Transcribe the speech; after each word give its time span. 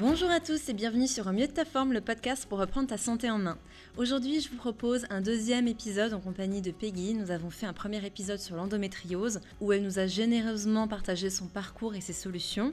Bonjour 0.00 0.30
à 0.30 0.40
tous 0.40 0.70
et 0.70 0.72
bienvenue 0.72 1.06
sur 1.06 1.26
Au 1.26 1.32
mieux 1.32 1.46
de 1.46 1.52
ta 1.52 1.66
forme, 1.66 1.92
le 1.92 2.00
podcast 2.00 2.46
pour 2.48 2.58
reprendre 2.58 2.88
ta 2.88 2.96
santé 2.96 3.28
en 3.28 3.36
main. 3.36 3.58
Aujourd'hui, 3.98 4.40
je 4.40 4.48
vous 4.48 4.56
propose 4.56 5.04
un 5.10 5.20
deuxième 5.20 5.68
épisode 5.68 6.14
en 6.14 6.20
compagnie 6.20 6.62
de 6.62 6.70
Peggy. 6.70 7.12
Nous 7.12 7.30
avons 7.30 7.50
fait 7.50 7.66
un 7.66 7.74
premier 7.74 8.02
épisode 8.06 8.38
sur 8.38 8.56
l'endométriose 8.56 9.42
où 9.60 9.74
elle 9.74 9.82
nous 9.82 9.98
a 9.98 10.06
généreusement 10.06 10.88
partagé 10.88 11.28
son 11.28 11.48
parcours 11.48 11.94
et 11.94 12.00
ses 12.00 12.14
solutions. 12.14 12.72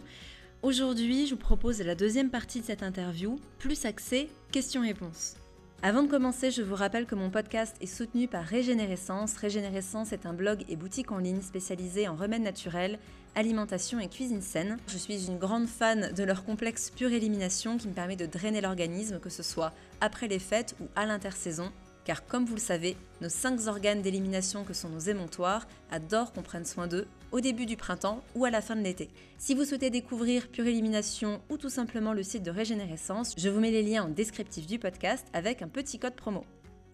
Aujourd'hui, 0.62 1.28
je 1.28 1.32
vous 1.32 1.40
propose 1.40 1.82
la 1.82 1.96
deuxième 1.96 2.30
partie 2.30 2.62
de 2.62 2.66
cette 2.66 2.82
interview, 2.82 3.42
plus 3.60 3.84
axée 3.84 4.30
questions-réponses. 4.54 5.36
Avant 5.84 6.04
de 6.04 6.08
commencer, 6.10 6.50
je 6.50 6.64
vous 6.64 6.76
rappelle 6.76 7.06
que 7.06 7.14
mon 7.14 7.30
podcast 7.30 7.76
est 7.82 7.88
soutenu 7.88 8.30
par 8.30 8.46
Régénérescence. 8.46 9.36
Régénérescence 9.36 10.14
est 10.14 10.26
un 10.26 10.34
blog 10.34 10.64
et 10.70 10.78
boutique 10.78 11.12
en 11.12 11.20
ligne 11.20 11.42
spécialisée 11.42 12.08
en 12.08 12.16
remèdes 12.16 12.42
naturels, 12.42 12.98
alimentation 13.38 14.00
et 14.00 14.10
cuisine 14.10 14.42
saine. 14.42 14.78
Je 14.88 14.98
suis 14.98 15.28
une 15.28 15.38
grande 15.38 15.68
fan 15.68 16.12
de 16.14 16.24
leur 16.24 16.44
complexe 16.44 16.90
pure 16.90 17.14
élimination 17.14 17.78
qui 17.78 17.88
me 17.88 17.94
permet 17.94 18.16
de 18.16 18.26
drainer 18.26 18.62
l'organisme, 18.62 19.20
que 19.20 19.30
ce 19.30 19.44
soit 19.44 19.74
après 20.02 20.28
les 20.28 20.40
fêtes 20.40 20.76
ou 20.82 20.88
à 20.96 21.06
l'intersaison 21.06 21.72
car 22.08 22.26
comme 22.26 22.46
vous 22.46 22.56
le 22.56 22.62
savez, 22.62 22.96
nos 23.20 23.28
cinq 23.28 23.68
organes 23.68 24.02
d'élimination 24.02 24.64
que 24.64 24.74
sont 24.74 24.88
nos 24.88 24.98
émontoires 24.98 25.68
adorent 25.92 26.32
qu'on 26.32 26.42
prenne 26.42 26.64
soin 26.64 26.88
d'eux 26.88 27.06
au 27.34 27.42
début 27.42 27.66
du 27.66 27.76
printemps 27.76 28.24
ou 28.34 28.46
à 28.46 28.50
la 28.50 28.62
fin 28.62 28.78
de 28.78 28.82
l'été. 28.82 29.10
Si 29.38 29.54
vous 29.54 29.66
souhaitez 29.66 29.90
découvrir 29.90 30.48
Pure 30.48 30.68
Élimination 30.68 31.42
ou 31.50 31.58
tout 31.58 31.68
simplement 31.68 32.14
le 32.14 32.24
site 32.24 32.44
de 32.44 32.52
Régénérescence, 32.52 33.36
je 33.38 33.50
vous 33.50 33.60
mets 33.60 33.72
les 33.72 33.84
liens 33.84 34.06
en 34.06 34.10
descriptif 34.10 34.66
du 34.68 34.80
podcast 34.80 35.28
avec 35.34 35.62
un 35.62 35.68
petit 35.68 36.00
code 36.00 36.16
promo. 36.16 36.46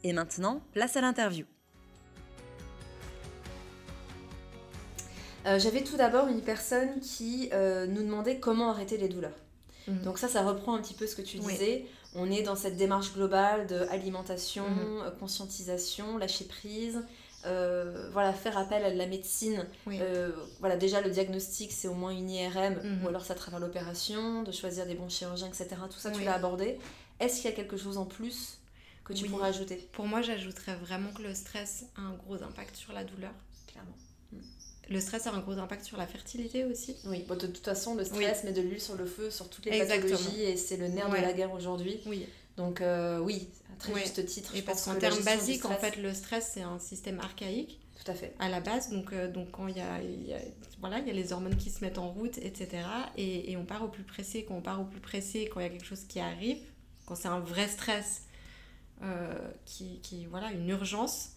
Et 0.04 0.14
maintenant, 0.14 0.64
place 0.74 0.98
à 0.98 1.02
l'interview. 1.02 1.46
Euh, 5.46 5.60
j'avais 5.60 5.84
tout 5.84 5.98
d'abord 5.98 6.28
une 6.28 6.42
personne 6.42 7.00
qui 7.00 7.50
euh, 7.54 7.86
nous 7.86 8.04
demandait 8.04 8.40
comment 8.40 8.70
arrêter 8.70 8.98
les 8.98 9.10
douleurs. 9.10 9.38
Mhm. 9.88 10.04
Donc 10.04 10.18
ça, 10.18 10.28
ça 10.28 10.44
reprend 10.44 10.76
un 10.76 10.82
petit 10.82 10.94
peu 10.94 11.08
ce 11.08 11.16
que 11.16 11.22
tu 11.22 11.38
disais. 11.38 11.86
On 12.16 12.30
est 12.30 12.44
dans 12.44 12.56
cette 12.56 12.78
démarche 12.78 13.14
globale 13.14 13.68
de 13.68 13.88
alimentation, 13.90 14.70
mhm. 14.70 15.02
euh, 15.02 15.12
conscientisation, 15.12 16.18
lâcher 16.18 16.46
prise. 16.46 17.04
Euh, 17.46 18.10
voilà, 18.14 18.32
faire 18.32 18.58
appel 18.58 18.86
à 18.86 18.92
de 18.92 18.98
la 18.98 19.06
médecine. 19.06 19.66
Euh, 19.88 20.32
voilà, 20.60 20.78
déjà 20.78 21.02
le 21.02 21.10
diagnostic, 21.10 21.74
c'est 21.74 21.90
au 21.90 21.94
moins 21.94 22.12
une 22.12 22.30
IRM, 22.30 22.76
mhm. 22.76 23.04
ou 23.04 23.10
alors 23.10 23.26
ça 23.26 23.34
à 23.34 23.36
travers 23.36 23.60
l'opération, 23.60 24.44
de 24.44 24.52
choisir 24.52 24.86
des 24.86 24.96
bons 24.96 25.10
chirurgiens, 25.10 25.48
etc. 25.48 25.68
Tout 25.90 26.00
ça, 26.00 26.12
tu 26.12 26.24
l'as 26.24 26.36
abordé. 26.36 26.80
Est-ce 27.20 27.42
qu'il 27.42 27.50
y 27.50 27.54
a 27.54 27.56
quelque 27.56 27.78
chose 27.78 27.98
en 27.98 28.06
plus 28.06 28.60
que 29.04 29.12
tu 29.12 29.26
pourrais 29.26 29.50
ajouter? 29.50 29.90
Pour 29.92 30.06
moi, 30.06 30.22
j'ajouterais 30.22 30.76
vraiment 30.76 31.12
que 31.12 31.22
le 31.22 31.34
stress 31.34 31.86
a 31.98 32.02
un 32.02 32.14
gros 32.14 32.42
impact 32.42 32.76
sur 32.76 32.94
la 32.94 33.04
douleur. 33.04 33.34
Clairement. 33.68 33.96
Le 34.94 35.02
stress 35.02 35.26
a 35.26 35.32
un 35.32 35.40
gros 35.40 35.58
impact 35.58 35.84
sur 35.84 35.98
la 35.98 36.06
fertilité 36.06 36.66
aussi. 36.66 36.96
Oui, 37.06 37.26
de 37.28 37.48
toute 37.48 37.66
façon, 37.66 37.96
le 37.96 38.06
stress 38.06 38.44
met 38.44 38.52
de 38.52 38.62
l'huile 38.62 38.82
sur 38.82 38.96
le 38.96 39.06
feu 39.06 39.32
sur 39.32 39.50
toutes 39.50 39.66
les 39.66 39.80
pathologies 39.80 40.44
et 40.44 40.56
c'est 40.56 40.78
le 40.78 40.88
nerf 40.88 41.10
de 41.10 41.16
la 41.16 41.34
guerre 41.34 41.54
aujourd'hui. 41.54 42.00
Oui. 42.06 42.28
Donc 42.58 42.82
euh, 42.82 43.18
oui, 43.18 43.50
à 43.72 43.80
très 43.80 44.00
juste 44.00 44.24
titre. 44.26 44.56
Et 44.56 44.62
parce 44.62 44.86
qu'en 44.86 44.96
termes 44.96 45.24
basiques, 45.24 45.66
en 45.66 45.76
fait, 45.76 45.98
le 45.98 46.14
stress 46.14 46.52
c'est 46.54 46.62
un 46.62 46.78
système 46.78 47.20
archaïque. 47.20 47.80
Tout 48.04 48.12
à 48.12 48.16
fait. 48.16 48.36
À 48.40 48.50
la 48.50 48.60
base, 48.60 48.90
donc, 48.90 49.14
euh, 49.14 49.32
donc 49.32 49.52
quand 49.52 49.68
il 49.68 49.78
y 49.78 49.82
a, 49.82 50.00
voilà, 50.80 51.00
il 51.00 51.08
y 51.08 51.10
a 51.10 51.14
les 51.14 51.32
hormones 51.32 51.56
qui 51.56 51.70
se 51.70 51.84
mettent 51.84 51.98
en 51.98 52.10
route, 52.10 52.38
etc. 52.38 52.84
Et, 53.18 53.52
et 53.52 53.58
on 53.58 53.66
part 53.66 53.84
au 53.84 53.88
plus 53.88 54.04
pressé. 54.04 54.44
Quand 54.46 54.56
on 54.56 54.62
part 54.62 54.82
au 54.82 54.86
plus 54.86 55.00
pressé, 55.00 55.50
quand 55.52 55.62
il 55.62 55.64
y 55.64 55.66
a 55.68 55.70
quelque 55.70 55.86
chose 55.86 56.04
qui 56.08 56.20
arrive, 56.20 56.58
quand 57.06 57.16
c'est 57.16 57.30
un 57.30 57.40
vrai 57.40 57.68
stress, 57.68 58.24
euh, 59.04 59.38
qui, 59.66 60.00
qui, 60.02 60.26
voilà, 60.26 60.52
une 60.52 60.68
urgence, 60.70 61.32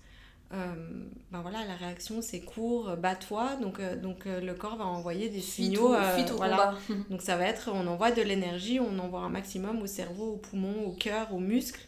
ben 0.51 1.41
voilà, 1.43 1.65
la 1.67 1.75
réaction 1.75 2.23
c'est 2.23 2.41
court, 2.41 2.97
bats-toi, 2.97 3.57
donc, 3.57 3.81
euh, 3.81 3.97
donc 3.97 4.27
euh, 4.27 4.41
le 4.41 4.55
corps 4.55 4.77
va 4.77 4.87
envoyer 4.87 5.29
des 5.29 5.41
signaux. 5.41 5.95
voilà. 6.37 6.75
donc 7.11 7.23
ça 7.23 7.37
va 7.37 7.47
être, 7.47 7.71
on 7.73 7.87
envoie 7.87 8.13
de 8.13 8.23
l'énergie, 8.23 8.79
on 8.81 8.99
envoie 8.99 9.21
un 9.21 9.29
maximum 9.29 9.83
au 9.83 9.87
cerveau, 9.87 10.35
au 10.35 10.37
poumon, 10.37 10.87
au 10.87 10.93
cœur, 10.93 11.35
aux 11.35 11.41
muscles. 11.41 11.81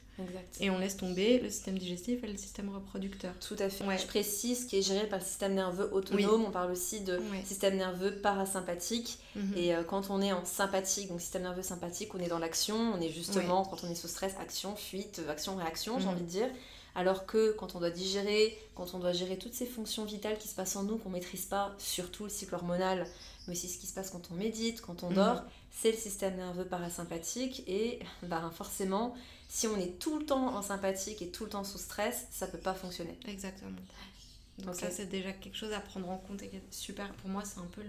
Et 0.59 0.69
on 0.69 0.79
laisse 0.79 0.97
tomber 0.97 1.39
le 1.39 1.49
système 1.49 1.79
digestif 1.79 2.25
et 2.25 2.27
le 2.27 2.37
système 2.37 2.75
reproducteur. 2.75 3.33
Tout 3.39 3.55
à 3.61 3.69
fait. 3.69 3.85
Je 3.99 4.07
précise 4.09 4.65
qui 4.65 4.77
est 4.77 4.83
géré 4.83 5.07
par 5.07 5.21
le 5.21 5.25
système 5.25 5.55
nerveux 5.55 5.89
autonome. 5.95 6.45
On 6.45 6.51
parle 6.51 6.73
aussi 6.73 7.03
de 7.03 7.21
système 7.45 7.77
nerveux 7.77 8.17
parasympathique. 8.17 9.21
Mhm. 9.37 9.55
Et 9.57 9.73
quand 9.87 10.11
on 10.11 10.21
est 10.21 10.33
en 10.33 10.45
sympathique, 10.45 11.09
donc 11.09 11.21
système 11.21 11.43
nerveux 11.43 11.63
sympathique, 11.63 12.13
on 12.17 12.19
est 12.19 12.27
dans 12.27 12.41
l'action. 12.41 12.75
On 12.75 13.01
est 13.01 13.11
justement, 13.11 13.65
quand 13.65 13.85
on 13.85 13.91
est 13.93 13.95
sous 13.95 14.09
stress, 14.09 14.35
action, 14.41 14.75
fuite, 14.75 15.23
action, 15.29 15.55
réaction, 15.55 16.01
j'ai 16.01 16.07
mhm. 16.07 16.11
envie 16.11 16.23
de 16.23 16.29
dire. 16.29 16.49
Alors 16.95 17.27
que 17.27 17.53
quand 17.53 17.75
on 17.75 17.81
doit 17.81 17.91
digérer, 17.91 18.59
quand 18.75 18.95
on 18.95 18.99
doit 18.99 19.13
gérer 19.13 19.39
toutes 19.39 19.55
ces 19.55 19.67
fonctions 19.67 20.05
vitales 20.05 20.39
qui 20.39 20.49
se 20.49 20.55
passent 20.55 20.77
en 20.77 20.83
nous, 20.83 20.99
qu'on 20.99 21.11
ne 21.11 21.15
maîtrise 21.15 21.45
pas, 21.47 21.75
surtout 21.79 22.25
le 22.25 22.31
cycle 22.31 22.55
hormonal, 22.55 23.07
mais 23.47 23.53
aussi 23.53 23.69
ce 23.69 23.79
qui 23.79 23.87
se 23.87 23.95
passe 23.95 24.11
quand 24.11 24.31
on 24.31 24.35
médite, 24.35 24.81
quand 24.81 25.03
on 25.03 25.11
dort, 25.11 25.37
mhm. 25.37 25.49
c'est 25.71 25.91
le 25.93 25.97
système 25.97 26.37
nerveux 26.37 26.65
parasympathique. 26.65 27.63
Et 27.67 28.01
bah, 28.23 28.51
forcément, 28.55 29.15
si 29.49 29.67
on 29.67 29.77
est 29.77 29.99
tout 29.99 30.19
le 30.19 30.27
temps 30.27 30.57
en 30.57 30.63
sympathique 30.63 31.23
et 31.23 31.29
tout 31.29 31.45
le 31.45 31.51
temps 31.51 31.65
sous 31.65 31.79
stress, 31.79 32.27
ça 32.31 32.47
ne 32.47 32.53
peut 32.53 32.59
pas 32.59 32.75
fonctionner. 32.75 33.19
Exactement. 33.27 33.71
Donc 34.59 34.75
ça, 34.75 34.91
c'est 34.91 35.07
déjà 35.07 35.33
quelque 35.33 35.57
chose 35.57 35.73
à 35.73 35.81
prendre 35.81 36.11
en 36.11 36.19
compte 36.19 36.43
et 36.43 36.51
super. 36.73 37.13
Pour 37.15 37.31
moi, 37.31 37.43
c'est 37.45 37.61
un 37.61 37.69
peu 37.71 37.83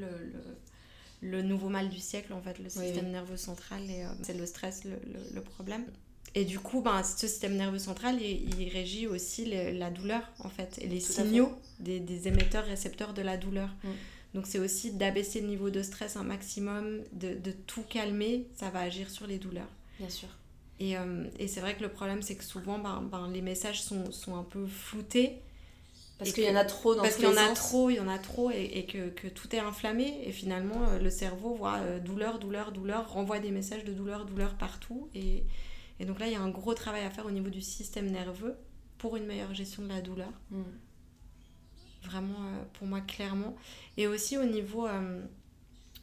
le, 1.22 1.42
nouveau 1.42 1.70
mal 1.70 1.90
du 1.90 2.00
siècle, 2.00 2.31
en 2.31 2.42
fait, 2.42 2.60
le 2.60 2.70
système 2.70 3.10
nerveux 3.10 3.38
central. 3.38 3.81
et 3.90 4.04
euh, 4.04 4.10
c'est 4.22 4.36
le 4.36 4.46
stress 4.46 4.84
le 4.84 5.42
problème. 5.42 5.86
Et 6.35 6.45
du 6.45 6.59
coup, 6.59 6.81
ben, 6.81 7.01
ce 7.03 7.28
système 7.28 7.56
nerveux 7.56 7.79
central, 7.79 8.19
il, 8.22 8.69
régit 8.69 9.07
aussi 9.07 9.45
la 9.45 9.90
douleur, 9.90 10.22
en 10.40 10.50
fait, 10.50 10.78
et 10.81 10.88
les 10.88 11.00
signaux 11.00 11.51
des, 11.79 12.28
émetteurs 12.28 12.66
récepteurs 12.66 13.13
de 13.13 13.22
la 13.22 13.38
douleur. 13.38 13.69
Mm. 13.84 13.90
Donc 14.35 14.45
c'est 14.45 14.59
aussi 14.59 14.91
d'abaisser 14.91 15.41
le 15.41 15.47
niveau 15.47 15.69
de 15.69 15.81
stress 15.81 16.16
un 16.16 16.23
maximum, 16.23 17.01
de, 17.13 17.51
tout 17.66 17.84
calmer, 17.84 18.47
ça 18.56 18.69
va 18.69 18.81
agir 18.81 19.09
sur 19.09 19.25
les 19.25 19.39
douleurs. 19.39 19.69
Bien 20.00 20.09
sûr. 20.09 20.29
Et, 20.79 20.97
euh, 20.97 21.25
c'est 21.47 21.59
vrai 21.59 21.75
que 21.75 21.81
le 21.81 21.89
problème, 21.89 22.22
c'est 22.22 22.35
que 22.35 22.44
souvent, 22.44 22.78
ben, 22.79 23.01
ben, 23.12 23.29
les 23.31 23.41
messages 23.41 23.81
sont, 23.81 24.12
sont, 24.12 24.35
un 24.35 24.44
peu 24.44 24.66
floutés. 24.66 25.39
Parce 26.19 26.31
qu'il 26.31 26.44
y 26.44 26.50
en 26.50 26.56
a 26.56 26.66
trop 26.66 26.95
dans 26.95 27.01
Parce 27.01 27.16
qu'il 27.16 27.25
y 27.25 27.28
en 27.28 27.38
a 27.38 27.53
trop, 27.53 27.89
il 27.89 27.95
y 27.95 28.00
en 28.00 28.07
a 28.07 28.19
trop, 28.19 28.51
et, 28.51 28.85
que, 28.85 29.09
que, 29.09 29.28
tout 29.28 29.53
est 29.56 29.59
inflammé. 29.59 30.22
Et 30.25 30.31
finalement, 30.31 30.88
euh, 30.89 31.00
le 31.00 31.09
cerveau 31.09 31.56
voit 31.56 31.78
euh, 31.78 32.00
douleur, 32.00 32.39
douleur, 32.39 32.72
douleur, 32.72 33.12
renvoie 33.12 33.39
des 33.39 33.51
messages 33.51 33.84
de 33.84 33.94
douleur, 33.94 34.25
douleur 34.25 34.53
partout. 34.56 35.09
Et, 35.16 35.44
et 36.00 36.06
donc 36.06 36.20
là, 36.20 36.28
il 36.28 36.34
y 36.34 36.36
a 36.36 36.42
un 36.42 36.50
gros 36.50 36.74
travail 36.74 37.04
à 37.04 37.10
faire 37.10 37.26
au 37.26 37.32
niveau 37.32 37.50
du 37.50 37.62
système 37.62 38.10
nerveux 38.10 38.56
pour 38.98 39.18
une 39.18 39.26
meilleure 39.26 39.54
gestion 39.54 39.84
de 39.84 39.90
la 39.90 40.02
douleur. 40.02 40.32
Mm. 40.52 40.64
Vraiment, 42.04 42.40
euh, 42.40 42.64
pour 42.74 42.88
moi, 42.88 43.02
clairement. 43.02 43.56
Et 43.98 44.08
aussi 44.08 44.38
au 44.38 44.46
niveau, 44.46 44.88
euh, 44.88 45.22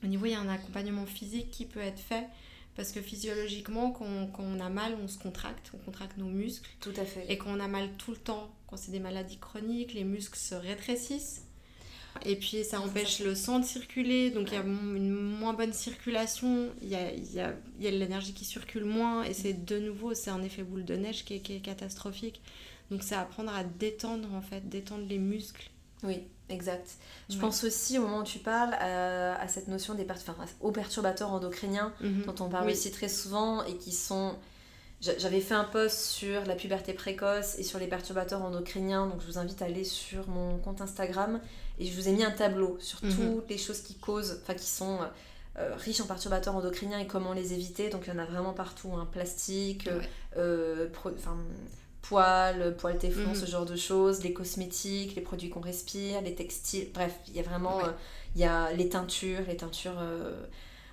au 0.05 0.07
niveau, 0.07 0.27
il 0.27 0.33
y 0.33 0.35
a 0.35 0.41
un 0.41 0.49
accompagnement 0.49 1.07
physique 1.07 1.51
qui 1.51 1.65
peut 1.65 1.81
être 1.81 2.01
fait. 2.01 2.27
Parce 2.75 2.93
que 2.93 3.01
physiologiquement, 3.01 3.91
quand 3.91 4.05
on, 4.05 4.27
quand 4.27 4.43
on, 4.43 4.61
a 4.61 4.69
mal, 4.69 4.95
on 5.03 5.09
se 5.09 5.19
contracte, 5.19 5.71
on 5.73 5.79
contracte 5.79 6.19
nos 6.19 6.27
muscles. 6.27 6.69
Tout 6.81 6.93
à 6.97 7.07
fait. 7.07 7.25
Et 7.33 7.39
quand 7.39 7.51
on 7.51 7.61
a 7.61 7.69
mal 7.69 7.89
tout 7.97 8.11
le 8.11 8.19
temps, 8.19 8.55
quand 8.67 8.77
c'est 8.77 8.91
des 8.93 9.01
maladies 9.01 9.39
chroniques, 9.39 9.95
les 9.95 10.05
muscles 10.05 10.39
se 10.39 10.55
rétrécissent. 10.55 11.46
Et 12.25 12.37
puis 12.37 12.65
ça 12.65 12.81
empêche 12.81 13.21
le 13.21 13.35
sang 13.35 13.59
de 13.59 13.65
circuler, 13.65 14.31
donc 14.31 14.49
il 14.51 14.55
y 14.55 14.57
a 14.57 14.63
une 14.63 15.11
moins 15.11 15.53
bonne 15.53 15.73
circulation, 15.73 16.69
il 16.83 16.89
y 16.89 16.95
a, 16.95 17.13
y 17.13 17.41
a, 17.41 17.53
y 17.81 17.87
a 17.87 17.91
l'énergie 17.91 18.33
qui 18.33 18.45
circule 18.45 18.85
moins, 18.85 19.23
et 19.25 19.35
c'est 19.35 19.53
de 19.53 19.79
nouveau, 19.79 20.15
c'est 20.15 20.31
un 20.31 20.43
effet 20.43 20.63
boule 20.63 20.85
de 20.85 20.97
neige 20.97 21.25
qui 21.25 21.35
est, 21.35 21.41
qui 21.41 21.55
est 21.55 21.61
catastrophique. 21.61 22.41
Donc 22.91 23.03
c'est 23.03 23.17
apprendre 23.17 23.55
à 23.55 23.65
détendre 23.65 24.33
en 24.35 24.43
fait, 24.43 24.69
détendre 24.69 25.05
les 25.09 25.19
muscles. 25.19 25.71
Oui, 26.03 26.21
exact. 26.49 26.89
Je 27.29 27.39
pense 27.39 27.65
aussi 27.65 27.99
au 27.99 28.03
moment 28.03 28.21
où 28.21 28.25
tu 28.25 28.39
parles 28.39 28.75
à, 28.75 29.49
cette 29.49 29.69
notion 29.69 29.95
des 29.95 30.07
enfin, 30.09 30.37
aux 30.61 30.71
perturbateurs 30.71 31.33
endocriniens 31.33 31.93
mhm. 32.01 32.25
dont 32.27 32.45
on 32.45 32.49
parle 32.49 32.71
aussi 32.71 32.91
très 32.91 33.09
souvent 33.09 33.65
et 33.65 33.77
qui 33.77 33.93
sont 33.93 34.37
j'avais 35.01 35.41
fait 35.41 35.55
un 35.55 35.65
post 35.65 35.99
sur 36.01 36.45
la 36.47 36.55
puberté 36.55 36.95
précoce 36.95 37.59
et 37.59 37.63
sur 37.63 37.79
les 37.79 37.87
perturbateurs 37.87 38.43
endocriniens, 38.43 39.07
donc 39.07 39.21
je 39.21 39.27
vous 39.27 39.39
invite 39.39 39.61
à 39.61 39.67
aller 39.67 39.85
sur 39.85 40.27
mon 40.29 40.57
compte 40.57 40.81
Instagram 40.81 41.39
et 41.79 41.87
je 41.87 41.95
vous 41.95 42.09
ai 42.09 42.13
mis 42.13 42.25
un 42.25 42.31
tableau 42.31 42.79
sur 42.81 43.05
mhm. 43.05 43.15
toutes 43.15 43.51
les 43.51 43.59
choses 43.59 43.81
qui 43.81 43.95
causent, 43.95 44.41
enfin 44.43 44.55
qui 44.55 44.67
sont 44.67 44.99
euh, 45.59 45.75
riches 45.77 46.03
en 46.03 46.07
perturbateurs 46.07 46.55
endocriniens 46.55 46.99
et 46.99 47.07
comment 47.07 47.33
les 47.33 47.55
éviter. 47.55 47.89
Donc 47.89 48.03
il 48.07 48.13
y 48.13 48.17
en 48.17 48.19
a 48.19 48.27
vraiment 48.27 48.53
partout, 48.53 48.93
hein. 48.95 49.09
plastique, 49.11 49.89
euh, 50.37 50.89
poils, 52.03 52.77
poils 52.77 52.99
téflon, 52.99 53.29
mhm. 53.29 53.35
ce 53.35 53.47
genre 53.47 53.65
de 53.65 53.77
choses, 53.77 54.23
les 54.23 54.33
cosmétiques, 54.33 55.15
les 55.17 55.23
produits 55.23 55.49
qu'on 55.49 55.61
respire, 55.61 56.21
les 56.21 56.35
textiles, 56.35 56.89
bref, 56.93 57.15
il 57.29 57.37
y 57.37 57.41
a 57.41 57.43
vraiment, 57.43 57.81
euh, 57.85 57.91
il 58.35 58.43
y 58.43 58.45
a 58.45 58.73
les 58.73 58.89
teintures, 58.89 59.43
les 59.49 59.57
teintures 59.57 59.99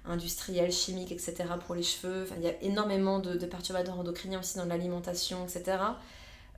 industriels, 0.05 0.71
chimiques, 0.71 1.11
etc. 1.11 1.35
pour 1.65 1.75
les 1.75 1.83
cheveux. 1.83 2.23
Enfin, 2.23 2.35
il 2.37 2.43
y 2.43 2.47
a 2.47 2.61
énormément 2.61 3.19
de, 3.19 3.45
perturbateurs 3.45 3.99
endocriniens 3.99 4.39
aussi 4.39 4.57
dans 4.57 4.65
l'alimentation, 4.65 5.43
etc. 5.43 5.77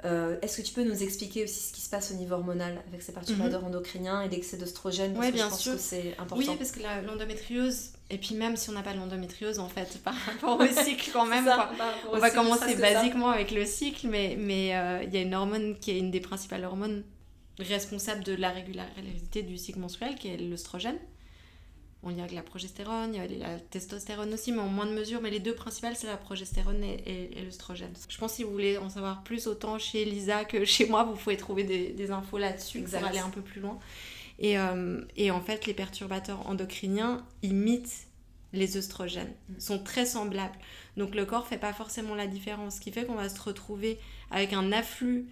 Euh, 0.04 0.38
est-ce 0.42 0.58
que 0.58 0.62
tu 0.62 0.74
peux 0.74 0.84
nous 0.84 1.02
expliquer 1.02 1.46
aussi 1.46 1.70
ce 1.70 1.74
qui 1.74 1.82
se 1.82 1.90
passe 1.90 2.12
au 2.12 2.16
niveau 2.16 2.36
hormonal 2.36 2.84
avec 2.90 3.02
ces 3.02 3.14
perturbateurs 3.14 3.62
mhm. 3.62 3.68
endocriniens 3.68 4.22
et 4.22 4.30
l'excès 4.30 4.58
d'ostrogène 4.58 5.16
Oui, 5.18 5.32
bien 5.32 5.46
je 5.46 5.50
pense 5.50 5.62
sûr. 5.62 5.74
que 5.74 5.80
c'est 5.80 6.12
important. 6.20 6.36
Oui, 6.38 6.58
parce 6.58 6.72
que 6.72 6.82
l'endométriose, 7.08 7.92
et 8.10 8.18
puis 8.18 8.36
même 8.36 8.58
si 8.58 8.70
on 8.70 8.74
n'a 8.74 8.84
pas 8.84 8.94
l'endométriose, 8.94 9.58
en 9.58 9.70
fait, 9.70 9.98
par 10.04 10.14
rapport 10.14 10.60
au 10.60 10.68
cycle 10.68 11.10
quand 11.14 11.26
même, 11.26 11.50
on 12.12 12.20
va 12.20 12.30
commencer 12.30 12.76
basiquement 12.76 13.30
avec 13.30 13.52
le 13.52 13.66
cycle, 13.66 14.08
mais 14.08 14.36
mais 14.38 14.76
euh, 14.76 15.04
il 15.04 15.14
y 15.14 15.18
a 15.18 15.22
une 15.22 15.34
hormone 15.34 15.78
qui 15.80 15.92
est 15.92 15.98
une 16.00 16.12
des 16.12 16.22
principales 16.22 16.66
hormones 16.66 17.04
responsables 17.58 18.24
de 18.24 18.34
la 18.34 18.52
régularité 18.52 19.42
du 19.42 19.58
cycle 19.58 19.80
menstruel, 19.80 20.16
qui 20.16 20.28
est 20.28 20.38
l'œstrogène 20.38 20.98
on 22.06 22.12
y 22.12 22.22
a 22.22 22.28
la 22.28 22.44
progestérone, 22.44 23.16
il 23.16 23.38
y 23.38 23.44
a 23.44 23.48
la 23.48 23.60
testostérone 23.60 24.34
aussi, 24.34 24.52
mais 24.52 24.62
en 24.62 24.68
moins 24.68 24.86
de 24.86 24.94
mesure. 24.94 25.22
Mais 25.22 25.32
les 25.32 25.40
deux 25.40 25.56
principales, 25.56 25.96
c'est 25.96 26.08
la 26.08 26.18
progestérone 26.18 26.84
et, 26.84 27.32
et, 27.38 27.42
l'œstrogène. 27.42 27.94
Je 28.08 28.18
pense 28.18 28.32
que 28.32 28.38
si 28.38 28.44
vous 28.44 28.52
voulez 28.52 28.78
en 28.78 28.90
savoir 28.90 29.24
plus, 29.24 29.48
autant 29.48 29.80
chez 29.80 30.06
Lisa 30.06 30.46
que 30.46 30.64
chez 30.66 30.88
moi, 30.88 31.04
vous 31.04 31.16
pouvez 31.16 31.36
trouver 31.36 31.64
des, 31.64 32.12
infos 32.12 32.38
là-dessus 32.38 32.82
pour 32.84 33.04
aller 33.04 33.20
un 33.20 33.30
peu 33.30 33.42
plus 33.42 33.60
loin. 33.60 33.80
Et, 34.38 34.60
euh, 34.60 35.02
et, 35.16 35.32
en 35.32 35.42
fait, 35.42 35.66
les 35.66 35.74
perturbateurs 35.74 36.48
endocriniens 36.48 37.26
imitent 37.42 38.08
les 38.54 38.78
œstrogènes, 38.78 39.34
mm. 39.50 39.60
sont 39.60 39.80
très 39.80 40.06
semblables. 40.06 40.58
Donc 40.98 41.16
le 41.16 41.26
corps 41.26 41.48
fait 41.48 41.58
pas 41.58 41.74
forcément 41.74 42.16
la 42.16 42.28
différence, 42.28 42.76
ce 42.76 42.82
qui 42.82 42.92
fait 42.92 43.06
qu'on 43.06 43.16
va 43.16 43.30
se 43.30 43.42
retrouver 43.42 44.00
avec 44.32 44.54
un 44.54 44.72
afflux, 44.72 45.28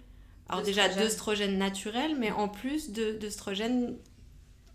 alors 0.48 0.62
déjà 0.62 0.88
d'œstrogènes 0.88 1.56
naturels, 1.56 2.16
mais 2.18 2.30
en 2.30 2.48
plus 2.48 2.90
d'œstrogènes 2.90 3.96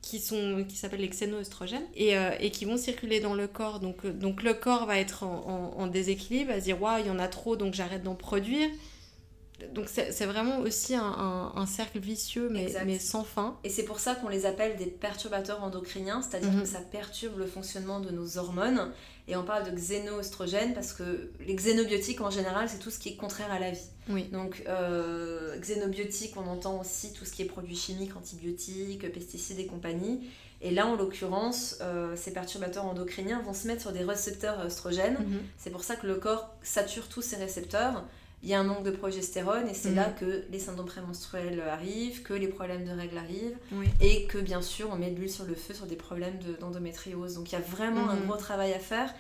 qui 0.02 0.20
sont 0.20 0.66
qui 0.68 0.76
s'appellent 0.76 1.02
les 1.02 1.10
xénoestrogènes 1.10 1.86
et, 1.96 2.18
euh, 2.18 2.32
et, 2.40 2.52
qui 2.52 2.66
vont 2.66 2.78
circuler 2.78 3.20
dans 3.20 3.34
le 3.34 3.48
corps. 3.48 3.80
Donc 3.80 4.06
euh, 4.06 4.14
donc 4.14 4.44
le 4.44 4.54
corps 4.54 4.86
va 4.86 4.98
être 4.98 5.24
en, 5.24 5.74
en, 5.78 5.88
déséquilibre 5.88 6.52
va 6.52 6.60
se 6.60 6.66
dire 6.66 6.82
waouh 6.82 7.00
il 7.00 7.08
y 7.08 7.10
en 7.10 7.20
a 7.20 7.28
trop 7.28 7.56
donc 7.56 7.74
j'arrête 7.74 8.04
d'en 8.04 8.16
produire 8.16 8.70
donc 9.74 9.88
c'est 9.90 10.26
vraiment 10.26 10.60
aussi 10.60 10.96
un, 10.96 11.52
un, 11.56 11.66
cercle 11.66 12.00
vicieux 12.00 12.50
mais, 12.50 12.74
mais, 12.86 13.00
sans 13.00 13.24
fin. 13.24 13.58
Et 13.64 13.70
c'est 13.70 13.84
pour 13.84 14.00
ça 14.00 14.16
qu'on 14.16 14.30
les 14.30 14.46
appelle 14.46 14.78
des 14.78 14.86
perturbateurs 14.86 15.64
endocriniens, 15.64 16.22
c'est-à-dire 16.22 16.52
mhm. 16.52 16.62
que 16.62 16.68
ça 16.68 16.80
perturbe 16.80 17.38
le 17.38 17.46
fonctionnement 17.46 18.00
de 18.00 18.10
nos 18.10 18.38
hormones. 18.38 18.92
Et 19.28 19.36
on 19.36 19.44
parle 19.44 19.70
de 19.70 19.76
xénoestrogènes 19.76 20.74
parce 20.74 20.92
que 20.92 21.32
les 21.46 21.54
xénobiotiques 21.54 22.22
en 22.22 22.32
général 22.32 22.68
c'est 22.68 22.80
tout 22.80 22.90
ce 22.90 22.98
qui 22.98 23.10
est 23.10 23.16
contraire 23.16 23.52
à 23.52 23.60
la 23.60 23.72
vie. 23.72 23.90
Oui. 24.10 24.24
Donc 24.32 24.64
euh, 24.68 25.58
xénobiotiques 25.60 26.36
on 26.38 26.48
entend 26.48 26.80
aussi 26.80 27.14
tout 27.14 27.26
ce 27.26 27.32
qui 27.32 27.44
est 27.44 27.46
produits 27.46 27.76
chimiques, 27.76 28.16
antibiotiques, 28.16 29.12
pesticides 29.12 29.60
et 29.60 29.68
compagnie. 29.68 30.22
Et 30.62 30.72
là, 30.72 30.88
en 30.88 30.96
l'occurrence, 30.96 31.78
euh, 31.82 32.16
ces 32.18 32.34
perturbateurs 32.34 32.86
endocriniens 32.86 33.42
vont 33.42 33.54
se 33.54 33.66
mettre 33.66 33.82
sur 33.82 33.94
des 33.94 34.04
récepteurs 34.04 34.60
œstrogènes. 34.60 35.18
Mhm. 35.18 35.40
C'est 35.58 35.70
pour 35.70 35.84
ça 35.84 35.96
que 35.96 36.06
le 36.06 36.16
corps 36.16 36.54
sature 36.64 37.08
tous 37.08 37.22
ces 37.22 37.38
récepteurs 37.38 38.04
il 38.42 38.50
y 38.50 38.54
a 38.54 38.60
un 38.60 38.64
manque 38.64 38.84
de 38.84 38.92
progestérone 38.92 39.68
et 39.68 39.74
c'est 39.74 39.94
là 39.94 40.10
mhm. 40.10 40.16
que 40.16 40.44
les 40.50 40.60
syndromes 40.60 40.86
prémenstruels 40.86 41.60
arrivent, 41.62 42.22
que 42.22 42.34
les 42.34 42.48
problèmes 42.48 42.86
de 42.86 42.92
règles 42.92 43.18
arrivent 43.18 43.58
et 44.00 44.26
que 44.28 44.38
bien 44.38 44.62
sûr 44.62 44.90
on 44.92 44.96
met 44.96 45.12
de 45.12 45.20
l'huile 45.20 45.30
sur 45.30 45.46
le 45.46 45.56
feu 45.56 45.74
sur 45.74 45.86
des 45.86 45.98
problèmes 45.98 46.40
d'endométriose. 46.60 47.36
Donc 47.36 47.52
il 47.52 47.54
y 47.54 47.58
a 47.58 47.62
vraiment 47.62 48.10
un 48.10 48.16
mhm. 48.16 48.28
gros 48.28 48.38
travail 48.38 48.72
à 48.74 48.80
faire 48.80 49.14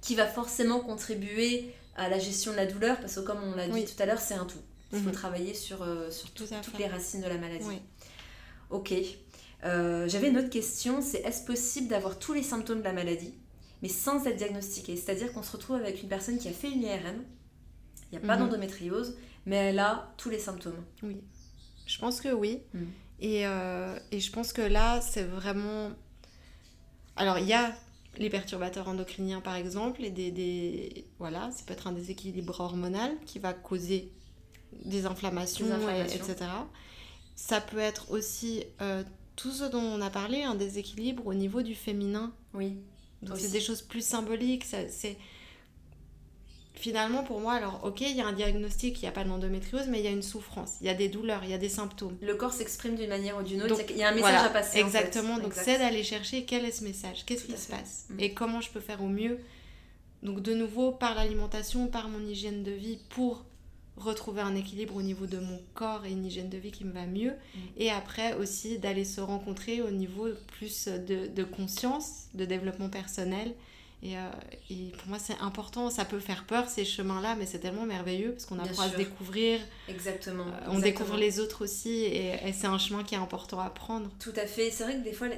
qui 0.00 0.16
va 0.16 0.26
forcément 0.26 0.80
contribuer 0.80 1.72
à 1.96 2.08
la 2.08 2.18
gestion 2.18 2.50
de 2.50 2.56
la 2.56 2.66
douleur 2.66 2.98
parce 3.00 3.14
que 3.14 3.20
comme 3.20 3.38
on 3.44 3.54
l'a 3.54 3.68
dit 3.68 3.84
tout 3.84 4.02
à 4.02 4.06
l'heure 4.06 4.20
c'est 4.20 4.34
un 4.34 4.44
tout. 4.44 4.62
Il 4.92 4.98
faut 4.98 5.08
mhm. 5.08 5.12
travailler 5.12 5.54
sur, 5.54 5.82
euh, 5.82 6.10
sur 6.10 6.30
toutes 6.30 6.78
les 6.78 6.86
racines 6.86 7.20
de 7.20 7.28
la 7.28 7.38
maladie. 7.38 7.80
Ok. 8.70 8.92
Euh, 9.64 10.08
j'avais 10.08 10.28
une 10.28 10.38
autre 10.38 10.50
question, 10.50 11.00
c'est 11.00 11.20
est-ce 11.20 11.44
possible 11.44 11.88
d'avoir 11.88 12.18
tous 12.18 12.32
les 12.32 12.42
symptômes 12.42 12.80
de 12.80 12.84
la 12.84 12.92
maladie 12.92 13.34
mais 13.82 13.88
sans 13.88 14.26
être 14.26 14.36
diagnostiqué? 14.36 14.96
C'est-à-dire 14.96 15.32
qu'on 15.32 15.42
se 15.42 15.52
retrouve 15.52 15.76
avec 15.76 16.02
une 16.02 16.08
personne 16.08 16.38
qui 16.38 16.48
a 16.48 16.52
fait 16.52 16.70
une 16.70 16.82
IRM, 16.82 17.22
n'y 18.18 18.24
a 18.24 18.26
pas 18.26 18.36
mhm. 18.36 18.46
d'endométriose, 18.46 19.16
mais 19.46 19.56
elle 19.56 19.78
a 19.78 20.12
tous 20.16 20.30
les 20.30 20.38
symptômes. 20.38 20.82
Oui, 21.02 21.20
je 21.86 21.98
pense 21.98 22.20
que 22.20 22.32
oui. 22.32 22.62
Mhm. 22.72 22.86
Et, 23.20 23.46
euh, 23.46 23.96
et, 24.10 24.20
je 24.20 24.30
pense 24.32 24.52
que 24.52 24.62
là, 24.62 25.00
c'est 25.00 25.22
vraiment... 25.22 25.90
Alors, 27.16 27.38
il 27.38 27.46
y 27.46 27.52
a 27.52 27.72
les 28.18 28.28
perturbateurs 28.28 28.88
endocriniens, 28.88 29.40
par 29.40 29.54
exemple, 29.54 30.02
et 30.02 30.10
des, 30.10 30.30
des... 30.30 31.06
Voilà, 31.18 31.50
ça 31.52 31.62
peut 31.66 31.72
être 31.72 31.86
un 31.86 31.92
déséquilibre 31.92 32.58
hormonal 32.60 33.12
qui 33.24 33.38
va 33.38 33.52
causer 33.52 34.12
des 34.84 35.06
inflammations, 35.06 35.66
etc. 36.04 36.36
Ça 37.36 37.60
peut 37.60 37.78
être 37.78 38.10
aussi 38.10 38.64
euh, 38.80 39.04
tout 39.36 39.52
ce 39.52 39.64
dont 39.64 39.82
on 39.82 40.00
a 40.00 40.10
parlé, 40.10 40.42
un 40.42 40.54
déséquilibre 40.54 41.26
au 41.26 41.34
niveau 41.34 41.62
du 41.62 41.74
féminin. 41.74 42.32
Oui. 42.52 42.76
Donc, 43.22 43.38
c'est 43.38 43.52
des 43.52 43.60
choses 43.60 43.82
plus 43.82 44.04
symboliques. 44.04 44.64
C'est 44.64 45.16
finalement, 46.74 47.22
pour 47.22 47.40
moi, 47.40 47.54
alors, 47.54 47.80
ok, 47.84 48.00
il 48.00 48.16
y 48.16 48.20
a 48.20 48.26
un 48.26 48.32
diagnostic, 48.32 48.98
il 49.00 49.02
n'y 49.02 49.08
a 49.08 49.12
pas 49.12 49.24
d'endométriose, 49.24 49.86
mais 49.88 50.00
il 50.00 50.04
y 50.04 50.08
a 50.08 50.10
une 50.10 50.22
souffrance, 50.22 50.74
il 50.80 50.86
y 50.86 50.90
a 50.90 50.94
des 50.94 51.08
douleurs, 51.08 51.42
il 51.44 51.50
y 51.50 51.54
a 51.54 51.58
des 51.58 51.68
symptômes. 51.68 52.16
Le 52.20 52.34
corps 52.34 52.52
s'exprime 52.52 52.96
d'une 52.96 53.08
manière 53.08 53.38
ou 53.38 53.42
d'une 53.42 53.62
autre, 53.62 53.80
il 53.90 53.96
y 53.96 54.02
a 54.02 54.10
un 54.10 54.14
message 54.14 54.46
à 54.46 54.50
passer. 54.50 54.78
Exactement, 54.78 55.38
donc 55.38 55.54
c'est 55.54 55.78
d'aller 55.78 56.02
chercher 56.02 56.44
quel 56.44 56.64
est 56.64 56.72
ce 56.72 56.84
message, 56.84 57.24
qu'est-ce 57.24 57.44
qui 57.44 57.56
se 57.56 57.68
passe, 57.68 58.06
mm. 58.10 58.20
et 58.20 58.34
comment 58.34 58.60
je 58.60 58.70
peux 58.70 58.80
faire 58.80 59.02
au 59.02 59.08
mieux. 59.08 59.38
Donc, 60.22 60.40
de 60.40 60.54
nouveau, 60.54 60.90
par 60.90 61.14
l'alimentation, 61.14 61.86
par 61.86 62.08
mon 62.08 62.26
hygiène 62.26 62.62
de 62.62 62.70
vie, 62.70 62.98
pour 63.10 63.44
retrouver 63.96 64.40
un 64.40 64.56
équilibre 64.56 64.96
au 64.96 65.02
niveau 65.02 65.26
de 65.26 65.38
mon 65.38 65.60
corps 65.74 66.04
et 66.04 66.10
une 66.10 66.24
hygiène 66.24 66.48
de 66.48 66.58
vie 66.58 66.72
qui 66.72 66.84
me 66.84 66.92
va 66.92 67.06
mieux. 67.06 67.30
Mm. 67.30 67.58
Et 67.76 67.90
après 67.90 68.34
aussi 68.34 68.78
d'aller 68.78 69.04
se 69.04 69.20
rencontrer 69.20 69.82
au 69.82 69.90
niveau 69.90 70.28
plus 70.58 70.88
de, 70.88 71.28
de 71.28 71.44
conscience, 71.44 72.24
de 72.34 72.44
développement 72.44 72.88
personnel 72.88 73.54
euh, 74.02 74.30
et, 74.70 74.92
pour 74.98 75.08
moi, 75.08 75.18
c'est 75.18 75.38
important. 75.40 75.90
Ça 75.90 76.04
peut 76.04 76.18
faire 76.18 76.44
peur, 76.44 76.68
ces 76.68 76.84
chemins-là, 76.84 77.36
mais 77.36 77.46
c'est 77.46 77.60
tellement 77.60 77.86
merveilleux 77.86 78.32
parce 78.32 78.46
qu'on 78.46 78.58
apprend 78.58 78.82
à 78.82 78.90
se 78.90 78.96
découvrir. 78.96 79.60
Exactement. 79.88 80.44
Euh, 80.44 80.68
on 80.68 80.78
découvre 80.78 81.16
les 81.16 81.40
autres 81.40 81.64
aussi 81.64 82.04
et, 82.04 82.52
c'est 82.52 82.66
un 82.66 82.78
chemin 82.78 83.02
qui 83.02 83.14
est 83.14 83.18
important 83.18 83.60
à 83.60 83.70
prendre. 83.70 84.10
Tout 84.18 84.34
à 84.36 84.46
fait. 84.46 84.70
C'est 84.70 84.84
vrai 84.84 84.96
que 84.96 85.04
des 85.04 85.12
fois, 85.12 85.28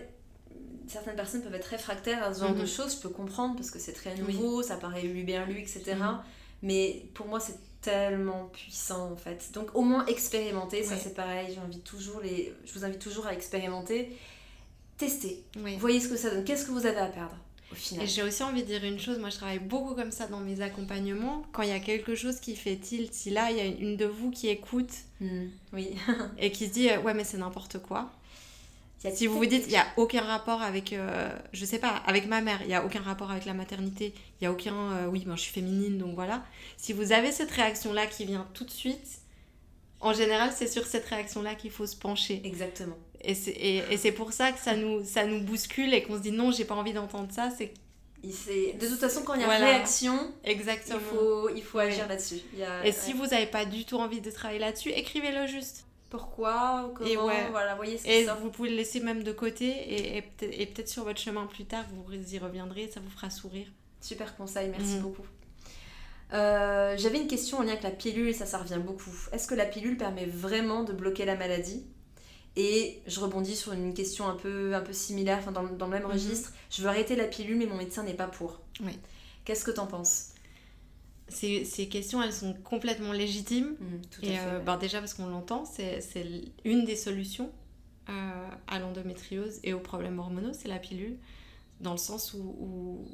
certaines 0.89 1.17
personnes 1.17 1.43
peuvent 1.43 1.55
être 1.55 1.67
réfractaires 1.67 2.23
à 2.23 2.35
ce 2.35 2.41
genre 2.41 2.55
de 2.55 2.61
mhm. 2.61 2.67
choses. 2.67 2.97
Je 2.97 3.01
peux 3.01 3.09
comprendre 3.09 3.57
parce 3.57 3.71
que 3.71 3.79
c'est 3.79 3.93
très 3.93 4.17
nouveau, 4.17 4.63
ça 4.63 4.77
paraît 4.77 5.03
lu 5.03 5.23
bien 5.23 5.47
lu, 5.47 5.61
etc. 5.61 5.95
Mhm. 5.99 6.19
Mais 6.63 7.07
pour 7.15 7.27
moi, 7.27 7.39
c'est 7.39 7.59
tellement 7.83 8.47
puissant 8.53 9.13
en 9.13 9.17
fait. 9.17 9.51
Donc 9.53 9.69
au 9.75 9.83
moins 9.83 10.05
expérimenter, 10.07 10.83
ça 10.83 10.97
c'est 10.97 11.15
pareil. 11.15 11.57
Toujours 11.85 12.21
les... 12.21 12.53
Je 12.65 12.73
vous 12.73 12.85
invite 12.85 12.99
toujours 12.99 13.27
à 13.27 13.33
expérimenter. 13.33 14.17
Tester. 14.97 15.45
Voyez 15.79 16.01
ce 16.01 16.09
que 16.09 16.17
ça 16.17 16.31
donne. 16.31 16.43
Qu'est-ce 16.43 16.65
que 16.67 16.73
vous 16.73 16.87
avez 16.87 16.99
à 16.99 17.07
perdre? 17.07 17.37
Et 18.01 18.07
j'ai 18.07 18.23
aussi 18.23 18.43
envie 18.43 18.63
de 18.63 18.69
dire 18.69 18.85
une 18.85 18.99
chose, 18.99 19.19
moi 19.19 19.29
je 19.29 19.37
travaille 19.37 19.59
beaucoup 19.59 19.95
comme 19.95 20.13
ça 20.13 20.27
dans 20.27 20.41
mes 20.41 20.61
accompagnements. 20.61 21.45
Quand 21.53 21.63
il 21.63 21.69
y 21.69 21.73
a 21.73 21.81
quelque 21.81 22.15
chose 22.15 22.39
qui 22.39 22.55
fait 22.55 22.77
tilt, 22.77 23.13
si 23.13 23.31
là 23.31 23.51
il 23.51 23.57
y 23.57 23.61
a 23.61 23.65
une 23.65 23.97
de 23.97 24.07
vous 24.07 24.31
qui 24.31 24.49
écoute 24.49 24.93
hmm, 25.21 25.47
oui. 25.73 25.91
et 26.39 26.53
qui 26.53 26.69
se 26.69 26.73
dit 26.73 26.89
ouais 27.05 27.15
mais 27.15 27.25
c'est 27.25 27.39
n'importe 27.39 27.79
quoi. 27.79 28.11
Si 29.15 29.27
vous 29.27 29.37
vous 29.37 29.47
dites 29.47 29.65
il 29.67 29.71
n'y 29.71 29.77
a 29.77 29.87
aucun 29.97 30.23
rapport 30.23 30.63
avec, 30.63 30.93
euh, 30.93 31.31
je 31.53 31.65
sais 31.65 31.79
pas, 31.79 32.03
avec 32.07 32.27
ma 32.27 32.41
mère, 32.41 32.61
il 32.63 32.69
n'y 32.69 32.75
a 32.75 32.85
aucun 32.85 33.03
rapport 33.03 33.31
avec 33.31 33.45
la 33.45 33.55
maternité, 33.55 34.13
il 34.17 34.45
n'y 34.45 34.47
a 34.49 34.53
aucun, 34.53 34.75
euh, 34.75 35.07
oui, 35.07 35.23
moi 35.27 35.37
je 35.37 35.43
suis 35.43 35.53
féminine 35.53 35.99
donc 35.99 36.15
voilà. 36.15 36.45
Si 36.77 36.93
vous 36.93 37.13
avez 37.13 37.31
cette 37.31 37.51
réaction 37.51 37.93
là 37.93 38.07
qui 38.07 38.25
vient 38.25 38.47
tout 38.55 38.65
de 38.65 38.71
suite, 38.71 39.21
en 40.01 40.13
général, 40.13 40.51
c'est 40.55 40.67
sur 40.67 40.87
cette 40.87 41.07
réaction-là 41.07 41.55
qu'il 41.55 41.71
faut 41.71 41.87
se 41.87 41.97
pencher. 41.97 42.41
Exactement. 42.45 42.97
Et 43.23 43.35
c'est 43.35 44.13
pour 44.13 44.33
ça 44.33 44.53
que 44.53 44.59
ça 44.59 44.77
nous, 44.77 45.05
ça 45.05 45.25
nous 45.27 45.41
bouscule 45.41 45.93
et 45.95 46.03
qu'on 46.03 46.17
se 46.17 46.23
dit 46.23 46.33
non, 46.33 46.51
j'ai 46.53 46.65
pas 46.65 46.75
envie 46.75 46.93
d'entendre 46.93 47.33
ça. 47.33 47.51
C'est 47.51 47.73
de 48.23 48.89
toute 48.89 48.99
façon, 48.99 49.23
quand 49.23 49.35
il 49.35 49.43
y 49.43 49.45
a 49.45 49.49
réaction, 49.49 50.33
Exactement. 50.45 50.99
il 50.99 51.17
faut, 51.17 51.49
il 51.51 51.63
faut 51.63 51.79
agir 51.79 52.09
là-dessus. 52.09 52.41
Et 52.85 52.93
si 52.93 53.13
vous 53.13 53.27
n'avez 53.27 53.47
pas 53.47 53.65
du 53.65 53.85
tout 53.85 53.97
envie 53.97 54.21
de 54.21 54.31
travailler 54.31 54.61
là-dessus, 54.61 54.91
écrivez-le 54.91 55.47
juste. 55.47 55.85
Pourquoi 56.09 56.93
Comment 56.95 57.31
et 57.31 57.51
Voilà, 57.51 57.75
voyez 57.75 57.99
ce 57.99 58.07
Et 58.07 58.27
vous 58.41 58.51
pouvez 58.51 58.71
le 58.71 58.77
laisser 58.77 59.01
même 59.01 59.23
de 59.23 59.33
côté 59.33 59.67
et, 59.67 60.19
et 60.19 60.67
peut-être 60.67 60.89
sur 60.89 61.05
votre 61.05 61.19
chemin 61.19 61.47
plus 61.47 61.65
tard, 61.65 61.85
vous 61.93 62.35
y 62.35 62.39
reviendrez, 62.39 62.89
ça 62.93 63.01
vous 63.01 63.11
fera 63.11 63.29
sourire. 63.29 63.67
Super 64.01 64.37
conseil, 64.37 64.69
merci 64.69 64.97
mm. 64.97 65.01
beaucoup. 65.01 65.27
Euh, 66.33 66.97
j'avais 66.99 67.21
une 67.21 67.29
question 67.29 67.59
en 67.59 67.63
lien 67.63 67.71
avec 67.71 67.83
la 67.83 67.91
pilule, 67.91 68.29
et 68.29 68.33
ça, 68.33 68.47
ça 68.47 68.59
revient 68.59 68.81
beaucoup. 68.85 69.15
Est-ce 69.33 69.47
que 69.47 69.55
la 69.55 69.67
pilule 69.67 69.97
permet 69.97 70.27
vraiment 70.27 70.85
de 70.85 70.93
bloquer 70.93 71.25
la 71.25 71.37
maladie? 71.37 71.85
Et 72.57 73.03
je 73.07 73.21
rebondis 73.21 73.55
sur 73.55 73.73
une 73.73 73.93
question 73.93 74.27
un 74.27 74.35
peu, 74.35 74.75
un 74.75 74.81
peu 74.81 74.93
similaire, 74.93 75.39
enfin 75.39 75.53
dans, 75.53 75.65
dans, 75.65 75.87
le 75.87 75.93
même 75.93 76.05
mhm. 76.05 76.13
registre. 76.13 76.53
Je 76.71 76.83
veux 76.83 76.89
arrêter 76.89 77.15
la 77.15 77.27
pilule, 77.27 77.59
mais 77.59 77.67
mon 77.67 77.77
médecin 77.77 78.03
n'est 78.03 78.15
pas 78.15 78.27
pour. 78.27 78.61
Oui. 78.81 78.99
Qu'est-ce 79.45 79.65
que 79.65 79.71
t'en 79.71 79.87
penses? 79.87 80.31
Ces, 81.29 81.65
ces, 81.65 81.89
questions, 81.89 82.23
elles 82.23 82.33
sont 82.33 82.55
complètement 82.55 83.13
légitimes. 83.13 83.77
Mhm, 83.79 84.01
tout 84.11 84.25
et 84.25 84.39
euh, 84.39 84.61
ben 84.61 84.77
déjà 84.79 85.01
parce 85.01 85.15
qu'on 85.15 85.27
l'entend, 85.27 85.65
c'est 85.65 86.01
une 86.65 86.85
des 86.85 86.97
solutions 86.97 87.51
euh, 88.09 88.49
à 88.69 88.79
l'endométriose 88.79 89.59
et 89.65 89.75
aux 89.75 89.81
problèmes 89.81 90.19
hormonaux, 90.19 90.53
c'est 90.53 90.69
la 90.69 90.79
pilule, 90.79 91.19
dans 91.81 91.91
le 91.93 91.99
sens 91.99 92.33
où 92.35 93.05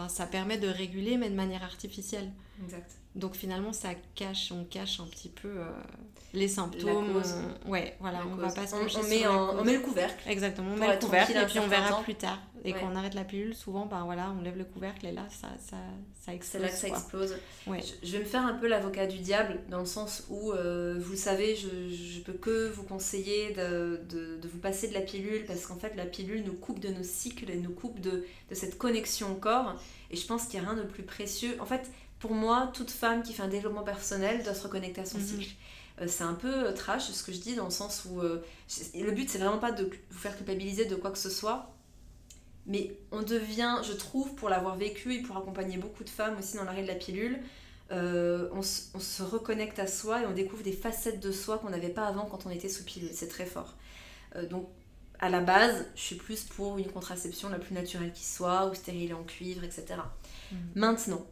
ben, 0.00 0.08
ça 0.08 0.26
permet 0.26 0.56
de 0.56 0.68
réguler, 0.68 1.18
mais 1.18 1.28
de 1.28 1.34
manière 1.34 1.62
artificielle. 1.62 2.30
Exact. 2.64 2.90
Donc 3.14 3.34
finalement, 3.34 3.72
ça 3.72 3.90
cache, 4.14 4.52
on 4.52 4.64
cache 4.64 5.00
un 5.00 5.04
petit 5.04 5.28
peu 5.28 5.48
euh, 5.48 5.64
les 6.32 6.48
symptômes. 6.48 7.20
ouais, 7.66 7.96
voilà, 8.00 8.20
on 8.26 8.36
va 8.36 8.50
pas 8.50 8.66
se 8.66 8.74
on, 8.74 9.08
met 9.08 9.26
on 9.26 9.64
met 9.64 9.74
le 9.74 9.80
couvercle. 9.80 10.22
Exactement, 10.28 10.72
on 10.72 10.76
met 10.76 10.94
le 10.94 10.98
couvercle 10.98 11.36
et 11.36 11.46
puis 11.46 11.58
on 11.58 11.66
verra 11.66 12.02
plus 12.02 12.14
tard. 12.14 12.38
Et 12.64 12.72
quand 12.72 12.90
on 12.92 12.96
arrête 12.96 13.14
la 13.14 13.24
pilule, 13.24 13.54
souvent, 13.54 13.86
ben 13.86 14.04
voilà, 14.04 14.34
on 14.38 14.42
lève 14.42 14.56
le 14.56 14.64
couvercle 14.64 15.06
et 15.06 15.12
là, 15.12 15.26
ça, 15.30 15.48
ça, 15.58 15.76
ça 16.20 16.34
explose. 16.34 16.62
C'est 16.62 16.66
là 16.66 16.68
que 16.68 16.78
ça 16.78 16.88
explose. 16.88 17.36
Ouais. 17.66 17.80
Je, 18.02 18.12
vais 18.12 18.18
me 18.18 18.24
faire 18.24 18.44
un 18.44 18.54
peu 18.54 18.66
l'avocat 18.68 19.06
du 19.06 19.18
diable, 19.18 19.60
dans 19.68 19.80
le 19.80 19.86
sens 19.86 20.24
où, 20.28 20.52
euh, 20.52 20.96
vous 20.98 21.12
le 21.12 21.16
savez, 21.16 21.56
je, 21.56 21.68
je 21.88 22.20
peux 22.20 22.34
que 22.34 22.68
vous 22.68 22.82
conseiller 22.82 23.52
de, 23.52 24.00
de, 24.08 24.36
de 24.36 24.48
vous 24.48 24.58
passer 24.58 24.88
de 24.88 24.94
la 24.94 25.00
pilule, 25.00 25.44
parce 25.46 25.66
qu'en 25.66 25.76
fait, 25.76 25.94
la 25.96 26.06
pilule 26.06 26.44
nous 26.44 26.54
coupe 26.54 26.80
de 26.80 26.88
nos 26.88 27.02
cycles 27.02 27.50
et 27.50 27.56
nous 27.56 27.72
coupe 27.72 28.00
de, 28.00 28.24
de 28.50 28.54
cette 28.54 28.76
connexion 28.76 29.32
au 29.32 29.36
corps. 29.36 29.76
Et 30.10 30.16
je 30.16 30.26
pense 30.26 30.46
qu'il 30.46 30.60
n'y 30.60 30.66
a 30.66 30.70
rien 30.70 30.78
de 30.78 30.86
plus 30.86 31.02
précieux. 31.02 31.56
En 31.60 31.66
fait, 31.66 31.90
pour 32.18 32.34
moi, 32.34 32.70
toute 32.74 32.90
femme 32.90 33.22
qui 33.22 33.32
fait 33.32 33.42
un 33.42 33.48
développement 33.48 33.82
personnel 33.82 34.42
doit 34.44 34.54
se 34.54 34.62
reconnecter 34.62 35.00
à 35.00 35.06
son 35.06 35.18
mhm. 35.18 35.26
cycle. 35.26 35.54
Euh, 36.00 36.06
c'est 36.08 36.24
un 36.24 36.34
peu 36.34 36.66
euh, 36.66 36.72
trash 36.72 37.10
ce 37.10 37.22
que 37.22 37.32
je 37.32 37.38
dis, 37.38 37.54
dans 37.54 37.64
le 37.64 37.70
sens 37.70 38.06
où 38.08 38.20
euh, 38.20 38.42
le 38.94 39.10
but, 39.10 39.28
c'est 39.28 39.38
vraiment 39.38 39.58
pas 39.58 39.72
de 39.72 39.84
vous 39.84 40.18
faire 40.18 40.36
culpabiliser 40.36 40.84
de 40.84 40.94
quoi 40.94 41.10
que 41.10 41.18
ce 41.18 41.30
soit. 41.30 41.74
Mais 42.66 42.96
on 43.10 43.22
devient, 43.22 43.78
je 43.82 43.92
trouve, 43.92 44.34
pour 44.34 44.48
l'avoir 44.48 44.76
vécu 44.76 45.14
et 45.14 45.22
pour 45.22 45.36
accompagner 45.36 45.76
beaucoup 45.76 46.04
de 46.04 46.10
femmes 46.10 46.38
aussi 46.38 46.56
dans 46.56 46.64
l'arrêt 46.64 46.82
de 46.82 46.88
la 46.88 46.94
pilule, 46.94 47.40
euh, 47.92 48.48
on, 48.52 48.62
se 48.62 49.22
reconnecte 49.22 49.78
à 49.80 49.86
soi 49.88 50.22
et 50.22 50.26
on 50.26 50.32
découvre 50.32 50.62
des 50.62 50.72
facettes 50.72 51.20
de 51.20 51.32
soi 51.32 51.58
qu'on 51.58 51.70
n'avait 51.70 51.88
pas 51.88 52.06
avant 52.06 52.26
quand 52.26 52.46
on 52.46 52.50
était 52.50 52.68
sous 52.68 52.84
pilule. 52.84 53.10
C'est 53.12 53.28
très 53.28 53.46
fort. 53.46 53.74
Euh, 54.36 54.46
donc, 54.46 54.68
à 55.18 55.28
la 55.28 55.40
base, 55.40 55.86
je 55.96 56.00
suis 56.00 56.14
plus 56.14 56.44
pour 56.44 56.78
une 56.78 56.86
contraception 56.86 57.48
la 57.48 57.58
plus 57.58 57.74
naturelle 57.74 58.12
qui 58.12 58.24
soit, 58.24 58.66
ou 58.70 58.74
stérile 58.74 59.14
en 59.14 59.24
cuivre, 59.24 59.64
etc. 59.64 59.96
Mm. 60.52 60.56
Maintenant, 60.76 61.26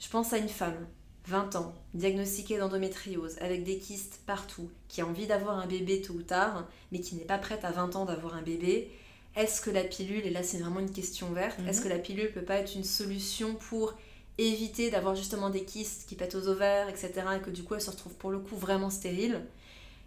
je 0.00 0.08
pense 0.08 0.32
à 0.32 0.38
une 0.38 0.48
femme, 0.48 0.86
20 1.26 1.56
ans, 1.56 1.74
diagnostiquée 1.94 2.58
d'endométriose, 2.58 3.36
avec 3.40 3.64
des 3.64 3.78
kystes 3.78 4.20
partout, 4.26 4.68
qui 4.88 5.00
a 5.00 5.06
envie 5.06 5.26
d'avoir 5.26 5.58
un 5.58 5.66
bébé 5.66 6.02
tôt 6.02 6.14
ou 6.14 6.22
tard, 6.22 6.66
mais 6.92 7.00
qui 7.00 7.14
n'est 7.14 7.24
pas 7.24 7.38
prête 7.38 7.64
à 7.64 7.70
20 7.70 7.96
ans 7.96 8.04
d'avoir 8.04 8.34
un 8.34 8.42
bébé. 8.42 8.90
Est-ce 9.36 9.60
que 9.60 9.70
la 9.70 9.82
pilule, 9.82 10.24
et 10.24 10.30
là 10.30 10.42
c'est 10.42 10.58
vraiment 10.58 10.80
une 10.80 10.92
question 10.92 11.32
verte, 11.32 11.58
est-ce 11.66 11.80
mm-hmm. 11.80 11.82
que 11.82 11.88
la 11.88 11.98
pilule 11.98 12.32
peut 12.32 12.42
pas 12.42 12.56
être 12.56 12.74
une 12.76 12.84
solution 12.84 13.54
pour 13.54 13.94
éviter 14.38 14.90
d'avoir 14.90 15.14
justement 15.14 15.50
des 15.50 15.64
kystes 15.64 16.08
qui 16.08 16.14
pètent 16.14 16.34
aux 16.34 16.48
ovaires, 16.48 16.88
etc. 16.88 17.12
Et 17.36 17.40
que 17.40 17.50
du 17.50 17.62
coup, 17.62 17.74
elle 17.74 17.80
se 17.80 17.90
retrouve 17.90 18.14
pour 18.14 18.30
le 18.30 18.38
coup 18.38 18.56
vraiment 18.56 18.90
stérile? 18.90 19.42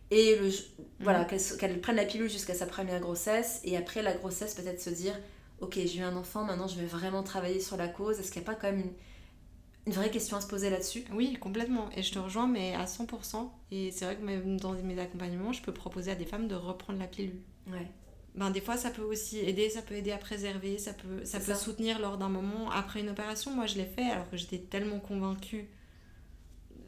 Et 0.10 0.38
le, 0.38 0.50
voilà, 1.00 1.22
mhm. 1.22 1.57
qu'elle 1.60 1.81
prenne 1.81 1.98
la 1.98 2.05
pilule 2.05 2.29
jusqu'à 2.29 2.53
sa 2.53 2.65
première 2.65 3.00
grossesse. 3.00 3.62
Et 3.63 3.77
après 3.77 4.01
la 4.01 4.13
grossesse, 4.13 4.53
peut-être 4.53 4.81
se 4.81 4.89
dire 4.89 5.17
Ok, 5.60 5.74
j'ai 5.75 6.00
eu 6.00 6.03
un 6.03 6.15
enfant, 6.15 6.43
maintenant 6.43 6.67
je 6.67 6.79
vais 6.79 6.86
vraiment 6.86 7.24
travailler 7.24 7.60
sur 7.60 7.77
la 7.77 7.88
cause. 7.88 8.19
Est-ce 8.19 8.31
qu'il 8.31 8.41
n'y 8.41 8.48
a 8.48 8.51
pas 8.51 8.55
quand 8.55 8.67
même 8.67 8.81
une, 8.81 8.93
une 9.88 9.93
vraie 9.93 10.12
question 10.12 10.38
à 10.38 10.41
se 10.41 10.48
poser 10.48 10.69
là-dessus? 10.69 11.03
Oui, 11.13 11.38
complètement. 11.39 11.89
Et 11.96 12.03
je 12.03 12.13
te 12.13 12.19
rejoins, 12.19 12.48
mais 12.48 12.75
à 12.75 12.86
100%. 12.86 13.50
Et 13.72 13.91
c'est 13.91 14.05
vrai 14.05 14.15
que 14.15 14.24
même 14.24 14.60
dans 14.60 14.74
mes 14.74 15.00
accompagnements, 15.00 15.51
je 15.51 15.62
peux 15.62 15.74
proposer 15.74 16.12
à 16.12 16.15
des 16.15 16.25
femmes 16.25 16.48
de 16.48 16.55
reprendre 16.55 17.00
la 17.00 17.07
pilule. 17.07 17.41
Ouais 17.67 17.88
ben, 18.38 18.51
des 18.51 18.62
fois 18.62 18.77
ça 18.77 18.91
peut 18.91 19.01
aussi 19.01 19.39
aider, 19.39 19.70
ça 19.70 19.82
peut 19.82 19.96
aider 19.96 20.12
à 20.12 20.17
préserver, 20.17 20.77
ça 20.77 20.94
peut, 20.94 21.25
ça 21.25 21.39
peut 21.39 21.56
soutenir 21.56 22.00
lors 22.00 22.17
d'un 22.17 22.29
moment 22.29 22.70
après 22.72 23.01
une 23.01 23.10
opération. 23.10 23.51
Moi 23.51 23.65
je 23.65 23.75
l'ai 23.75 23.86
fait 23.86 24.10
alors 24.10 24.29
que 24.29 24.38
j'étais 24.38 24.60
tellement 24.60 25.00
convaincue 25.00 25.67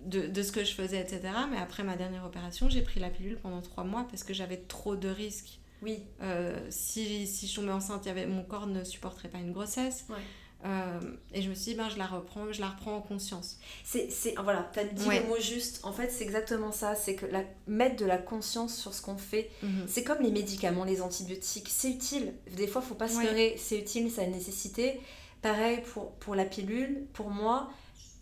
de, 0.05 0.27
de, 0.27 0.43
ce 0.43 0.51
que 0.51 0.63
je 0.63 0.73
faisais, 0.73 1.01
etc. 1.01 1.21
Mais 1.51 1.57
après 1.57 1.83
ma 1.83 1.95
dernière 1.95 2.23
opération, 2.23 2.69
j'ai 2.69 2.83
pris 2.83 2.99
la 2.99 3.09
pilule 3.09 3.37
pendant 3.37 3.61
trois 3.61 3.83
mois 3.83 4.05
parce 4.09 4.23
que 4.23 4.33
j'avais 4.33 4.57
trop 4.57 4.95
de 4.95 5.09
risques. 5.09 5.59
Oui. 5.81 6.03
Euh, 6.21 6.59
si, 6.69 7.25
si 7.25 7.47
je 7.47 7.55
tombais 7.55 7.71
enceinte, 7.71 8.05
y 8.05 8.09
avait, 8.09 8.27
mon 8.27 8.43
corps 8.43 8.67
ne 8.67 8.83
supporterait 8.83 9.29
pas 9.29 9.39
une 9.39 9.51
grossesse. 9.51 10.05
Ouais. 10.09 10.17
Euh, 10.65 10.99
et 11.33 11.41
je 11.41 11.49
me 11.49 11.55
suis 11.55 11.71
dit, 11.71 11.77
ben, 11.77 11.89
je 11.89 11.97
la 11.97 12.05
reprends, 12.05 12.51
je 12.51 12.59
la 12.59 12.69
reprends 12.69 12.95
en 12.95 13.01
conscience. 13.01 13.57
C'est, 13.83 14.09
voilà, 14.43 14.69
tu 14.73 14.79
as 14.79 14.83
dit 14.83 15.05
le 15.05 15.27
mot 15.27 15.39
juste. 15.39 15.79
En 15.83 15.93
fait, 15.93 16.09
c'est 16.09 16.23
exactement 16.23 16.71
ça. 16.71 16.95
C'est 16.95 17.15
que 17.15 17.25
la, 17.25 17.43
mettre 17.67 17.95
de 17.95 18.05
la 18.05 18.17
conscience 18.17 18.75
sur 18.75 18.93
ce 18.93 19.01
qu'on 19.01 19.17
fait, 19.17 19.49
mhm. 19.63 19.85
c'est 19.87 20.03
comme 20.03 20.21
les 20.21 20.31
médicaments, 20.31 20.83
les 20.83 21.01
antibiotiques. 21.01 21.69
C'est 21.69 21.89
utile. 21.89 22.33
Des 22.55 22.67
fois, 22.67 22.81
faut 22.81 22.95
pas 22.95 23.07
se 23.07 23.21
leurrer. 23.21 23.55
C'est 23.57 23.77
utile, 23.77 24.11
ça 24.11 24.21
a 24.21 24.25
une 24.25 24.31
nécessité. 24.31 24.99
Pareil 25.41 25.81
pour, 25.93 26.11
pour 26.15 26.35
la 26.35 26.45
pilule. 26.45 27.05
Pour 27.13 27.29
moi, 27.29 27.69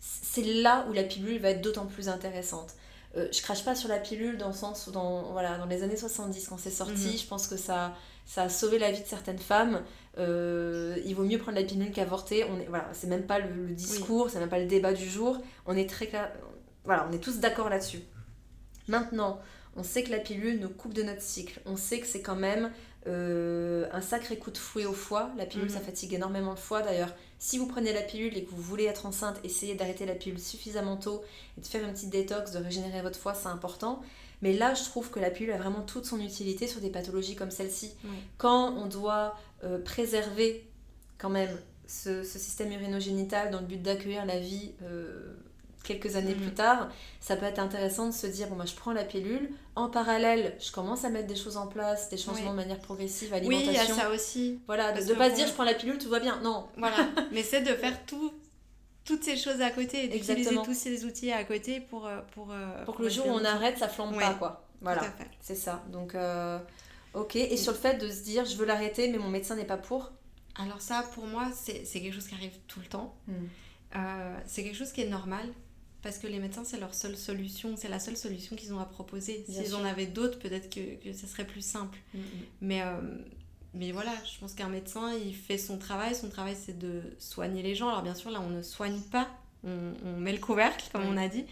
c'est 0.00 0.44
là 0.44 0.86
où 0.88 0.92
la 0.92 1.02
pilule 1.02 1.40
va 1.40 1.50
être 1.50 1.60
d'autant 1.60 1.86
plus 1.86 2.08
intéressante. 2.08 2.74
Euh, 3.16 3.26
je 3.32 3.42
crache 3.42 3.64
pas 3.64 3.74
sur 3.74 3.88
la 3.88 3.98
pilule 3.98 4.36
dans 4.36 4.48
le 4.48 4.54
sens 4.54 4.86
où, 4.86 4.92
dans, 4.92 5.32
voilà, 5.32 5.56
dans 5.58 5.66
les 5.66 5.82
années 5.82 5.96
70, 5.96 6.46
quand 6.48 6.58
c'est 6.58 6.70
sorti, 6.70 7.08
mhm. 7.08 7.18
je 7.18 7.26
pense 7.26 7.48
que 7.48 7.56
ça, 7.56 7.94
ça 8.28 8.42
a 8.42 8.48
sauvé 8.50 8.78
la 8.78 8.92
vie 8.92 9.00
de 9.00 9.06
certaines 9.06 9.38
femmes. 9.38 9.82
Euh, 10.18 10.98
il 11.06 11.14
vaut 11.14 11.24
mieux 11.24 11.38
prendre 11.38 11.58
la 11.58 11.64
pilule 11.64 11.90
qu'avorter. 11.90 12.44
On 12.44 12.60
est, 12.60 12.66
voilà, 12.66 12.86
c'est 12.92 13.06
même 13.06 13.26
pas 13.26 13.38
le, 13.38 13.70
discours, 13.70 14.28
c'est 14.28 14.38
même 14.38 14.50
pas 14.50 14.58
le 14.58 14.66
débat 14.66 14.92
du 14.92 15.08
jour. 15.08 15.38
On 15.64 15.74
est 15.74 15.88
très 15.88 16.06
clair, 16.06 16.30
voilà, 16.84 17.08
on 17.10 17.12
est 17.12 17.20
tous 17.20 17.38
d'accord 17.38 17.70
là-dessus. 17.70 18.00
Maintenant, 18.86 19.40
on 19.76 19.82
sait 19.82 20.02
que 20.02 20.10
la 20.10 20.18
pilule 20.18 20.60
nous 20.60 20.68
coupe 20.68 20.92
de 20.92 21.02
notre 21.02 21.22
cycle. 21.22 21.60
On 21.64 21.76
sait 21.76 22.00
que 22.00 22.06
c'est 22.06 22.20
quand 22.20 22.36
même 22.36 22.70
euh, 23.06 23.86
un 23.92 24.02
sacré 24.02 24.36
coup 24.36 24.50
de 24.50 24.58
fouet 24.58 24.84
au 24.84 24.92
foie. 24.92 25.30
La 25.38 25.46
pilule, 25.46 25.70
ça 25.70 25.78
mhm. 25.78 25.86
fatigue 25.86 26.12
énormément 26.12 26.50
le 26.50 26.56
foie. 26.58 26.82
D'ailleurs, 26.82 27.14
si 27.38 27.56
vous 27.56 27.66
prenez 27.66 27.94
la 27.94 28.02
pilule 28.02 28.36
et 28.36 28.44
que 28.44 28.50
vous 28.50 28.60
voulez 28.60 28.84
être 28.84 29.06
enceinte, 29.06 29.40
essayez 29.42 29.74
d'arrêter 29.74 30.04
la 30.04 30.14
pilule 30.14 30.38
suffisamment 30.38 30.98
tôt 30.98 31.22
et 31.56 31.62
de 31.62 31.66
faire 31.66 31.82
une 31.82 31.94
petite 31.94 32.10
détox, 32.10 32.52
de 32.52 32.58
régénérer 32.58 33.00
votre 33.00 33.18
foie, 33.18 33.32
c'est 33.32 33.48
important. 33.48 34.02
Mais 34.42 34.52
là, 34.52 34.74
je 34.74 34.84
trouve 34.84 35.10
que 35.10 35.18
la 35.18 35.30
pilule 35.30 35.52
a 35.52 35.58
vraiment 35.58 35.82
toute 35.82 36.04
son 36.04 36.20
utilité 36.20 36.66
sur 36.66 36.80
des 36.80 36.90
pathologies 36.90 37.34
comme 37.34 37.50
celle-ci. 37.50 37.92
Quand 38.36 38.74
on 38.76 38.86
doit 38.86 39.36
euh, 39.64 39.78
préserver 39.82 40.68
quand 41.18 41.30
même 41.30 41.50
ce, 41.86 42.22
système 42.22 42.70
urinogénital 42.72 43.50
dans 43.50 43.60
le 43.60 43.66
but 43.66 43.82
d'accueillir 43.82 44.24
la 44.26 44.38
vie 44.38 44.72
euh, 44.82 45.34
quelques 45.82 46.16
années 46.16 46.34
mm. 46.34 46.40
plus 46.40 46.54
tard, 46.54 46.88
ça 47.20 47.36
peut 47.36 47.46
être 47.46 47.58
intéressant 47.58 48.06
de 48.06 48.12
se 48.12 48.26
dire 48.26 48.48
bon, 48.48 48.56
moi 48.56 48.64
bah, 48.64 48.70
je 48.70 48.76
prends 48.76 48.92
la 48.92 49.04
pilule, 49.04 49.50
en 49.74 49.88
parallèle, 49.88 50.54
je 50.60 50.70
commence 50.70 51.04
à 51.04 51.08
mettre 51.08 51.26
des 51.26 51.36
choses 51.36 51.56
en 51.56 51.66
place, 51.66 52.08
des 52.10 52.16
changements 52.16 52.50
de 52.50 52.56
manière 52.56 52.78
progressive, 52.78 53.32
alimentation. 53.32 53.72
Oui, 53.72 53.78
il 53.82 53.88
y 53.88 53.90
a 53.90 53.94
ça 53.94 54.10
aussi. 54.10 54.60
Voilà, 54.66 54.92
de 54.92 55.02
ne 55.02 55.14
pas 55.14 55.30
se 55.30 55.34
dire 55.34 55.46
je 55.46 55.52
prends 55.52 55.64
la 55.64 55.74
pilule, 55.74 55.98
tout 55.98 56.10
va 56.10 56.20
bien. 56.20 56.40
Non. 56.42 56.66
Voilà, 56.76 56.96
mais 57.32 57.42
c'est 57.42 57.62
de 57.62 57.74
faire 57.74 58.04
tout 58.06 58.32
toutes 59.08 59.24
ces 59.24 59.36
choses 59.36 59.60
à 59.60 59.70
côté 59.70 60.04
et 60.04 60.08
d'utiliser 60.08 60.56
tous 60.64 60.74
ces 60.74 61.04
outils 61.04 61.32
à 61.32 61.42
côté 61.42 61.80
pour 61.80 62.06
euh, 62.06 62.20
pour, 62.34 62.52
pour, 62.84 62.96
que 62.96 63.02
le 63.02 63.08
jour 63.08 63.26
où 63.26 63.30
on 63.30 63.44
arrête 63.44 63.78
ça 63.78 63.88
flambe 63.88 64.16
pas 64.18 64.34
quoi 64.34 64.68
voilà 64.80 65.02
c'est 65.40 65.56
ça 65.56 65.82
donc 65.90 66.14
Ok, 67.14 67.36
et 67.36 67.56
sur 67.56 67.72
le 67.72 67.78
fait 67.78 67.98
de 67.98 68.08
se 68.08 68.22
dire 68.22 68.44
je 68.44 68.56
veux 68.56 68.66
l'arrêter 68.66 69.08
mais 69.08 69.18
mon 69.18 69.30
médecin 69.30 69.56
n'est 69.56 69.64
pas 69.64 69.76
pour? 69.76 70.12
Alors 70.56 70.80
ça 70.80 71.04
pour 71.14 71.26
moi 71.26 71.50
c'est 71.54 71.84
quelque 71.84 72.14
chose 72.14 72.26
qui 72.26 72.34
arrive 72.34 72.56
tout 72.66 72.80
le 72.80 72.86
temps. 72.86 73.14
Hmm. 73.26 73.32
Euh, 73.96 74.38
c'est 74.46 74.62
quelque 74.62 74.76
chose 74.76 74.92
qui 74.92 75.00
est 75.00 75.08
normal 75.08 75.46
parce 76.02 76.18
que 76.18 76.26
les 76.26 76.38
médecins 76.38 76.64
c'est 76.64 76.78
leur 76.78 76.94
seule 76.94 77.16
solution, 77.16 77.76
c'est 77.76 77.88
la 77.88 77.98
seule 77.98 78.16
solution 78.16 78.56
qu'ils 78.56 78.74
ont 78.74 78.78
à 78.78 78.84
proposer. 78.84 79.44
S'ils 79.48 79.74
en 79.74 79.84
avaient 79.84 80.06
d'autres 80.06 80.38
peut-être 80.38 80.68
que, 80.68 81.02
que 81.02 81.12
ça 81.12 81.26
serait 81.26 81.46
plus 81.46 81.64
simple. 81.64 81.98
Hmm, 82.12 82.18
hmm. 82.18 82.22
Mais, 82.60 82.82
euh, 82.82 83.00
mais 83.74 83.92
voilà, 83.92 84.12
je 84.24 84.38
pense 84.38 84.54
qu'un 84.54 84.68
médecin 84.68 85.12
il 85.12 85.34
fait 85.34 85.58
son 85.58 85.78
travail, 85.78 86.14
son 86.14 86.28
travail 86.28 86.56
c'est 86.58 86.78
de 86.78 87.02
soigner 87.18 87.62
les 87.62 87.74
gens. 87.74 87.88
Alors 87.88 88.02
bien 88.02 88.14
sûr 88.14 88.30
là 88.30 88.40
on 88.40 88.50
ne 88.50 88.62
soigne 88.62 89.00
pas, 89.00 89.28
on, 89.64 89.92
on 90.04 90.16
met 90.18 90.32
le 90.32 90.38
couvercle 90.38 90.86
comme 90.92 91.04
on 91.04 91.16
a 91.16 91.28
dit. 91.28 91.44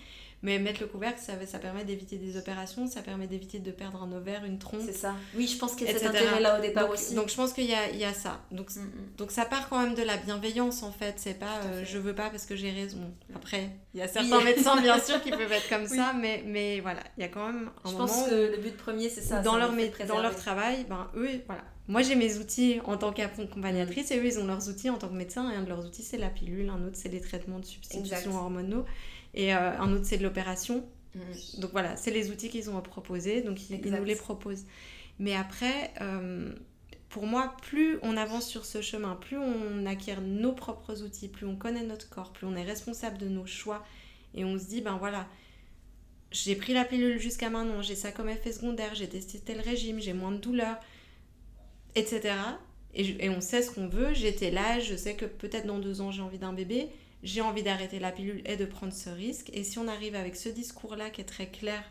Mais 0.43 0.59
mettre 0.59 0.81
le 0.83 0.87
couvercle, 0.87 1.19
ça, 1.19 1.33
ça 1.47 1.59
permet 1.59 1.85
d'éviter 1.85 2.19
des 2.19 2.37
opérations, 2.37 2.87
ça 2.87 3.01
permet 3.01 3.27
d'éviter 3.27 3.59
de 3.59 3.71
perdre 3.71 4.03
un 4.03 4.13
ovaire, 4.13 4.45
une 4.45 4.59
trompe. 4.59 4.83
C'est 4.85 4.93
ça. 4.93 5.15
Oui, 5.35 5.49
je 5.49 5.59
pense 5.59 5.75
qu'il 5.75 5.87
y 5.87 5.91
a 5.91 5.95
cet 5.95 6.07
intérêt-là 6.07 6.59
au 6.59 6.63
départ 6.63 6.91
aussi. 6.91 7.15
Donc 7.15 7.31
je 7.31 7.35
pense 7.35 7.53
qu'il 7.55 7.65
y 7.65 7.75
a, 7.75 7.91
il 7.91 7.97
y 7.97 8.05
a 8.05 8.13
ça. 8.13 8.41
Donc, 8.51 8.71
mm, 8.77 8.81
mm. 8.81 8.93
donc 9.17 9.31
ça 9.31 9.47
part 9.47 9.69
quand 9.69 9.81
même 9.81 9.95
de 9.95 10.03
la 10.03 10.19
bienveillance 10.19 10.83
en 10.83 10.93
fait. 10.93 11.15
C'est 11.17 11.39
pas 11.39 11.61
euh, 11.65 11.85
je 11.87 11.97
veux 11.99 12.15
pas 12.15 12.29
parce 12.29 12.45
que 12.45 12.55
j'ai 12.55 12.71
raison. 12.71 13.13
Après, 13.35 13.71
il 13.95 14.01
y 14.01 14.03
a 14.03 14.09
certains 14.09 14.41
médecins 14.43 14.81
bien 14.81 15.01
sûr 15.01 15.23
qui 15.23 15.31
peuvent 15.33 15.51
être 15.51 15.69
comme 15.71 15.87
ça, 15.87 16.13
mais, 16.13 16.45
mais 16.47 16.81
voilà, 16.81 17.01
il 17.17 17.23
y 17.23 17.25
a 17.25 17.29
quand 17.29 17.47
même 17.47 17.71
un 17.85 17.89
je 17.89 17.95
moment. 17.95 18.07
Je 18.07 18.13
pense 18.13 18.29
que 18.29 18.35
le 18.35 18.59
but 18.59 18.77
premier 18.77 19.09
c'est 19.09 19.23
ça. 19.23 19.41
Dans, 19.41 19.57
leur, 19.57 19.73
dans 20.07 20.21
leur 20.21 20.37
travail, 20.37 20.85
ben, 20.89 21.09
eux, 21.17 21.43
voilà. 21.47 21.65
Moi 21.89 22.03
j'ai 22.03 22.17
mes 22.17 22.39
outils 22.39 22.81
en 22.85 22.97
tant 22.97 23.13
qu'accompagnatrice 23.13 24.11
et 24.11 24.19
eux 24.19 24.27
ils 24.27 24.39
ont 24.39 24.47
leurs 24.47 24.69
outils 24.69 24.91
en 24.91 24.99
tant 24.99 25.09
que 25.09 25.15
médecin. 25.15 25.51
Et 25.51 25.55
un 25.55 25.63
de 25.63 25.69
leurs 25.69 25.85
outils 25.87 26.03
c'est 26.03 26.19
la 26.19 26.31
pilule, 26.31 26.69
un 26.69 26.85
autre 26.85 26.97
c'est 26.97 27.09
les 27.09 27.21
traitements 27.21 27.59
de 27.59 27.65
substitution 27.65 28.37
hormonaux 28.37 28.85
et 29.35 29.55
euh, 29.55 29.79
un 29.79 29.93
autre 29.93 30.05
c'est 30.05 30.19
de 30.19 30.23
l'opération. 30.23 30.85
Mm. 31.15 31.61
Donc 31.61 31.71
voilà, 31.73 31.97
c'est 31.97 32.11
les 32.11 32.31
outils 32.31 32.49
qu'ils 32.49 32.71
ont 32.71 32.79
à 32.79 32.83
proposer, 32.83 33.43
donc 33.43 33.71
ils, 33.71 33.81
nous 33.81 34.05
les 34.05 34.17
proposent. 34.17 34.65
Mais 35.19 35.35
après, 35.35 35.93
euh, 36.01 36.53
pour 37.09 37.27
moi, 37.27 37.57
plus 37.63 37.99
on 38.03 38.17
avance 38.17 38.47
sur 38.47 38.65
ce 38.65 38.83
chemin, 38.83 39.15
plus 39.17 39.39
on 39.39 39.87
acquiert 39.87 40.21
nos 40.21 40.53
propres 40.53 41.03
outils, 41.03 41.29
plus 41.29 41.47
on 41.47 41.57
connaît 41.57 41.85
notre 41.85 42.09
corps, 42.11 42.33
plus 42.33 42.47
on 42.47 42.57
est 42.57 42.65
responsable 42.65 43.19
de 43.19 43.29
nos 43.29 43.47
choix 43.47 43.85
et 44.35 44.45
on 44.45 44.59
se 44.59 44.67
dit, 44.67 44.83
ben 44.83 44.97
voilà, 44.99 45.27
j'ai 46.31 46.57
pris 46.57 46.75
la 46.75 46.85
pilule 46.85 47.19
jusqu'à 47.19 47.49
maintenant, 47.49 47.81
j'ai 47.81 47.95
ça 47.95 48.13
comme 48.13 48.29
effet 48.29 48.53
secondaire, 48.53 48.95
j'ai 48.95 49.09
testé 49.09 49.39
tel 49.39 49.61
régime, 49.61 50.01
j'ai 50.01 50.13
moins 50.13 50.33
de 50.33 50.39
douleur, 50.39 50.77
etc. 51.97 52.35
Et, 52.95 53.27
et 53.27 53.31
on 53.31 53.41
sait 53.41 53.63
ce 53.63 53.71
qu'on 53.71 53.89
veut, 53.89 54.15
j'étais 54.15 54.51
là, 54.51 54.79
je 54.79 54.95
sais 54.95 55.15
que 55.15 55.25
peut-être 55.25 55.67
dans 55.67 55.79
deux 55.79 56.01
ans 56.01 56.13
j'ai 56.13 56.23
envie 56.23 56.39
d'un 56.39 56.53
bébé, 56.53 56.89
j'ai 57.23 57.41
envie 57.41 57.63
d'arrêter 57.63 57.99
la 57.99 58.13
pilule 58.13 58.43
et 58.45 58.57
de 58.57 58.65
prendre 58.65 58.93
ce 58.93 59.11
risque. 59.11 59.51
Et 59.53 59.65
si 59.65 59.79
on 59.79 59.89
arrive 59.89 60.15
avec 60.15 60.37
ce 60.37 60.49
discours-là 60.49 61.11
qui 61.11 61.21
est 61.21 61.25
très 61.25 61.49
clair 61.49 61.83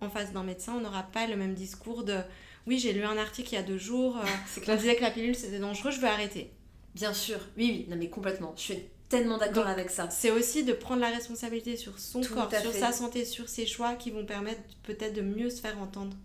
en 0.00 0.10
face 0.10 0.32
d'un 0.32 0.42
médecin, 0.42 0.74
on 0.76 0.80
n'aura 0.80 1.04
pas 1.04 1.26
le 1.26 1.36
même 1.36 1.54
discours 1.54 2.02
de 2.02 2.18
oui, 2.66 2.78
j'ai 2.78 2.92
lu 2.92 3.02
un 3.04 3.16
article 3.16 3.50
il 3.52 3.54
y 3.56 3.58
a 3.58 3.62
deux 3.62 3.78
jours, 3.78 4.18
euh, 4.18 4.60
on 4.68 4.76
disait 4.76 4.96
que 4.96 5.02
la 5.02 5.10
pilule 5.10 5.34
c'était 5.34 5.58
dangereux, 5.58 5.90
je 5.90 6.00
veux 6.00 6.08
arrêter. 6.08 6.50
Bien 6.94 7.14
sûr, 7.14 7.38
oui, 7.56 7.70
oui, 7.70 7.86
non 7.88 7.96
mais 7.96 8.08
complètement. 8.08 8.52
Je 8.56 8.62
suis 8.62 8.78
tellement 9.08 9.38
d'accord 9.38 9.66
avec 9.66 9.90
ça. 9.90 10.08
C'est 10.10 10.30
aussi 10.30 10.64
de 10.64 10.72
prendre 10.72 11.00
la 11.00 11.08
responsabilité 11.08 11.76
sur 11.76 11.98
son 11.98 12.22
corps, 12.22 12.50
sur 12.50 12.72
sa 12.72 12.92
santé, 12.92 13.24
sur 13.24 13.48
ses 13.48 13.66
choix 13.66 13.94
qui 13.94 14.10
vont 14.10 14.24
permettre 14.24 14.60
peut-être 14.82 15.14
de 15.14 15.22
mieux 15.22 15.50
se 15.50 15.60
faire 15.60 15.78
entendre 15.80 16.16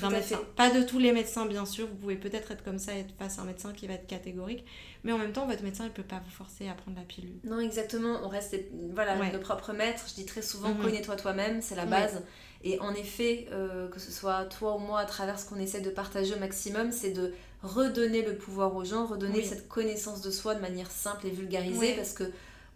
d'un 0.00 0.10
médecin. 0.10 0.40
Pas 0.56 0.70
de 0.70 0.82
tous 0.82 0.98
les 0.98 1.12
médecins, 1.12 1.46
bien 1.46 1.66
sûr. 1.66 1.86
Vous 1.86 1.94
pouvez 1.94 2.16
peut-être 2.16 2.50
être 2.50 2.64
comme 2.64 2.78
ça 2.78 2.94
et 2.94 3.00
être 3.00 3.14
face 3.18 3.38
à 3.38 3.42
un 3.42 3.44
médecin 3.44 3.72
qui 3.72 3.86
va 3.86 3.94
être 3.94 4.06
catégorique. 4.06 4.64
Mais 5.04 5.12
en 5.12 5.18
même 5.18 5.32
temps, 5.32 5.46
votre 5.46 5.62
médecin 5.62 5.84
ne 5.84 5.90
peut 5.90 6.02
pas 6.02 6.20
vous 6.24 6.30
forcer 6.30 6.68
à 6.68 6.74
prendre 6.74 6.96
la 6.96 7.04
pilule. 7.04 7.36
Non, 7.44 7.60
exactement. 7.60 8.20
On 8.24 8.28
reste 8.28 8.56
voilà, 8.92 9.16
nos 9.16 9.38
propres 9.38 9.72
maîtres. 9.72 10.04
Je 10.08 10.14
dis 10.14 10.26
très 10.26 10.42
souvent, 10.42 10.70
mhm. 10.70 10.82
connais-toi 10.82 11.16
toi-même, 11.16 11.62
c'est 11.62 11.76
la 11.76 11.86
base. 11.86 12.22
Et 12.66 12.80
en 12.80 12.94
effet, 12.94 13.46
euh, 13.52 13.88
que 13.88 14.00
ce 14.00 14.10
soit 14.10 14.46
toi 14.46 14.76
ou 14.76 14.78
moi, 14.78 15.00
à 15.00 15.04
travers 15.04 15.38
ce 15.38 15.46
qu'on 15.46 15.58
essaie 15.58 15.82
de 15.82 15.90
partager 15.90 16.34
au 16.34 16.38
maximum, 16.38 16.92
c'est 16.92 17.10
de 17.10 17.34
redonner 17.62 18.22
le 18.22 18.36
pouvoir 18.36 18.74
aux 18.74 18.84
gens, 18.84 19.06
redonner 19.06 19.42
cette 19.44 19.68
connaissance 19.68 20.22
de 20.22 20.30
soi 20.30 20.54
de 20.54 20.60
manière 20.60 20.90
simple 20.90 21.26
et 21.26 21.30
vulgarisée. 21.30 21.92
Parce 21.94 22.14
que 22.14 22.24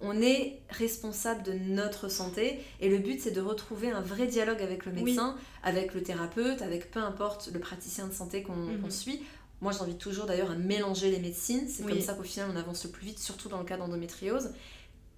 on 0.00 0.21
est 0.23 0.61
responsable 0.71 1.43
de 1.43 1.52
notre 1.52 2.09
santé 2.09 2.61
et 2.81 2.88
le 2.88 2.99
but 2.99 3.21
c'est 3.21 3.33
de 3.33 3.40
retrouver 3.40 3.90
un 3.90 4.00
vrai 4.00 4.26
dialogue 4.26 4.62
avec 4.62 4.87
le 4.87 4.93
médecin, 4.93 5.37
avec 5.62 5.95
le 5.95 6.02
thérapeute, 6.02 6.62
avec 6.62 6.90
peu 6.90 7.00
importe 7.00 7.50
le 7.52 7.59
praticien 7.59 8.07
de 8.07 8.12
santé 8.12 8.43
qu'on 8.43 8.55
mhm. 8.55 8.90
suit. 8.90 9.23
moi 9.61 9.73
j'invite 9.73 9.99
toujours 9.99 10.26
d'ailleurs 10.26 10.52
à 10.52 10.55
mélanger 10.55 11.11
les 11.11 11.19
médecines, 11.19 11.69
c'est 11.69 11.85
comme 11.85 12.00
ça 12.00 12.14
qu'au 12.14 12.23
final 12.23 12.49
on 12.52 12.57
avance 12.57 12.85
le 12.85 12.90
plus 12.90 13.07
vite, 13.07 13.19
surtout 13.19 13.49
dans 13.49 13.59
le 13.59 13.64
cas 13.64 13.76
d'endométriose, 13.76 14.50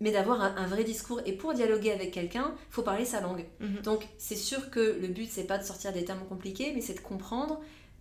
mais 0.01 0.13
d'avoir 0.13 0.41
un, 0.41 0.67
vrai 0.67 0.83
discours. 0.83 1.21
Et 1.27 1.33
pour 1.33 1.53
dialoguer 1.53 1.93
avec 1.93 2.11
quelqu'un, 2.11 2.55
il 2.57 2.73
faut 2.73 2.83
parler 2.83 3.05
sa 3.05 3.21
langue. 3.21 3.45
Mhm. 3.61 3.83
Donc 3.83 4.09
c'est 4.17 4.37
sûr 4.37 4.71
que 4.71 4.99
le 4.99 5.09
but 5.09 5.29
c'est 5.31 5.45
pas 5.45 5.59
de 5.59 5.65
sortir 5.65 5.93
des 5.93 6.07
termes 6.07 6.25
compliqués, 6.27 6.73
mais 6.75 6.81
c'est 6.81 6.95
de 6.95 7.01
comprendre 7.01 7.61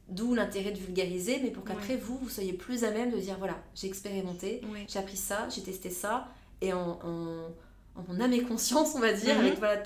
D'où 0.10 0.34
l'intérêt 0.34 0.72
de 0.72 0.80
vulgariser, 0.80 1.40
mais 1.44 1.52
pour 1.52 1.64
qu'après 1.64 1.96
vous, 1.96 2.18
vous 2.18 2.30
soyez 2.30 2.54
plus 2.54 2.84
à 2.84 2.90
même 2.90 3.12
de 3.12 3.18
dire 3.18 3.36
voilà, 3.38 3.62
j'ai 3.76 3.86
expérimenté, 3.86 4.60
j'ai 4.88 4.98
appris 4.98 5.18
ça, 5.18 5.48
j'ai 5.54 5.62
testé 5.62 5.92
ça, 5.92 6.30
et 6.62 6.74
en, 6.74 7.00
mon 8.08 8.20
âme 8.22 8.34
et 8.34 8.42
conscience, 8.42 8.96
on 8.96 9.00
va 9.00 9.14
dire, 9.14 9.36
mhm. 9.36 9.46
avec 9.46 9.60
voilà, 9.60 9.78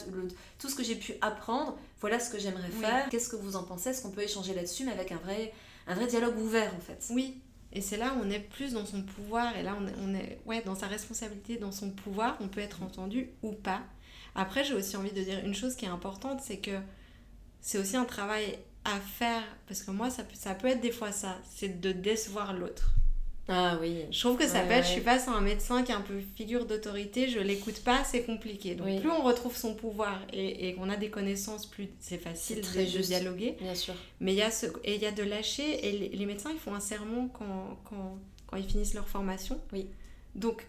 tout 0.60 0.70
ce 0.70 0.76
que 0.76 0.84
j'ai 0.84 0.96
pu 0.96 1.14
apprendre, 1.22 1.78
voilà 2.00 2.20
ce 2.20 2.30
que 2.30 2.40
j'aimerais 2.40 2.70
faire, 2.70 3.10
qu'est-ce 3.10 3.30
que 3.30 3.36
vous 3.36 3.56
en 3.56 3.64
pensez, 3.64 3.90
est-ce 3.90 4.04
qu'on 4.04 4.12
peut 4.12 4.22
échanger 4.22 4.54
là-dessus, 4.54 4.86
mais 4.86 4.92
avec 4.92 5.12
un 5.12 5.18
vrai, 5.18 5.54
un 5.88 5.96
vrai 5.96 6.08
dialogue 6.08 6.38
ouvert 6.38 6.74
en 6.76 6.80
fait. 6.80 7.08
Oui, 7.10 7.42
et 7.72 7.82
c'est 7.82 7.98
là 7.98 8.14
où 8.14 8.24
on 8.24 8.30
est 8.30 8.40
plus 8.40 8.74
dans 8.74 8.86
son 8.86 9.02
pouvoir, 9.02 9.58
et 9.58 9.64
là 9.64 9.76
on 9.80 9.88
est, 9.88 9.94
on 10.00 10.14
est 10.14 10.40
ouais, 10.46 10.62
dans 10.62 10.76
sa 10.76 10.88
responsabilité, 10.88 11.58
dans 11.58 11.72
son 11.72 11.90
pouvoir, 11.90 12.38
on 12.40 12.48
peut 12.48 12.62
être 12.62 12.84
entendu 12.84 13.30
ou 13.42 13.52
pas. 13.52 13.82
Après, 14.36 14.64
j'ai 14.64 14.74
aussi 14.74 14.98
envie 14.98 15.12
de 15.12 15.24
dire 15.24 15.40
une 15.44 15.54
chose 15.54 15.76
qui 15.76 15.86
est 15.86 15.90
importante, 15.90 16.42
c'est 16.42 16.58
que 16.58 16.80
c'est 17.62 17.78
aussi 17.78 17.96
un 17.96 18.06
travail 18.06 18.60
à 18.86 19.00
faire, 19.00 19.44
parce 19.68 19.84
que 19.84 19.92
moi, 19.92 20.10
ça 20.10 20.24
peut, 20.24 20.36
ça 20.36 20.54
peut 20.54 20.68
être 20.68 20.82
des 20.82 20.92
fois 20.92 21.12
ça, 21.12 21.38
c'est 21.50 21.80
de 21.80 21.92
décevoir 21.92 22.54
l'autre. 22.54 22.92
Ah 23.50 23.78
oui. 23.82 24.06
Je 24.10 24.20
trouve 24.20 24.38
que 24.38 24.48
ça 24.48 24.62
peut 24.62 24.72
être, 24.72 24.86
je 24.86 24.92
suis 24.92 25.02
face 25.02 25.28
à 25.28 25.32
un 25.32 25.42
médecin 25.42 25.84
qui 25.84 25.92
est 25.92 25.96
un 25.96 26.02
peu 26.02 26.20
figure 26.36 26.66
d'autorité, 26.66 27.28
je 27.28 27.40
l'écoute 27.40 27.84
pas, 27.84 28.04
c'est 28.04 28.24
compliqué. 28.24 28.76
Donc 28.76 29.02
plus 29.02 29.10
on 29.10 29.22
retrouve 29.22 29.56
son 29.56 29.76
pouvoir 29.76 30.22
et, 30.32 30.70
et 30.70 30.76
qu'on 30.76 30.90
a 30.90 30.96
des 30.96 31.10
connaissances, 31.10 31.66
plus 31.66 31.90
c'est 32.00 32.18
facile 32.18 32.62
très 32.62 32.86
de, 32.86 33.00
dialoguer. 33.00 33.58
Bien 33.60 33.76
sûr. 33.76 33.96
Mais 34.22 34.34
il 34.34 34.38
y, 34.38 34.42
a 34.42 34.52
ce, 34.52 34.68
et 34.86 34.98
y 34.98 35.06
a 35.06 35.12
de 35.12 35.24
lâcher, 35.24 35.88
et 35.88 35.92
les, 35.92 36.10
les, 36.10 36.26
médecins, 36.26 36.52
ils 36.54 36.60
font 36.60 36.74
un 36.74 36.80
quand, 37.34 37.80
quand, 37.84 38.18
quand 38.48 38.58
ils 38.58 38.66
finissent 38.66 38.94
leur 38.94 39.08
formation. 39.10 39.60
Oui. 39.74 39.88
Donc 40.36 40.66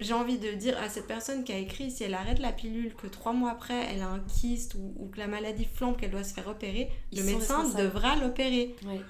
j'ai 0.00 0.12
envie 0.12 0.38
de 0.38 0.52
dire 0.52 0.78
à 0.80 0.88
cette 0.88 1.06
personne 1.06 1.44
qui 1.44 1.52
a 1.52 1.58
écrit, 1.58 1.90
si 1.90 2.04
elle 2.04 2.14
arrête 2.14 2.38
la 2.38 2.52
pilule, 2.52 2.94
que 2.94 3.06
trois 3.06 3.32
mois 3.32 3.50
après, 3.50 3.86
elle 3.92 4.02
a 4.02 4.08
un 4.08 4.20
kyste 4.20 4.74
ou, 4.74 5.08
que 5.12 5.18
la 5.18 5.26
maladie 5.26 5.66
flambe, 5.72 5.96
qu'elle 5.96 6.10
doit 6.10 6.24
se 6.24 6.34
faire 6.34 6.48
opérer, 6.48 6.88
le 7.12 7.22
médecin 7.22 7.68
devra 7.70 8.16
l'opérer. 8.16 8.76
Oui. 8.86 9.00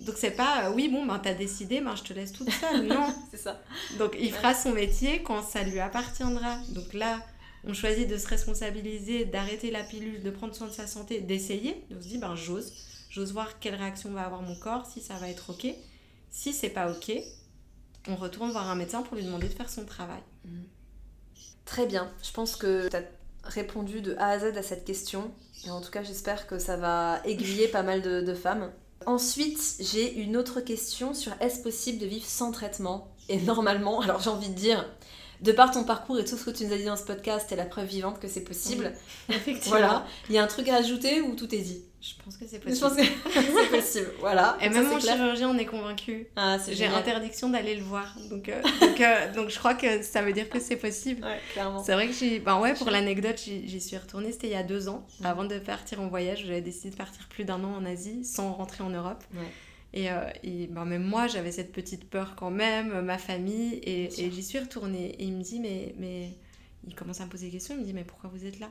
Donc 0.00 0.16
c'est 0.16 0.30
pas, 0.30 0.64
euh, 0.64 0.72
oui, 0.74 0.88
bon, 0.88 1.04
ben 1.06 1.18
t'as 1.18 1.34
décidé, 1.34 1.80
ben 1.80 1.94
je 1.94 2.02
te 2.02 2.12
laisse 2.12 2.32
toute 2.32 2.50
seule. 2.50 2.86
Non. 2.86 3.14
c'est 3.30 3.36
ça. 3.36 3.60
Donc 3.98 4.16
il 4.18 4.32
fera 4.32 4.54
son 4.54 4.72
métier 4.72 5.22
quand 5.22 5.42
ça 5.42 5.62
lui 5.62 5.78
appartiendra. 5.78 6.56
Donc 6.70 6.94
là, 6.94 7.20
on 7.64 7.74
choisit 7.74 8.08
de 8.08 8.16
se 8.16 8.26
responsabiliser, 8.26 9.26
d'arrêter 9.26 9.70
la 9.70 9.82
pilule, 9.82 10.22
de 10.22 10.30
prendre 10.30 10.54
soin 10.54 10.68
de 10.68 10.72
sa 10.72 10.86
santé, 10.86 11.20
d'essayer. 11.20 11.84
On 11.90 12.00
se 12.00 12.08
dit, 12.08 12.18
ben 12.18 12.34
j'ose. 12.34 12.72
J'ose 13.10 13.32
voir 13.32 13.58
quelle 13.58 13.74
réaction 13.74 14.10
va 14.12 14.22
avoir 14.22 14.42
mon 14.42 14.54
corps, 14.54 14.86
si 14.86 15.00
ça 15.00 15.14
va 15.14 15.28
être 15.28 15.50
OK. 15.50 15.66
Si 16.30 16.52
c'est 16.52 16.70
pas 16.70 16.90
OK, 16.90 17.12
on 18.08 18.16
retourne 18.16 18.50
voir 18.52 18.70
un 18.70 18.76
médecin 18.76 19.02
pour 19.02 19.16
lui 19.16 19.24
demander 19.24 19.48
de 19.48 19.52
faire 19.52 19.68
son 19.68 19.84
travail. 19.84 20.22
Mm. 20.44 20.62
Très 21.64 21.86
bien. 21.86 22.10
Je 22.22 22.32
pense 22.32 22.56
que 22.56 22.88
tu 22.88 22.96
as 22.96 23.02
répondu 23.44 24.00
de 24.00 24.14
A 24.16 24.28
à 24.28 24.38
Z 24.38 24.56
à 24.56 24.62
cette 24.62 24.84
question. 24.84 25.30
Et 25.66 25.70
en 25.70 25.80
tout 25.80 25.90
cas, 25.90 26.02
j'espère 26.02 26.46
que 26.46 26.58
ça 26.58 26.76
va 26.76 27.20
aiguiller 27.24 27.68
pas 27.68 27.82
mal 27.82 28.02
de, 28.02 28.34
femmes. 28.34 28.72
Ensuite, 29.06 29.76
j'ai 29.80 30.14
une 30.14 30.36
autre 30.36 30.60
question 30.60 31.14
sur 31.14 31.32
est-ce 31.40 31.62
possible 31.62 31.98
de 31.98 32.06
vivre 32.06 32.26
sans 32.26 32.52
traitement? 32.52 33.08
Et 33.28 33.38
normalement, 33.38 34.00
alors 34.02 34.20
j'ai 34.20 34.30
envie 34.30 34.48
de 34.48 34.54
dire, 34.54 34.88
de 35.40 35.52
par 35.52 35.70
ton 35.70 35.84
parcours 35.84 36.18
et 36.18 36.24
tout 36.24 36.36
ce 36.36 36.44
que 36.44 36.50
tu 36.50 36.66
nous 36.66 36.72
as 36.72 36.76
dit 36.76 36.84
dans 36.84 36.96
ce 36.96 37.04
podcast, 37.04 37.46
c'est 37.48 37.56
la 37.56 37.64
preuve 37.64 37.86
vivante 37.86 38.20
que 38.20 38.28
c'est 38.28 38.44
possible. 38.44 38.92
effectivement. 39.28 39.78
Voilà. 39.78 40.06
Il 40.28 40.34
y 40.34 40.38
a 40.38 40.44
un 40.44 40.48
truc 40.48 40.68
à 40.68 40.76
ajouter 40.76 41.20
ou 41.20 41.34
tout 41.34 41.54
est 41.54 41.58
dit? 41.58 41.82
Je 42.00 42.14
pense 42.24 42.38
que 42.38 42.46
c'est 42.46 42.58
possible. 42.60 42.76
Je 42.76 42.80
pense 42.80 42.96
que 42.96 43.42
c'est 43.42 43.70
possible, 43.70 44.12
voilà. 44.20 44.56
Et 44.62 44.70
même 44.70 44.88
mon 44.88 44.98
chirurgien, 44.98 45.50
on 45.50 45.58
est 45.58 45.66
convaincu. 45.66 46.28
Ah, 46.34 46.56
J'ai 46.66 46.86
interdiction 46.86 47.50
d'aller 47.50 47.76
le 47.76 47.82
voir. 47.82 48.16
Donc, 48.30 48.48
euh, 48.48 48.62
donc, 48.80 49.00
euh, 49.00 49.32
donc, 49.34 49.50
je 49.50 49.58
crois 49.58 49.74
que 49.74 50.02
ça 50.02 50.22
veut 50.22 50.32
dire 50.32 50.48
que 50.48 50.60
c'est 50.60 50.76
possible. 50.76 51.22
Ouais, 51.22 51.38
clairement. 51.52 51.82
C'est 51.82 51.92
vrai 51.92 52.06
que 52.06 52.14
j'ai... 52.14 52.38
Ben 52.38 52.58
ouais, 52.58 52.72
pour 52.72 52.90
l'anecdote, 52.90 53.38
j'y 53.38 53.80
suis 53.80 53.98
retournée, 53.98 54.32
c'était 54.32 54.46
il 54.46 54.52
y 54.52 54.56
a 54.56 54.62
deux 54.62 54.88
ans. 54.88 55.06
Mm. 55.20 55.26
Avant 55.26 55.44
de 55.44 55.58
partir 55.58 56.00
en 56.00 56.08
voyage, 56.08 56.44
j'avais 56.46 56.62
décidé 56.62 56.88
de 56.88 56.96
partir 56.96 57.28
plus 57.28 57.44
d'un 57.44 57.62
an 57.64 57.74
en 57.74 57.84
Asie 57.84 58.24
sans 58.24 58.52
rentrer 58.52 58.82
en 58.82 58.90
Europe. 58.90 59.22
Ouais. 59.34 59.40
Et, 59.92 60.10
euh, 60.10 60.20
et 60.42 60.68
ben 60.68 60.86
même 60.86 61.04
moi, 61.04 61.26
j'avais 61.26 61.52
cette 61.52 61.72
petite 61.72 62.08
peur 62.08 62.34
quand 62.34 62.50
même, 62.50 63.02
ma 63.02 63.18
famille, 63.18 63.74
et, 63.82 64.04
et 64.04 64.30
j'y 64.30 64.42
suis 64.42 64.58
retournée. 64.58 65.16
Et 65.18 65.24
il 65.24 65.34
me 65.34 65.42
dit, 65.42 65.60
mais, 65.60 65.94
mais... 65.98 66.30
Il 66.86 66.94
commence 66.94 67.20
à 67.20 67.26
me 67.26 67.30
poser 67.30 67.46
des 67.46 67.52
questions, 67.52 67.74
il 67.74 67.80
me 67.80 67.84
dit, 67.84 67.92
mais 67.92 68.04
pourquoi 68.04 68.30
vous 68.32 68.46
êtes 68.46 68.58
là? 68.58 68.70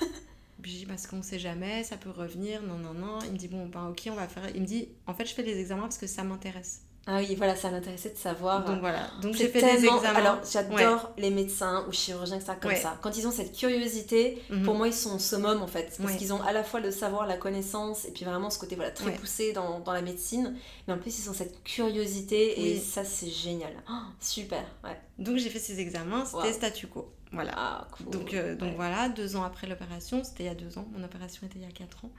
Puis 0.62 0.72
je 0.72 0.76
dis 0.78 0.86
parce 0.86 1.06
qu'on 1.06 1.22
sait 1.22 1.38
jamais, 1.38 1.84
ça 1.84 1.96
peut 1.96 2.10
revenir, 2.10 2.62
non, 2.62 2.78
non, 2.78 2.94
non. 2.94 3.18
Il 3.24 3.32
me 3.32 3.36
dit 3.36 3.48
bon, 3.48 3.66
ben 3.66 3.88
ok, 3.88 4.08
on 4.10 4.14
va 4.14 4.28
faire. 4.28 4.48
Il 4.54 4.62
me 4.62 4.66
dit 4.66 4.88
en 5.06 5.14
fait, 5.14 5.26
je 5.26 5.34
fais 5.34 5.42
les 5.42 5.58
examens 5.58 5.82
parce 5.82 5.98
que 5.98 6.06
ça 6.06 6.24
m'intéresse. 6.24 6.82
Ah 7.06 7.18
oui, 7.18 7.34
voilà, 7.34 7.56
ça 7.56 7.70
m'intéressait 7.70 8.10
de 8.10 8.16
savoir. 8.16 8.64
Donc 8.64 8.80
voilà, 8.80 9.10
donc 9.22 9.34
j'ai 9.34 9.48
fait 9.48 9.60
des 9.60 9.84
examens. 9.84 10.14
Alors 10.14 10.38
j'adore 10.50 11.12
les 11.16 11.30
médecins 11.30 11.84
ou 11.88 11.92
chirurgiens, 11.92 12.40
ça 12.40 12.54
comme 12.54 12.74
ça. 12.76 12.98
Quand 13.00 13.16
ils 13.16 13.26
ont 13.26 13.30
cette 13.30 13.56
curiosité, 13.56 14.40
mhm. 14.50 14.64
pour 14.64 14.74
moi 14.74 14.86
ils 14.86 14.94
sont 14.94 15.16
au 15.16 15.18
summum 15.18 15.62
en 15.62 15.66
fait. 15.66 15.96
Parce 16.00 16.16
qu'ils 16.16 16.32
ont 16.32 16.42
à 16.42 16.52
la 16.52 16.62
fois 16.62 16.80
le 16.80 16.90
savoir, 16.90 17.26
la 17.26 17.36
connaissance 17.36 18.04
et 18.04 18.12
puis 18.12 18.24
vraiment 18.24 18.50
ce 18.50 18.58
côté 18.58 18.76
voilà, 18.76 18.90
très 18.90 19.12
poussé 19.12 19.52
dans, 19.52 19.80
dans, 19.80 19.92
la 19.92 20.02
médecine. 20.02 20.56
Mais 20.86 20.94
en 20.94 20.98
plus 20.98 21.18
ils 21.18 21.30
ont 21.30 21.34
cette 21.34 21.64
curiosité 21.64 22.70
et 22.70 22.78
ça 22.78 23.02
c'est 23.04 23.30
génial. 23.30 23.72
Oh, 23.90 23.94
super, 24.20 24.64
ouais. 24.84 24.98
Donc 25.18 25.38
j'ai 25.38 25.48
fait 25.48 25.58
ces 25.58 25.80
examens, 25.80 26.24
c'était 26.26 26.52
statu 26.52 26.86
quo. 26.86 27.10
Voilà. 27.32 27.52
Ah, 27.56 27.88
donc, 28.10 28.34
euh, 28.34 28.56
donc 28.56 28.74
voilà, 28.74 29.08
deux 29.08 29.36
ans 29.36 29.44
après 29.44 29.68
l'opération, 29.68 30.24
c'était 30.24 30.44
il 30.44 30.46
y 30.46 30.50
a 30.50 30.54
deux 30.54 30.78
ans, 30.78 30.88
mon 30.92 31.04
opération 31.04 31.46
était 31.46 31.58
il 31.58 31.64
y 31.64 31.68
a 31.68 31.72
quatre 31.72 32.04
ans. 32.04 32.12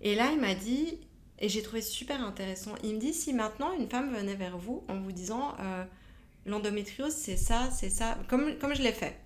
Et 0.00 0.14
là, 0.14 0.30
il 0.32 0.40
m'a 0.40 0.54
dit, 0.54 0.98
et 1.38 1.48
j'ai 1.48 1.62
trouvé 1.62 1.82
super 1.82 2.22
intéressant, 2.22 2.74
il 2.82 2.94
me 2.94 2.98
dit 2.98 3.12
si 3.12 3.34
maintenant 3.34 3.72
une 3.72 3.88
femme 3.88 4.14
venait 4.14 4.34
vers 4.34 4.56
vous 4.56 4.82
en 4.88 4.98
vous 5.00 5.12
disant 5.12 5.54
euh, 5.60 5.84
l'endométriose 6.46 7.12
c'est 7.12 7.36
ça, 7.36 7.70
c'est 7.70 7.90
ça, 7.90 8.18
comme, 8.28 8.56
comme 8.58 8.74
je 8.74 8.82
l'ai 8.82 8.92
fait. 8.92 9.18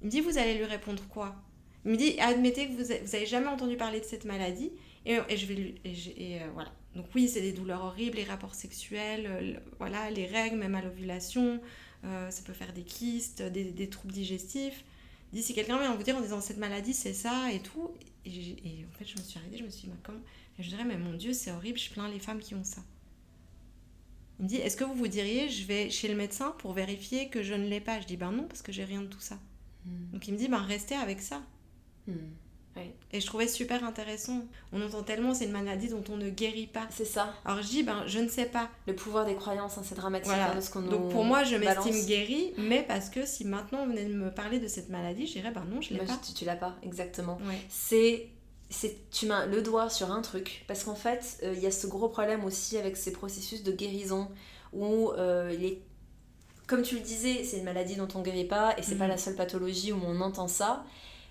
Il 0.00 0.06
me 0.06 0.10
dit 0.10 0.20
vous 0.20 0.38
allez 0.38 0.56
lui 0.56 0.64
répondre 0.64 1.02
quoi? 1.08 1.36
Il 1.84 1.92
me 1.92 1.96
dit 1.96 2.18
admettez 2.18 2.68
que 2.68 2.72
vous 2.72 2.88
n'avez 2.88 3.26
jamais 3.26 3.46
entendu 3.46 3.76
parler 3.76 4.00
de 4.00 4.04
cette 4.04 4.24
maladie 4.24 4.72
et, 5.06 5.18
et 5.28 5.36
je 5.36 5.46
vais 5.46 5.54
lui. 5.54 5.74
Et, 5.84 6.42
euh, 6.42 6.46
voilà. 6.54 6.72
Donc 6.96 7.06
oui, 7.14 7.28
c'est 7.28 7.40
des 7.40 7.52
douleurs 7.52 7.84
horribles, 7.84 8.16
les 8.16 8.24
rapports 8.24 8.56
sexuels, 8.56 9.62
voilà, 9.78 10.10
les 10.10 10.26
règles, 10.26 10.56
même 10.56 10.74
à 10.74 10.82
l'ovulation. 10.82 11.60
Euh, 12.04 12.30
ça 12.30 12.42
peut 12.42 12.52
faire 12.52 12.72
des 12.72 12.82
kystes, 12.82 13.42
des, 13.42 13.90
troubles 13.90 14.12
digestifs. 14.12 14.84
Dit 15.32 15.42
si 15.42 15.54
quelqu'un 15.54 15.78
vient 15.78 15.94
vous 15.94 16.02
dire 16.02 16.16
en 16.16 16.20
disant 16.20 16.40
cette 16.40 16.56
maladie 16.56 16.94
c'est 16.94 17.14
ça 17.14 17.52
et 17.52 17.60
tout, 17.60 17.92
et, 18.24 18.84
en 18.88 18.98
fait 18.98 19.04
je 19.04 19.16
me 19.16 19.22
suis 19.22 19.38
arrêtée, 19.38 19.58
je 19.58 19.64
me 19.64 19.70
suis 19.70 19.86
dit, 19.86 19.94
bah, 20.04 20.12
je 20.58 20.68
dirais, 20.68 20.84
mais 20.84 20.98
mon 20.98 21.14
Dieu, 21.14 21.32
c'est 21.32 21.52
horrible, 21.52 21.78
je 21.78 21.90
plains 21.90 22.08
les 22.08 22.18
femmes 22.18 22.40
qui 22.40 22.54
ont 22.54 22.64
ça. 22.64 22.82
Il 24.38 24.44
me 24.44 24.48
dit, 24.48 24.56
est-ce 24.56 24.76
que 24.76 24.84
vous 24.84 24.94
vous 24.94 25.08
diriez, 25.08 25.48
je 25.48 25.66
vais 25.66 25.90
chez 25.90 26.08
le 26.08 26.14
médecin 26.14 26.54
pour 26.58 26.72
vérifier 26.72 27.28
que 27.28 27.42
je 27.42 27.54
ne 27.54 27.68
l'ai 27.68 27.80
pas? 27.80 28.00
Je 28.00 28.06
dis, 28.06 28.16
ben 28.16 28.32
non, 28.32 28.44
parce 28.44 28.62
que 28.62 28.72
j'ai 28.72 28.84
rien 28.84 29.02
de 29.02 29.06
tout 29.06 29.20
ça. 29.20 29.38
Hmm. 29.84 30.10
Donc 30.12 30.26
il 30.28 30.34
me 30.34 30.38
dit, 30.38 30.48
ben 30.48 30.58
restez 30.58 30.94
avec 30.94 31.20
ça. 31.20 31.42
Hmm. 32.06 32.14
Et 33.12 33.20
je 33.20 33.26
trouvais 33.26 33.48
super 33.48 33.82
intéressant. 33.82 34.44
On 34.72 34.80
entend 34.80 35.02
tellement, 35.02 35.34
c'est 35.34 35.46
une 35.46 35.50
maladie 35.50 35.88
dont 35.88 36.04
on 36.10 36.16
ne 36.16 36.30
guérit 36.30 36.68
pas. 36.68 36.86
C'est 36.90 37.04
ça. 37.04 37.34
Alors 37.44 37.60
je 37.60 37.66
dis, 37.66 37.82
ben, 37.82 38.04
je 38.06 38.20
ne 38.20 38.28
sais 38.28 38.46
pas. 38.46 38.68
Le 38.86 38.94
pouvoir 38.94 39.26
des 39.26 39.34
croyances, 39.34 39.78
hein, 39.78 39.82
c'est 39.84 39.96
dramatique. 39.96 40.30
Hein, 40.32 40.80
Donc 40.88 41.10
pour 41.10 41.24
moi, 41.24 41.42
je 41.42 41.56
m'estime 41.56 42.06
guérie, 42.06 42.52
mais 42.56 42.84
parce 42.86 43.10
que 43.10 43.26
si 43.26 43.44
maintenant 43.44 43.80
on 43.82 43.86
venait 43.86 44.04
de 44.04 44.14
me 44.14 44.30
parler 44.30 44.60
de 44.60 44.68
cette 44.68 44.90
maladie, 44.90 45.26
je 45.26 45.32
dirais, 45.32 45.50
ben 45.50 45.64
non, 45.68 45.80
je 45.80 45.94
l'ai 45.94 46.00
pas. 46.00 46.18
Tu, 46.24 46.34
tu 46.34 46.44
l'as 46.44 46.56
pas, 46.56 46.76
exactement. 46.82 47.38
C'est 47.68 48.28
tu 49.10 49.26
mets 49.26 49.46
le 49.46 49.62
doigt 49.62 49.90
sur 49.90 50.12
un 50.12 50.22
truc 50.22 50.64
parce 50.68 50.84
qu'en 50.84 50.94
fait 50.94 51.40
euh, 51.42 51.54
il 51.56 51.60
y 51.60 51.66
a 51.66 51.72
ce 51.72 51.86
gros 51.88 52.08
problème 52.08 52.44
aussi 52.44 52.76
avec 52.76 52.96
ces 52.96 53.12
processus 53.12 53.64
de 53.64 53.72
guérison 53.72 54.28
où 54.72 55.10
euh, 55.10 55.50
les 55.50 55.82
comme 56.68 56.82
tu 56.82 56.94
le 56.94 57.00
disais 57.00 57.42
c'est 57.42 57.58
une 57.58 57.64
maladie 57.64 57.96
dont 57.96 58.06
on 58.14 58.22
guérit 58.22 58.44
pas 58.44 58.76
et 58.78 58.82
c'est 58.82 58.94
pas 58.94 59.04
mhm. 59.04 59.10
la 59.10 59.16
seule 59.16 59.34
pathologie 59.34 59.92
où 59.92 59.98
on 60.06 60.20
entend 60.20 60.46
ça 60.46 60.84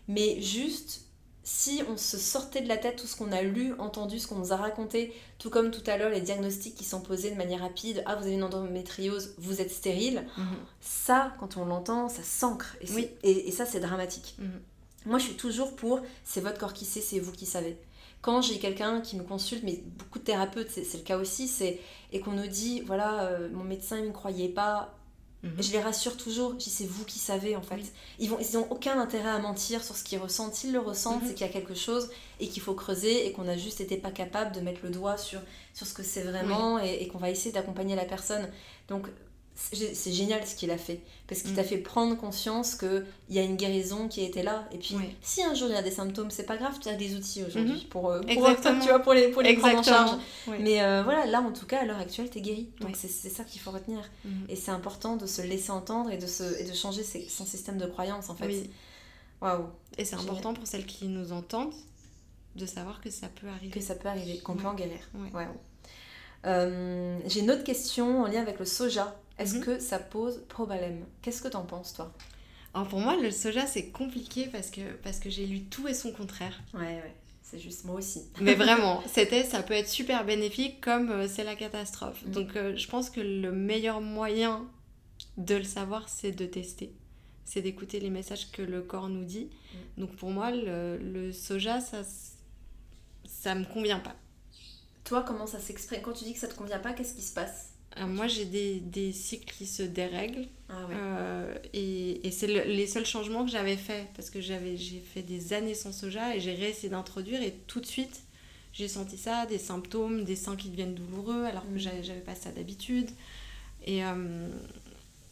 mais 0.10 0.42
juste 0.42 1.06
si 1.52 1.82
on 1.90 1.98
se 1.98 2.20
sortait 2.20 2.62
de 2.62 2.68
la 2.68 2.78
tête 2.78 2.98
tout 2.98 3.08
ce 3.08 3.16
qu'on 3.16 3.32
a 3.32 3.42
lu, 3.42 3.74
entendu, 3.80 4.20
ce 4.20 4.28
qu'on 4.28 4.36
nous 4.36 4.54
a 4.54 4.56
raconté, 4.56 5.12
tout 5.40 5.50
comme 5.50 5.72
tout 5.72 5.82
à 5.88 5.98
l'heure 5.98 6.12
les 6.12 6.22
diagnostics 6.22 6.76
qui 6.76 6.84
sont 6.84 7.02
posés 7.02 7.32
de 7.32 7.36
manière 7.36 7.62
rapide, 7.62 8.04
ah 8.06 8.16
vous 8.16 8.26
avez 8.26 8.36
une 8.36 8.44
endométriose, 8.44 9.34
vous 9.40 9.60
êtes 9.60 9.72
stérile, 9.72 10.28
mhm. 10.38 10.46
ça 10.80 11.34
quand 11.40 11.58
on 11.58 11.66
l'entend, 11.66 12.08
ça 12.08 12.22
s'ancre 12.22 12.78
et, 12.82 12.92
oui. 12.92 13.10
et, 13.24 13.52
ça 13.52 13.66
c'est 13.66 13.80
dramatique. 13.80 14.36
Mhm. 14.38 14.62
Moi 15.08 15.18
je 15.18 15.24
suis 15.24 15.34
toujours 15.34 15.76
pour 15.76 16.02
c'est 16.24 16.40
votre 16.40 16.60
corps 16.60 16.74
qui 16.74 16.86
sait, 16.86 17.02
c'est 17.02 17.20
vous 17.20 17.32
qui 17.32 17.48
savez. 17.48 17.78
Quand 18.22 18.44
j'ai 18.44 18.60
quelqu'un 18.60 19.02
qui 19.02 19.16
me 19.16 19.24
consulte, 19.24 19.64
mais 19.64 19.82
beaucoup 19.98 20.20
de 20.20 20.26
thérapeutes, 20.26 20.70
c'est 20.70 20.98
le 20.98 21.04
cas 21.04 21.18
aussi, 21.18 21.48
c'est 21.48 21.80
et 22.12 22.20
qu'on 22.20 22.34
nous 22.34 22.48
dit 22.48 22.82
voilà, 22.82 23.24
euh, 23.24 23.50
mon 23.52 23.64
médecin 23.64 23.98
il 23.98 24.04
ne 24.04 24.08
me 24.10 24.14
croyait 24.14 24.50
pas, 24.50 24.99
Mhm. 25.42 25.52
Je 25.62 25.72
les 25.72 25.80
rassure 25.80 26.18
toujours, 26.18 26.52
je 26.54 26.66
dis 26.66 26.70
c'est 26.70 26.86
vous 26.86 27.06
qui 27.06 27.18
savez 27.18 27.56
en 27.56 27.62
fait. 27.62 27.80
Ils 28.20 28.30
n'ont 28.30 28.40
ils 28.40 28.58
ont 28.58 28.70
aucun 28.72 29.00
intérêt 29.00 29.30
à 29.30 29.40
mentir 29.40 29.84
sur 29.84 29.96
ce 29.96 30.04
qu'ils 30.04 30.20
ressentent. 30.20 30.54
S'ils 30.54 30.74
le 30.74 30.80
ressentent, 30.80 31.22
mhm. 31.22 31.28
c'est 31.30 31.34
qu'il 31.34 31.48
y 31.48 31.50
a 31.50 31.54
quelque 31.54 31.76
chose 31.76 32.10
et 32.40 32.50
qu'il 32.50 32.62
faut 32.62 32.74
creuser 32.74 33.26
et 33.26 33.32
qu'on 33.32 33.48
a 33.48 33.56
juste 33.56 33.80
été 33.80 33.96
pas 33.98 34.12
capable 34.12 34.54
de 34.54 34.60
mettre 34.60 34.82
le 34.84 34.90
doigt 34.90 35.18
sur, 35.18 35.40
sur 35.74 35.88
ce 35.88 35.94
que 35.94 36.04
c'est 36.04 36.24
vraiment 36.24 36.80
et, 36.80 37.08
qu'on 37.08 37.20
va 37.20 37.30
essayer 37.30 37.54
d'accompagner 37.54 37.96
la 37.96 38.06
personne. 38.06 38.50
Donc 38.90 39.08
c'est 39.62 40.12
génial 40.14 40.46
ce 40.48 40.56
qu'il 40.56 40.72
a 40.72 40.78
fait 40.78 41.02
parce 41.28 41.42
qu'il 41.42 41.52
Mm. 41.52 41.56
t'a 41.56 41.64
fait 41.66 41.78
prendre 41.80 42.16
conscience 42.18 42.76
qu'il 42.76 43.06
y 43.30 43.40
a 43.40 43.44
une 43.44 43.58
guérison 43.58 44.08
qui 44.08 44.24
était 44.24 44.42
là 44.42 44.68
et 44.72 44.78
puis 44.78 44.96
si 45.22 45.44
un 45.44 45.54
jour 45.54 45.68
il 45.70 45.74
y 45.74 45.78
a 45.78 45.82
des 45.82 45.92
symptômes 45.92 46.32
c'est 46.32 46.46
pas 46.46 46.56
grave 46.56 46.78
tu 46.80 46.88
as 46.88 46.96
des 46.96 47.14
outils 47.16 47.44
aujourd'hui 47.44 47.86
pour, 47.90 48.10
euh, 48.10 48.22
pour 48.22 48.30
Exactement. 48.32 48.80
tu 48.82 48.88
vois 48.88 49.00
pour 49.00 49.14
les 49.14 49.28
pour 49.30 49.42
les 49.42 49.56
prendre 49.58 49.80
en 49.80 49.84
charge 49.84 50.12
mais 50.62 50.82
euh, 50.82 51.04
voilà 51.04 51.26
là 51.26 51.42
en 51.42 51.52
tout 51.52 51.66
cas 51.66 51.80
à 51.82 51.86
l'heure 51.86 52.00
actuelle 52.00 52.30
t'es 52.30 52.40
guéri 52.42 52.70
donc 52.80 52.92
Ouais. 52.92 52.96
c'est 52.98 53.30
ça 53.30 53.44
qu'il 53.44 53.60
faut 53.60 53.72
retenir 53.72 54.00
Mhm. 54.24 54.46
et 54.48 54.56
c'est 54.56 54.72
important 54.72 55.18
de 55.18 55.26
se 55.26 55.42
laisser 55.42 55.72
entendre 55.72 56.10
et 56.10 56.18
de 56.18 56.26
se 56.28 56.44
et 56.60 56.64
de 56.64 56.74
changer 56.74 57.04
ses- 57.04 57.28
son 57.28 57.46
système 57.46 57.78
de 57.78 57.86
croyance 57.86 58.30
en 58.30 58.36
fait 58.36 58.48
Oui. 58.48 58.70
waouh 59.42 59.66
Et 59.98 60.06
c'est 60.06 60.16
important 60.16 60.54
pour 60.54 60.66
celles 60.68 60.86
qui 60.86 61.08
nous 61.08 61.34
entendent 61.34 61.74
de 62.56 62.66
savoir 62.66 63.02
que 63.02 63.10
ça 63.10 63.28
peut 63.28 63.48
arriver. 63.48 63.72
que 63.72 63.82
ça 63.82 63.96
peut 63.96 64.08
arriver 64.08 64.40
qu'on 64.40 64.56
peut 64.56 64.68
en 64.68 64.74
guérir 64.74 65.00
Ouais. 65.14 65.32
Ouais. 65.38 65.48
Euh, 66.46 67.20
j'ai 67.28 67.42
une 67.42 67.52
autre 67.52 67.66
question 67.66 68.22
en 68.24 68.26
lien 68.28 68.42
avec 68.42 68.60
le 68.60 68.66
soja 68.66 69.20
est-ce 69.40 69.58
Mhm. 69.58 69.64
que 69.66 69.80
ça 69.80 70.00
pose 70.00 70.44
problème? 70.50 71.06
Qu'est-ce 71.22 71.42
que 71.42 71.48
t'en 71.48 71.66
penses 71.66 71.94
toi? 71.94 72.14
Alors 72.74 72.88
pour 72.88 73.00
moi, 73.00 73.16
le 73.16 73.32
soja, 73.32 73.66
c'est 73.66 73.88
compliqué 73.90 74.48
parce 74.48 74.70
que, 74.70 74.82
parce 75.04 75.20
que 75.20 75.30
j'ai 75.30 75.46
lu 75.48 75.64
tout 75.64 75.88
et 75.88 75.94
son 75.94 76.12
contraire. 76.12 76.60
ouais 76.74 76.80
ouais 76.82 77.16
c'est 77.42 77.60
juste 77.60 77.86
moi 77.86 77.96
aussi 77.96 78.26
Mais 78.42 78.54
vraiment, 78.54 79.02
c'était, 79.08 79.44
ça 79.44 79.64
peut 79.64 79.74
être 79.74 79.90
super 79.90 80.24
bénéfique 80.24 80.82
comme 80.82 81.10
euh, 81.10 81.28
c'est 81.28 81.44
la 81.44 81.56
catastrophe. 81.56 82.24
Mm. 82.26 82.32
Donc 82.32 82.56
euh, 82.56 82.76
je 82.76 82.88
pense 82.88 83.10
que 83.10 83.22
le 83.22 83.52
meilleur 83.52 84.02
moyen 84.02 84.66
de 85.38 85.56
le 85.56 85.64
savoir, 85.64 86.10
c'est 86.10 86.32
de 86.32 86.46
tester. 86.46 86.94
C'est 87.46 87.62
d'écouter 87.64 88.00
les 88.00 88.12
messages 88.12 88.52
que 88.52 88.62
le 88.62 88.82
corps 88.82 89.10
nous 89.10 89.26
dit. 89.26 89.50
Mm. 89.98 90.02
Donc 90.02 90.16
pour 90.16 90.30
moi, 90.30 90.52
le, 90.52 90.98
le 90.98 91.32
soja, 91.32 91.82
ça, 91.82 92.02
ça 93.26 93.56
me 93.56 93.66
convient 93.66 94.00
pas. 94.00 94.16
Toi, 95.04 95.24
comment 95.24 95.48
ça 95.48 95.60
s'exprime? 95.60 96.02
Quand 96.02 96.14
tu 96.14 96.26
dis 96.26 96.34
que 96.34 96.40
ça 96.40 96.48
te 96.48 96.54
convient 96.56 96.80
pas, 96.80 96.94
qu'est-ce 96.94 97.16
qui 97.16 97.22
se 97.24 97.34
passe? 97.34 97.69
Moi, 98.08 98.28
j'ai 98.28 98.46
des, 98.46 98.80
des 98.80 99.12
cycles 99.12 99.54
qui 99.54 99.66
se 99.66 99.84
dérèglent. 99.84 100.48
Ah 100.70 100.74
Euh, 100.92 101.56
et 101.74 102.28
et 102.28 102.32
c'est 102.32 102.48
le- 102.48 102.64
les 102.72 102.86
seuls 102.88 103.06
changements 103.06 103.44
que 103.44 103.50
j'avais 103.52 103.76
fait 103.78 104.06
parce 104.16 104.30
que 104.30 104.40
j'avais 104.40 104.78
j'ai 104.78 105.00
fait 105.00 105.24
des 105.24 105.52
années 105.54 105.74
sans 105.74 105.92
soja 105.92 106.36
et 106.36 106.40
j'ai 106.40 106.54
réessayé 106.54 106.90
d'introduire 106.90 107.42
et 107.42 107.56
tout 107.66 107.80
de 107.80 107.88
suite 107.88 108.22
j'ai 108.72 108.88
senti 108.88 109.18
ça 109.18 109.48
des 109.48 109.58
symptômes 109.58 110.24
des 110.26 110.36
seins 110.36 110.56
qui 110.56 110.70
deviennent 110.70 110.94
douloureux 110.94 111.44
alors 111.46 111.64
que 111.64 111.74
Mm. 111.74 111.78
j'avais 111.80 112.04
j'avais 112.04 112.20
pas 112.22 112.36
ça 112.36 112.52
d'habitude 112.52 113.10
et 113.88 114.04
euh, 114.06 114.48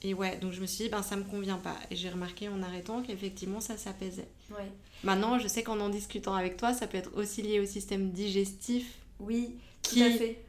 et 0.01 0.15
ouais 0.15 0.37
donc 0.37 0.53
je 0.53 0.61
me 0.61 0.65
suis 0.65 0.85
dit 0.85 0.89
ben 0.89 1.03
ça 1.03 1.15
me 1.15 1.23
convient 1.23 1.57
pas 1.59 1.77
et 1.91 1.95
j'ai 1.95 2.09
remarqué 2.09 2.49
en 2.49 2.63
arrêtant 2.63 3.03
qu'effectivement 3.03 3.59
ça 3.61 3.77
s'apaisait 3.77 4.27
ouais. 4.49 4.71
maintenant 5.03 5.37
je 5.37 5.47
sais 5.47 5.61
qu'en 5.61 5.79
en 5.79 5.89
discutant 5.89 6.33
avec 6.33 6.57
toi 6.57 6.73
ça 6.73 6.87
peut 6.87 6.97
être 6.97 7.11
aussi 7.15 7.43
lié 7.43 7.59
au 7.59 7.65
système 7.67 8.09
digestif 8.11 8.85
Oui, 9.19 9.51
Qui- 9.83 9.99
tout 9.99 10.05
à 10.05 10.09
fait. 10.11 10.39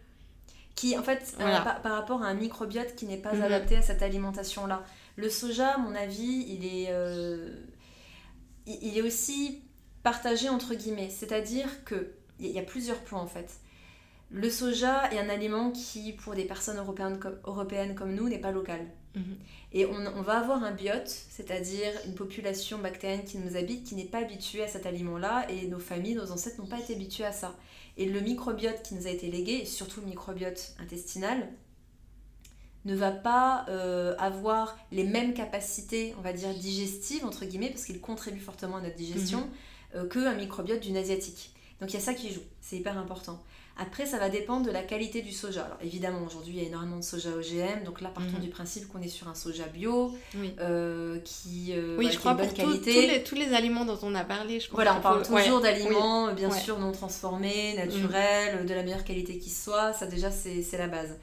Qui, 0.79 0.97
en 0.97 1.03
fait, 1.03 1.35
euh, 1.41 1.45
par, 1.65 1.83
par 1.83 1.93
rapport 1.93 2.23
à 2.23 2.27
un 2.29 2.35
microbiote 2.35 2.95
qui 2.95 3.07
n'est 3.07 3.17
pas 3.17 3.33
Mhm. 3.33 3.43
adapté 3.43 3.77
à 3.77 3.83
cette 3.83 4.01
alimentation-là. 4.03 4.85
Le 5.17 5.29
soja, 5.29 5.71
à 5.75 5.79
mon 5.79 5.95
avis, 5.95 6.45
il 6.49 6.65
est, 6.65 6.87
euh, 6.91 7.51
il, 8.67 8.79
il 8.83 8.99
est 8.99 9.03
aussi 9.03 9.63
partagé 10.03 10.49
entre 10.49 10.75
guillemets. 10.75 11.11
C'est-à-dire 11.11 11.85
que 11.85 12.13
il 12.39 12.47
y 12.47 12.49
a- 12.49 12.51
il 12.53 12.57
y 12.57 12.61
a 12.61 12.63
plusieurs 12.63 13.01
points 13.01 13.21
en 13.21 13.27
fait. 13.27 13.51
Le 14.31 14.49
soja 14.51 15.11
est 15.13 15.19
un 15.19 15.29
aliment 15.29 15.73
qui, 15.73 16.13
pour 16.13 16.35
des 16.35 16.45
personnes 16.45 16.77
européennes 16.79 17.19
comme, 17.19 17.39
européennes 17.45 17.95
comme 17.97 18.15
nous, 18.15 18.29
n'est 18.29 18.39
pas 18.39 18.53
local. 18.53 18.81
Mhm. 19.17 19.37
Et 19.73 19.85
on, 19.87 19.95
on 20.17 20.23
va 20.23 20.39
avoir 20.39 20.63
un 20.63 20.71
biote, 20.71 21.09
c'est-à-dire 21.31 21.91
une 22.07 22.15
population 22.15 22.79
bactérienne 22.79 23.25
qui 23.25 23.39
nous 23.39 23.57
habite, 23.57 23.85
qui 23.85 23.97
n'est 23.97 24.05
pas 24.05 24.19
habituée 24.19 24.63
à 24.63 24.69
cet 24.69 24.87
aliment-là, 24.87 25.47
et 25.51 25.67
nos 25.67 25.79
familles, 25.81 26.15
nos 26.15 26.31
ancêtres 26.31 26.61
n'ont 26.61 26.69
pas 26.69 26.79
été 26.79 26.95
habitués 26.95 27.25
à 27.25 27.33
ça. 27.33 27.57
Et 27.99 28.07
le 28.07 28.21
microbiote 28.21 28.83
qui 28.83 28.95
nous 28.95 29.07
a 29.07 29.11
été 29.11 29.31
légué, 29.31 29.61
et 29.63 29.65
surtout 29.67 30.01
le 30.01 30.07
microbiote 30.07 30.75
intestinal, 30.79 31.49
ne 32.85 32.95
va 32.95 33.11
pas 33.11 33.67
euh, 33.69 34.15
avoir 34.19 34.79
les 34.93 35.05
mêmes 35.05 35.35
capacités, 35.35 36.15
on 36.19 36.23
va 36.23 36.33
dire, 36.33 36.55
digestives, 36.55 37.25
entre 37.25 37.45
guillemets, 37.45 37.71
parce 37.71 37.85
qu'il 37.85 38.01
contribue 38.01 38.41
fortement 38.41 38.77
à 38.77 38.81
notre 38.81 38.97
digestion, 38.97 39.51
euh, 39.95 40.09
qu'un 40.09 40.35
microbiote 40.35 40.81
d'une 40.81 40.97
asiatique. 40.97 41.53
Donc 41.81 41.91
il 41.91 41.95
y 41.95 41.99
a 41.99 42.01
ça 42.01 42.15
qui 42.15 42.33
joue, 42.33 42.43
c'est 42.61 42.77
hyper 42.77 42.97
important. 42.97 43.43
Après, 43.81 44.07
ça 44.07 44.19
va 44.19 44.29
dépendre 44.29 44.67
de 44.67 44.73
la 44.73 44.83
qualité 44.83 45.23
du 45.23 45.31
soja. 45.33 45.65
Alors 45.65 45.79
évidemment, 45.81 46.27
aujourd'hui, 46.27 46.55
il 46.57 46.61
y 46.61 46.65
a 46.65 46.69
énormément 46.69 46.97
de 46.97 47.03
soja 47.05 47.31
OGM, 47.31 47.85
donc 47.85 48.01
là, 48.01 48.09
partons 48.09 48.33
Mhm. 48.33 48.41
du 48.41 48.49
principe 48.49 48.89
qu'on 48.89 49.01
est 49.01 49.09
sur 49.09 49.29
un 49.29 49.35
soja 49.37 49.67
bio, 49.67 50.13
oui 50.35 50.53
euh, 50.59 51.21
qui, 51.21 51.73
euh, 51.75 51.97
oui 51.97 52.07
je 52.07 52.11
qui 52.11 52.17
crois 52.19 52.35
pour 52.35 52.45
bonne 52.45 52.55
tout- 52.55 52.63
qualité. 52.63 52.93
tous, 52.93 53.01
les, 53.13 53.23
tous 53.25 53.35
les 53.37 53.55
aliments 53.55 53.85
dont 53.85 53.99
on 54.03 54.15
a 54.17 54.25
parlé 54.25 54.59
je 54.59 54.67
pense 54.67 54.75
Voilà, 54.75 54.97
on 54.97 55.01
parle 55.01 55.25
faut- 55.25 55.33
ouais. 55.33 55.45
toujours 55.45 55.61
d'aliments, 55.61 56.33
bien 56.35 56.51
Ouais. 56.51 56.59
sûr, 56.61 56.79
non 56.81 56.91
transformés, 56.91 57.75
naturels, 57.77 58.67
de 58.67 58.75
la 58.75 58.83
meilleure 58.83 59.05
qualité 59.05 59.39
qui 59.39 59.51
soit. 59.51 59.93
Ça, 59.93 60.07
déjà, 60.07 60.31
c'est 60.33 60.67
la 60.77 60.89
base. 60.89 61.17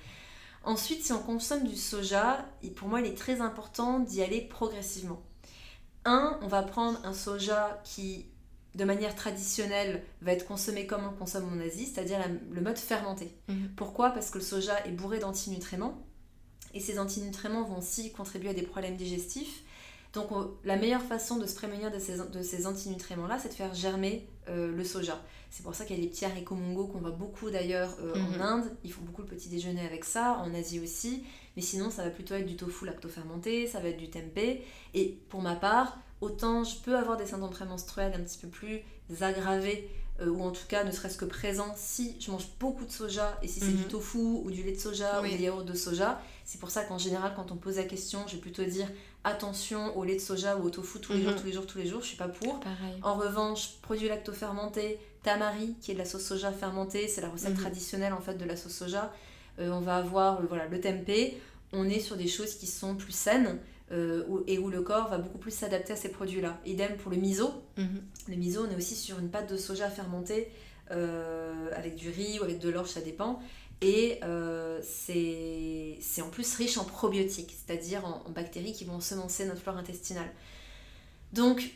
Ensuite, 0.64 1.04
si 1.04 1.12
on 1.12 1.20
consomme 1.20 1.64
du 1.68 1.76
soja, 1.76 2.46
pour 2.78 2.88
moi, 2.88 3.02
il 3.02 3.06
est 3.08 3.18
très 3.18 3.42
important 3.42 4.00
d'y 4.00 4.24
aller 4.24 4.40
progressivement. 4.42 5.22
Un, 6.06 6.40
on 6.42 6.48
va 6.48 6.64
prendre 6.64 7.00
un 7.04 7.14
soja 7.14 7.82
qui, 7.84 8.26
de 8.76 8.84
manière 8.84 9.16
traditionnelle, 9.16 10.04
va 10.22 10.34
être 10.34 10.46
consommé 10.46 10.86
comme 10.86 11.04
on 11.06 11.12
le 11.12 11.18
consomme 11.18 11.48
en 11.52 11.60
Asie, 11.60 11.86
c'est-à-dire 11.86 12.20
le 12.52 12.62
mode 12.62 12.78
fermenté. 12.78 13.32
Mhm. 13.48 13.70
Pourquoi? 13.76 14.12
Parce 14.12 14.30
que 14.30 14.38
le 14.38 14.44
soja 14.44 14.86
est 14.86 14.92
bourré 14.92 15.20
d'antinutriments, 15.20 15.98
et 16.74 16.80
ces 16.82 17.00
antinutriments 17.00 17.64
vont 17.64 17.78
aussi 17.80 18.12
contribuer 18.12 18.50
à 18.50 18.54
des 18.54 18.64
problèmes 18.64 18.98
digestifs. 18.98 19.64
Donc 20.14 20.32
on- 20.32 20.52
la 20.64 20.76
meilleure 20.78 21.02
façon 21.02 21.38
de 21.38 21.46
se 21.46 21.56
prémunir 21.56 21.92
de 21.92 22.00
ces, 22.00 22.18
de 22.18 22.42
ces 22.42 22.68
antinutriments-là, 22.68 23.38
c'est 23.42 23.50
de 23.50 23.54
faire 23.54 23.74
germer 23.74 24.28
euh, 24.48 24.72
le 24.76 24.84
soja. 24.84 25.22
C'est 25.50 25.64
pour 25.64 25.74
ça 25.74 25.86
qu'il 25.86 25.96
y 25.96 26.00
a 26.00 26.02
les 26.04 26.10
petits 26.10 26.26
haricots 26.26 26.56
mongo 26.56 26.86
qu'on 26.88 27.00
voit 27.00 27.12
beaucoup 27.12 27.50
d'ailleurs 27.50 27.96
euh, 28.02 28.14
Mhm. 28.16 28.42
en 28.42 28.44
Inde. 28.44 28.72
Ils 28.84 28.92
font 28.94 29.02
beaucoup 29.04 29.22
le 29.22 29.28
petit 29.28 29.50
déjeuner 29.50 29.86
avec 29.86 30.04
ça, 30.06 30.38
en 30.46 30.54
Asie 30.54 30.80
aussi. 30.80 31.24
Mais 31.56 31.62
sinon, 31.62 31.90
ça 31.90 32.04
va 32.04 32.10
plutôt 32.12 32.36
être 32.36 32.46
du 32.46 32.56
tofu 32.58 32.86
lactofermenté, 32.86 33.68
ça 33.68 33.80
va 33.80 33.88
être 33.90 33.98
du 33.98 34.10
tempeh. 34.10 34.64
Et 34.94 35.18
pour 35.30 35.42
ma 35.42 35.56
part, 35.56 35.98
autant 36.22 36.64
je 36.64 36.78
peux 36.78 36.96
avoir 36.98 37.18
des 37.18 37.26
symptômes 37.28 37.50
prémenstruels 37.52 38.14
un 38.14 38.24
petit 38.24 38.38
peu 38.38 38.48
plus 38.48 38.82
aggravés, 39.22 39.90
euh, 40.22 40.28
ou 40.30 40.42
en 40.44 40.52
tout 40.52 40.66
cas 40.68 40.84
ne 40.84 40.92
serait-ce 40.92 41.18
que 41.18 41.26
présents, 41.26 41.74
si 41.76 42.16
je 42.22 42.32
mange 42.32 42.48
beaucoup 42.60 42.86
de 42.86 42.92
soja, 42.92 43.38
et 43.42 43.48
si 43.48 43.60
c'est 43.60 43.68
Mhm. 43.72 43.78
du 43.78 43.84
tofu, 43.86 44.18
ou 44.18 44.50
du 44.50 44.64
lait 44.64 44.72
de 44.72 44.80
soja, 44.80 45.22
Oui. 45.22 45.34
ou 45.34 45.38
des 45.38 45.44
yaourts 45.44 45.64
de 45.64 45.74
soja. 45.74 46.22
C'est 46.46 46.60
pour 46.60 46.72
ça 46.72 46.84
qu'en 46.84 46.98
général, 46.98 47.34
quand 47.36 47.52
on 47.52 47.56
pose 47.58 47.76
la 47.78 47.84
question, 47.84 48.22
je 48.28 48.36
vais 48.36 48.42
plutôt 48.42 48.64
dire 48.64 48.88
attention 49.24 49.98
au 49.98 50.04
lait 50.04 50.16
de 50.16 50.22
soja 50.22 50.58
ou 50.58 50.64
au 50.66 50.70
tofu 50.70 51.00
tous 51.00 51.14
les 51.14 51.20
Mhm. 51.20 51.26
jours, 51.32 51.36
tous 51.42 51.46
les 51.48 51.52
jours, 51.54 51.68
tous 51.68 51.78
les 51.80 51.88
jours. 51.88 52.02
Je 52.02 52.08
suis 52.08 52.18
pas 52.18 52.28
pour. 52.28 52.60
pareil 52.60 53.00
En 53.02 53.16
revanche, 53.16 53.78
produits 53.82 54.08
lactofermentés, 54.08 55.00
tamari, 55.24 55.76
qui 55.82 55.92
est 55.92 55.94
de 55.96 56.00
la 56.00 56.06
sauce 56.06 56.24
soja 56.24 56.52
fermentée, 56.52 57.08
c'est 57.08 57.22
la 57.22 57.30
recette 57.30 57.54
Mhm. 57.56 57.62
traditionnelle 57.62 58.14
en 58.14 58.22
fait 58.22 58.36
de 58.36 58.46
la 58.46 58.56
sauce 58.56 58.74
soja. 58.74 59.12
Euh, 59.60 59.70
on 59.72 59.80
va 59.82 59.98
avoir 59.98 60.40
euh, 60.42 60.46
voilà, 60.48 60.68
le 60.68 60.80
tempeh. 60.80 61.38
On 61.74 61.90
est 61.90 62.00
sur 62.00 62.16
des 62.16 62.28
choses 62.28 62.56
qui 62.56 62.68
sont 62.68 62.96
plus 62.96 63.12
saines 63.14 63.58
euh, 63.92 64.24
où- 64.28 64.44
et 64.48 64.58
où 64.58 64.70
le 64.70 64.82
corps 64.82 65.10
va 65.10 65.18
beaucoup 65.20 65.38
plus 65.38 65.52
s'adapter 65.52 65.94
à 65.94 65.96
ces 65.96 66.10
produits-là. 66.10 66.60
Idem 66.66 66.96
pour 66.98 67.12
le 67.12 67.18
miso. 67.18 67.52
Mhm. 67.78 68.02
Le 68.28 68.36
miso, 68.36 68.66
on 68.68 68.72
est 68.72 68.76
aussi 68.76 68.96
sur 68.96 69.20
une 69.20 69.30
pâte 69.30 69.50
de 69.52 69.58
soja 69.58 69.90
fermentée 69.90 70.50
euh, 70.92 71.70
avec 71.76 71.96
du 71.96 72.10
riz 72.10 72.40
ou 72.40 72.44
avec 72.44 72.60
de 72.60 72.70
l'orge, 72.70 72.90
ça 72.90 73.02
dépend. 73.02 73.40
Et 73.82 74.20
euh, 74.24 74.80
c'est 74.84 76.22
en 76.22 76.30
plus 76.30 76.56
riche 76.56 76.78
en 76.78 76.86
probiotiques, 76.86 77.56
c'est-à-dire 77.66 78.06
en, 78.06 78.24
en 78.26 78.32
bactéries 78.32 78.74
qui 78.74 78.86
vont 78.86 79.00
semencer 79.02 79.46
notre 79.46 79.62
flore 79.62 79.78
intestinale. 79.78 80.32
Donc, 81.34 81.72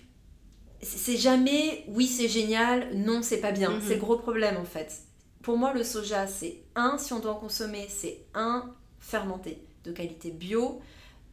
c'est 0.82 0.98
c'est 0.98 1.18
jamais 1.18 1.84
oui, 1.90 2.08
c'est 2.08 2.30
génial, 2.30 2.96
non, 2.96 3.22
c'est 3.22 3.42
pas 3.42 3.52
bien. 3.52 3.72
Mhm. 3.72 3.82
C'est 3.86 3.96
le 3.96 4.00
gros 4.00 4.18
problème 4.18 4.58
en 4.58 4.64
fait. 4.66 4.94
Pour 5.42 5.58
moi, 5.58 5.74
le 5.74 5.84
soja, 5.84 6.26
c'est 6.28 6.62
un, 6.76 6.98
si 6.98 7.14
on 7.14 7.20
doit 7.20 7.32
en 7.34 7.40
consommer, 7.40 7.86
c'est 7.90 8.26
un 8.34 8.74
fermenté 9.00 9.62
de 9.84 9.92
qualité 9.92 10.32
bio. 10.32 10.82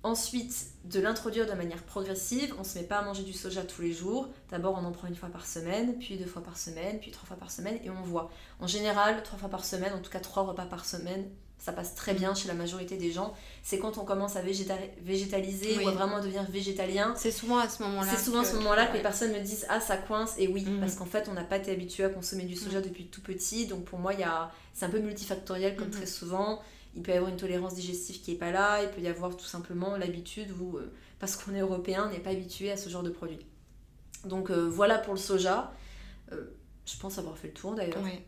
Ensuite, 0.06 0.66
de 0.84 1.00
l'introduire 1.00 1.46
de 1.46 1.52
manière 1.54 1.82
progressive. 1.82 2.54
On 2.58 2.60
ne 2.60 2.64
se 2.64 2.78
met 2.78 2.84
pas 2.84 2.98
à 2.98 3.02
manger 3.02 3.24
du 3.24 3.32
soja 3.32 3.62
tous 3.64 3.82
les 3.82 3.92
jours. 3.92 4.28
D'abord, 4.52 4.78
on 4.80 4.84
en 4.86 4.92
prend 4.92 5.08
une 5.08 5.16
fois 5.16 5.28
par 5.30 5.44
semaine, 5.44 5.98
puis 5.98 6.16
deux 6.16 6.26
fois 6.26 6.44
par 6.44 6.56
semaine, 6.56 7.00
puis 7.00 7.10
trois 7.10 7.26
fois 7.26 7.36
par 7.36 7.50
semaine, 7.50 7.80
et 7.82 7.90
on 7.90 8.02
voit. 8.02 8.30
En 8.60 8.68
général, 8.68 9.20
trois 9.24 9.36
fois 9.36 9.48
par 9.48 9.64
semaine, 9.64 9.92
en 9.92 9.98
tout 10.00 10.10
cas 10.10 10.20
trois 10.20 10.44
repas 10.44 10.66
par 10.66 10.84
semaine, 10.84 11.28
ça 11.58 11.72
passe 11.72 11.96
très 11.96 12.14
bien 12.14 12.36
chez 12.36 12.46
la 12.46 12.54
majorité 12.54 12.96
des 12.96 13.10
gens. 13.10 13.34
C'est 13.64 13.80
quand 13.80 13.98
on 13.98 14.04
commence 14.04 14.36
à 14.36 14.42
végéta- 14.42 14.78
végétaliser 15.02 15.74
Oui. 15.78 15.84
ou 15.84 15.88
à 15.88 15.90
vraiment 15.92 16.20
devenir 16.20 16.44
végétalien. 16.48 17.12
C'est 17.16 17.32
souvent 17.32 17.58
à 17.58 17.68
ce 17.68 17.82
moment-là. 17.82 18.08
C'est 18.14 18.22
souvent 18.24 18.42
à 18.42 18.44
ce 18.44 18.52
que- 18.52 18.58
moment-là 18.58 18.86
que 18.86 18.92
les 18.96 19.02
personnes 19.02 19.32
me 19.32 19.40
disent 19.40 19.66
Ah, 19.68 19.80
ça 19.80 19.96
coince. 19.96 20.34
Et 20.38 20.46
oui, 20.46 20.64
Mhm. 20.64 20.78
parce 20.78 20.94
qu'en 20.94 21.06
fait, 21.06 21.28
on 21.28 21.32
n'a 21.32 21.42
pas 21.42 21.56
été 21.56 21.72
habitué 21.72 22.04
à 22.04 22.10
consommer 22.10 22.44
du 22.44 22.54
soja 22.54 22.80
depuis 22.80 23.06
tout 23.08 23.22
petit. 23.22 23.66
Donc 23.66 23.86
pour 23.86 23.98
moi, 23.98 24.12
a... 24.24 24.52
c'est 24.72 24.84
un 24.84 24.90
peu 24.90 25.00
multifactoriel, 25.00 25.74
comme 25.74 25.88
Mhm. 25.88 25.94
très 25.94 26.06
souvent. 26.06 26.60
Il 26.96 27.02
peut 27.02 27.12
y 27.12 27.14
avoir 27.14 27.30
une 27.30 27.36
tolérance 27.36 27.74
digestive 27.74 28.20
qui 28.22 28.32
n'est 28.32 28.38
pas 28.38 28.50
là. 28.50 28.82
Il 28.82 28.88
peut 28.88 29.02
y 29.02 29.08
avoir 29.08 29.36
tout 29.36 29.44
simplement 29.44 29.96
l'habitude 29.98 30.50
où, 30.58 30.78
euh, 30.78 30.90
parce 31.18 31.36
qu'on 31.36 31.54
est 31.54 31.60
européen, 31.60 32.06
on 32.08 32.10
n'est 32.10 32.20
pas 32.20 32.30
habitué 32.30 32.72
à 32.72 32.78
ce 32.78 32.88
genre 32.88 33.02
de 33.02 33.10
produit. 33.10 33.38
Donc 34.24 34.50
euh, 34.50 34.66
voilà 34.66 34.98
pour 34.98 35.12
le 35.12 35.20
soja. 35.20 35.74
Euh, 36.32 36.44
je 36.86 36.98
pense 36.98 37.18
avoir 37.18 37.36
fait 37.36 37.48
le 37.48 37.54
tour 37.54 37.74
d'ailleurs. 37.74 38.02
Ouais. 38.02 38.24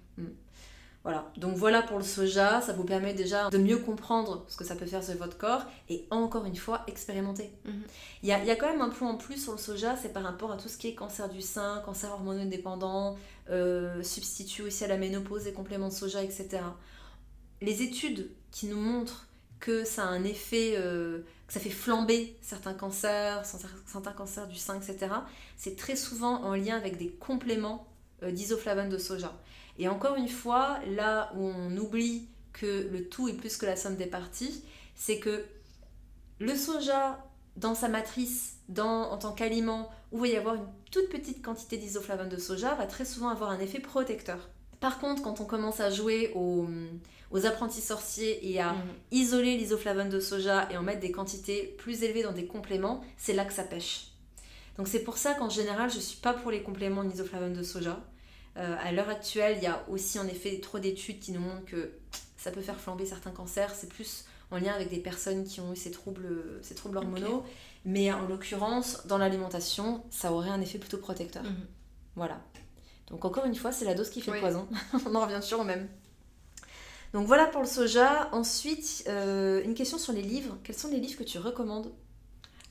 Voilà, 1.05 1.33
donc 1.39 1.57
voilà 1.57 1.81
pour 1.81 1.97
le 1.97 2.05
soja, 2.05 2.61
ça 2.61 2.75
vous 2.75 2.85
permet 2.85 3.15
déjà 3.15 3.49
de 3.49 3.57
mieux 3.57 3.79
comprendre 3.79 4.45
ce 4.49 4.57
que 4.57 4.65
ça 4.65 4.75
peut 4.75 4.85
faire 4.85 5.03
sur 5.03 5.15
votre 5.15 5.39
corps 5.39 5.63
et 5.89 6.07
encore 6.11 6.45
une 6.45 6.57
fois, 6.57 6.83
expérimenter. 6.87 7.51
Mhm. 7.65 7.83
Il 8.25 8.29
y, 8.29 8.33
a, 8.33 8.45
y 8.45 8.51
a 8.51 8.57
quand 8.57 8.67
même 8.67 8.83
un 8.83 8.91
point 8.91 9.09
en 9.09 9.17
plus 9.17 9.43
sur 9.43 9.53
le 9.53 9.59
soja, 9.59 9.97
c'est 9.97 10.13
par 10.13 10.25
rapport 10.25 10.53
à 10.53 10.59
tout 10.59 10.69
ce 10.69 10.77
qui 10.77 10.89
est 10.89 10.95
cancer 10.95 11.31
du 11.31 11.41
sein, 11.41 11.81
cancer 11.87 12.13
hormonodépendant, 12.13 13.17
substitut 14.03 14.63
aussi 14.63 14.85
à 14.85 14.89
la 14.89 14.99
ménopause 14.99 15.47
et 15.47 15.53
compléments 15.55 15.89
de 15.89 15.95
soja, 15.95 16.23
etc. 16.23 16.61
Les 17.63 17.81
études 17.83 18.29
qui 18.51 18.67
nous 18.67 18.81
montrent 18.81 19.27
que 19.61 19.85
ça 19.85 20.05
a 20.05 20.07
un 20.07 20.25
effet, 20.25 20.75
euh, 20.77 21.21
que 21.47 21.53
ça 21.53 21.61
fait 21.61 21.71
flamber 21.71 22.37
certains 22.41 22.75
cancers, 22.75 23.45
certains 23.87 24.13
cancers 24.13 24.47
du 24.47 24.57
sein, 24.57 24.81
etc., 24.81 25.13
c'est 25.57 25.77
très 25.77 25.97
souvent 25.97 26.43
en 26.43 26.55
lien 26.55 26.77
avec 26.77 26.97
des 26.97 27.09
compléments 27.09 27.87
euh, 28.23 28.31
d'isoflavone 28.31 28.89
de 28.89 28.99
soja. 28.99 29.37
Et 29.79 29.89
encore 29.89 30.17
une 30.17 30.29
fois, 30.29 30.79
là 30.87 31.33
où 31.37 31.45
on 31.45 31.77
oublie 31.77 32.29
que 32.53 32.89
le 32.91 33.09
tout 33.09 33.29
est 33.29 33.35
plus 33.35 33.57
que 33.57 33.67
la 33.67 33.77
somme 33.77 33.97
des 33.97 34.07
parties, 34.07 34.65
c'est 34.95 35.19
que 35.19 35.45
le 36.41 36.57
soja, 36.57 37.25
dans 37.57 37.75
sa 37.75 37.89
matrice, 37.89 38.57
en 38.77 39.17
tant 39.17 39.33
qu'aliment, 39.33 39.91
où 40.13 40.25
il 40.25 40.33
va 40.33 40.35
y 40.35 40.39
avoir 40.39 40.55
une 40.55 40.67
toute 40.91 41.09
petite 41.11 41.45
quantité 41.45 41.77
d'isoflavone 41.77 42.29
de 42.29 42.37
soja, 42.37 42.75
va 42.75 42.87
très 42.87 43.05
souvent 43.05 43.29
avoir 43.29 43.51
un 43.51 43.59
effet 43.59 43.81
protecteur. 43.81 44.49
Par 44.81 45.01
contre, 45.01 45.23
quand 45.23 45.41
on 45.41 45.45
commence 45.45 45.81
à 45.81 45.91
jouer 45.91 46.33
aux, 47.31 47.47
apprentis 47.47 47.81
sorciers 47.81 48.51
et 48.51 48.61
à 48.61 48.73
mhm. 48.73 48.81
isoler 49.11 49.57
l'isoflavone 49.57 50.09
de 50.09 50.21
soja 50.21 50.69
et 50.71 50.77
en 50.77 50.83
mettre 50.83 51.01
des 51.01 51.13
quantités 51.13 51.75
plus 51.79 52.03
élevées 52.03 52.23
dans 52.23 52.33
des 52.33 52.47
compléments, 52.47 53.03
c'est 53.17 53.35
là 53.35 53.45
que 53.45 53.53
ça 53.53 53.65
pêche. 53.65 54.09
Donc 54.77 54.89
c'est 54.89 55.03
pour 55.03 55.19
ça 55.19 55.35
qu'en 55.35 55.51
général, 55.51 55.91
je 55.91 55.97
ne 55.97 56.01
suis 56.01 56.19
pas 56.19 56.33
pour 56.33 56.51
les 56.51 56.63
compléments 56.63 57.05
d'isoflavone 57.05 57.53
de 57.53 57.63
soja. 57.63 58.01
Euh, 58.57 58.77
à 58.81 58.93
l'heure 58.93 59.09
actuelle, 59.09 59.57
il 59.59 59.65
y 59.65 59.67
a 59.67 59.85
aussi 59.89 60.19
en 60.19 60.27
effet 60.27 60.59
trop 60.61 60.79
d'études 60.79 61.21
qui 61.21 61.33
nous 61.33 61.41
montrent 61.41 61.65
que 61.65 61.93
ça 62.37 62.51
peut 62.51 62.61
faire 62.61 62.79
flamber 62.79 63.05
certains 63.05 63.31
cancers. 63.31 63.75
C'est 63.75 63.89
plus 63.89 64.25
en 64.51 64.59
lien 64.59 64.73
avec 64.73 64.89
des 64.89 64.99
personnes 64.99 65.45
qui 65.45 65.61
ont 65.61 65.73
eu 65.73 65.77
ces 65.77 65.91
troubles, 65.91 66.61
ces 66.63 66.75
troubles 66.75 66.99
hormonaux. 66.99 67.45
Mais 67.85 68.13
en 68.13 68.27
l'occurrence, 68.27 69.07
dans 69.07 69.19
l'alimentation, 69.19 70.03
ça 70.11 70.33
aurait 70.33 70.51
un 70.51 70.61
effet 70.61 70.79
plutôt 70.79 70.99
protecteur. 70.99 71.43
Mhm. 71.43 71.67
Voilà. 72.17 72.41
Donc 73.09 73.25
encore 73.25 73.47
une 73.47 73.55
fois, 73.55 73.73
c'est 73.73 73.85
la 73.85 73.95
dose 73.95 74.11
qui 74.11 74.21
fait 74.21 74.33
le 74.33 74.41
poison. 74.41 74.69
On 75.07 75.15
en 75.15 75.21
revient 75.21 75.41
toujours 75.41 75.61
au 75.61 75.65
même. 75.65 75.89
Donc 77.13 77.27
voilà 77.27 77.47
pour 77.47 77.61
le 77.61 77.67
soja. 77.67 78.29
Ensuite, 78.33 79.05
euh, 79.09 79.63
une 79.65 79.75
question 79.75 79.99
sur 79.99 80.13
les 80.13 80.23
livres. 80.23 80.59
Quels 80.63 80.77
sont 80.77 80.89
les 80.89 81.01
livres 81.01 81.19
que 81.19 81.25
tu 81.25 81.39
recommandes? 81.39 81.93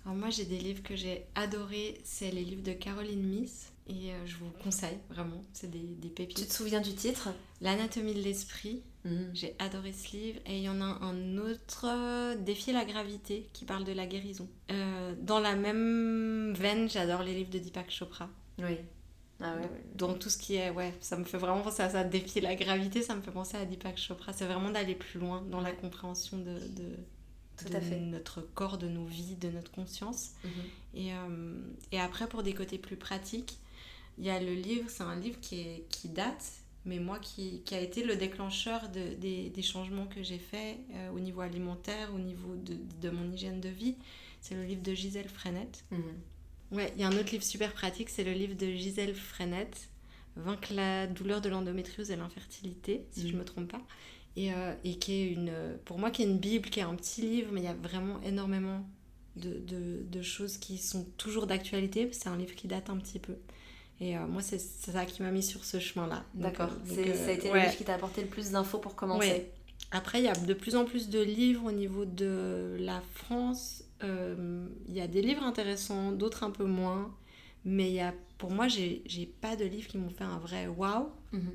Alors 0.06 0.17
moi, 0.17 0.30
j'ai 0.30 0.45
des 0.45 0.58
livres 0.58 0.84
que 0.84 0.95
j'ai 0.95 1.26
adorés. 1.36 2.00
C'est 2.04 2.32
les 2.32 2.43
livres 2.43 2.63
de 2.63 2.73
Caroline 2.73 3.23
Miss. 3.23 3.71
Et 3.89 4.12
euh, 4.12 4.26
je 4.26 4.36
vous 4.36 4.50
conseille, 4.63 4.97
vraiment. 5.10 5.41
C'est 5.54 5.71
des, 5.71 5.80
des, 5.80 6.10
pépites. 6.10 6.38
Tu 6.38 6.45
te 6.45 6.54
souviens 6.54 6.82
du 6.82 6.93
titre? 6.93 7.30
L'anatomie 7.62 8.13
de 8.13 8.21
l'esprit. 8.21 8.84
Mhm. 9.06 9.32
J'ai 9.34 9.56
adoré 9.60 9.93
ce 9.93 10.15
livre. 10.15 10.39
Et 10.45 10.58
il 10.58 10.63
y 10.63 10.69
en 10.69 10.82
a 10.82 11.00
un 11.02 11.38
autre, 11.38 11.86
euh, 11.88 12.36
Défier 12.36 12.73
la 12.73 12.86
gravité, 12.86 13.50
qui 13.54 13.65
parle 13.65 13.86
de 13.86 13.93
la 13.93 14.06
guérison. 14.06 14.47
dans 15.21 15.39
la 15.39 15.56
même 15.56 16.54
veine, 16.54 16.89
j'adore 16.89 17.23
les 17.23 17.34
livres 17.34 17.50
de 17.50 17.60
Deepak 17.60 17.89
Chopra. 17.89 18.30
Oui. 18.60 18.78
Ah 19.39 19.56
Donc 19.95 20.19
tout 20.19 20.30
ce 20.30 20.38
qui 20.38 20.56
est, 20.56 20.71
ouais, 20.71 20.93
ça 21.00 21.15
me 21.17 21.23
fait 21.23 21.38
vraiment 21.38 21.62
penser 21.62 21.84
à 21.84 21.89
ça, 21.89 22.04
défier 22.04 22.41
la 22.41 22.56
gravité, 22.56 23.04
ça 23.04 23.15
me 23.15 23.21
fait 23.21 23.32
penser 23.32 23.58
à 23.58 23.65
Deepak 23.65 23.97
Chopra. 23.97 24.34
C'est 24.34 24.45
vraiment 24.45 24.71
d'aller 24.71 24.95
plus 24.95 25.19
loin 25.19 25.43
dans 25.43 25.62
la 25.62 25.71
compréhension 25.71 26.38
de, 26.38 26.60
de, 26.76 28.00
notre 28.00 28.41
corps, 28.41 28.78
de 28.78 28.88
nos 28.88 29.06
vies, 29.06 29.36
de 29.36 29.50
notre 29.50 29.71
conscience. 29.71 30.32
Mhm. 30.43 30.52
et, 30.95 31.13
euh, 31.13 31.56
et, 31.91 32.00
après, 32.00 32.28
pour 32.28 32.43
des 32.43 32.54
côtés 32.54 32.78
plus 32.78 32.97
pratiques, 32.97 33.60
il 34.17 34.26
y 34.26 34.30
a 34.30 34.39
le 34.39 34.54
livre, 34.54 34.89
c'est 34.89 35.04
un 35.04 35.15
livre 35.15 35.39
qui, 35.39 35.60
est, 35.60 35.86
qui 35.89 36.10
date, 36.10 36.52
mais 36.86 37.00
moi 37.00 37.19
qui, 37.19 37.62
qui 37.65 37.76
a 37.76 37.80
été 37.80 38.04
le 38.04 38.15
déclencheur 38.15 38.89
de, 38.89 39.13
des, 39.15 39.50
des 39.50 39.62
changements 39.62 40.08
que 40.08 40.23
j'ai 40.23 40.39
faits 40.39 40.78
euh, 40.93 41.12
au 41.12 41.19
niveau 41.19 41.41
alimentaire, 41.41 42.10
au 42.15 42.19
niveau 42.19 42.56
de, 42.56 43.10
mon 43.10 43.32
hygiène 43.32 43.62
de 43.62 43.69
vie. 43.69 43.95
C'est 44.41 44.56
le 44.56 44.63
livre 44.63 44.82
de 44.82 44.93
Gisèle 44.93 45.30
Frenette. 45.30 45.84
Mhm. 45.91 46.02
Ouais, 46.71 46.91
il 46.95 47.01
y 47.01 47.03
a 47.03 47.08
un 47.08 47.17
autre 47.17 47.32
livre 47.32 47.43
super 47.43 47.73
pratique, 47.73 48.10
c'est 48.10 48.23
le 48.23 48.34
livre 48.34 48.56
de 48.56 48.67
Gisèle 48.67 49.15
Frenette, 49.15 49.89
Vaincre 50.36 50.73
la 50.73 51.08
douleur 51.08 51.41
de 51.41 51.49
l'endométriose 51.49 52.12
et 52.12 52.15
l'infertilité, 52.15 53.06
si 53.12 53.21
je 53.21 53.27
ne 53.27 53.38
mm. 53.38 53.39
me 53.39 53.45
trompe 53.45 53.71
pas. 53.71 53.82
Et, 54.36 54.53
euh, 54.53 54.73
et, 54.84 54.99
qui 54.99 55.13
est 55.13 55.32
une, 55.32 55.51
pour 55.84 55.97
moi, 55.97 56.12
qui 56.12 56.21
est 56.21 56.25
une 56.25 56.38
Bible, 56.38 56.69
qui 56.69 56.80
est 56.80 56.84
un 56.84 56.93
petit 56.93 57.21
livre, 57.21 57.49
mais 57.51 57.62
il 57.62 57.63
y 57.63 57.69
a 57.69 57.73
vraiment 57.73 58.21
énormément 58.21 58.88
de, 59.36 59.58
de, 59.58 60.03
de 60.03 60.21
choses 60.21 60.58
qui 60.58 60.77
sont 60.77 61.06
toujours 61.17 61.47
d'actualité. 61.47 62.10
C'est 62.12 62.30
un 62.30 62.38
livre 62.38 62.53
qui 62.53 62.67
date 62.67 62.91
un 62.91 62.97
petit 62.97 63.17
peu. 63.17 63.36
Et 63.99 64.15
euh, 64.15 64.27
moi, 64.27 64.43
c'est 64.43 64.60
ça 64.60 65.06
qui 65.06 65.23
m'a 65.23 65.32
mis 65.32 65.41
sur 65.41 65.65
ce 65.65 65.80
chemin-là. 65.80 66.23
D'accord. 66.36 66.69
Euh, 66.91 67.15
ça 67.15 67.30
a 67.30 67.32
été 67.32 67.51
le 67.51 67.60
livre 67.60 67.75
qui 67.75 67.84
t'a 67.84 67.95
apporté 67.95 68.21
le 68.21 68.27
plus 68.27 68.51
d'infos 68.51 68.77
pour 68.77 68.95
commencer. 68.95 69.51
Après, 69.89 70.19
il 70.19 70.25
y 70.25 70.30
a 70.30 70.34
de 70.34 70.53
plus 70.53 70.75
en 70.75 70.86
plus 70.86 71.10
de 71.10 71.21
livres 71.21 71.65
au 71.65 71.71
niveau 71.71 72.06
de 72.06 72.77
la 72.80 73.01
France 73.13 73.84
il 74.01 74.07
euh, 74.10 74.67
y 74.89 75.01
a 75.01 75.07
des 75.07 75.21
livres 75.21 75.43
intéressants, 75.43 76.12
d'autres 76.12 76.43
un 76.43 76.51
peu 76.51 76.65
moins. 76.65 77.13
Mais 77.65 77.91
y 77.91 77.99
a, 77.99 78.13
pour 78.38 78.51
moi, 78.51 78.67
j'ai 78.67 79.33
pas 79.41 79.55
de 79.55 79.65
livres 79.65 79.88
qui 79.88 79.97
m'ont 79.97 80.10
fait 80.10 80.23
un 80.23 80.38
vrai 80.38 80.67
waouh. 80.67 81.10
Mhm. 81.31 81.51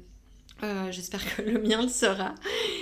Euh, 0.63 0.93
j'espère 0.93 1.25
que 1.35 1.43
le 1.43 1.61
mien 1.61 1.83
le 1.83 1.89
sera. 1.89 2.35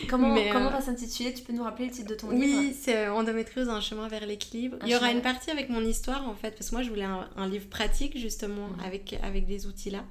Comment, 0.09 0.35
comment 0.53 0.66
euh, 0.66 0.70
va 0.70 0.81
s'intituler? 0.81 1.33
Tu 1.33 1.42
peux 1.42 1.53
nous 1.53 1.62
rappeler 1.62 1.87
le 1.87 1.92
titre 1.92 2.11
de 2.11 2.14
ton 2.14 2.31
livre? 2.31 2.59
Oui, 2.59 2.77
c'est 2.79 3.09
Endométriose, 3.09 3.68
un 3.68 3.81
chemin 3.81 4.09
vers 4.09 4.27
l'équilibre. 4.27 4.77
Il 4.83 4.90
y 4.90 4.96
aura 4.96 5.11
une 5.11 5.23
partie 5.23 5.51
avec 5.51 5.70
mon 5.70 5.81
histoire 5.81 6.29
en 6.29 6.35
fait, 6.35 6.51
parce 6.51 6.70
que 6.70 6.75
moi 6.75 6.83
je 6.83 6.90
voulais 6.90 7.05
un, 7.05 7.49
livre 7.49 7.68
pratique 7.68 8.18
justement 8.18 8.68
mhm. 8.68 8.81
avec, 8.85 9.16
avec 9.23 9.46
des 9.46 9.66
outils 9.66 9.90
là. 9.90 10.05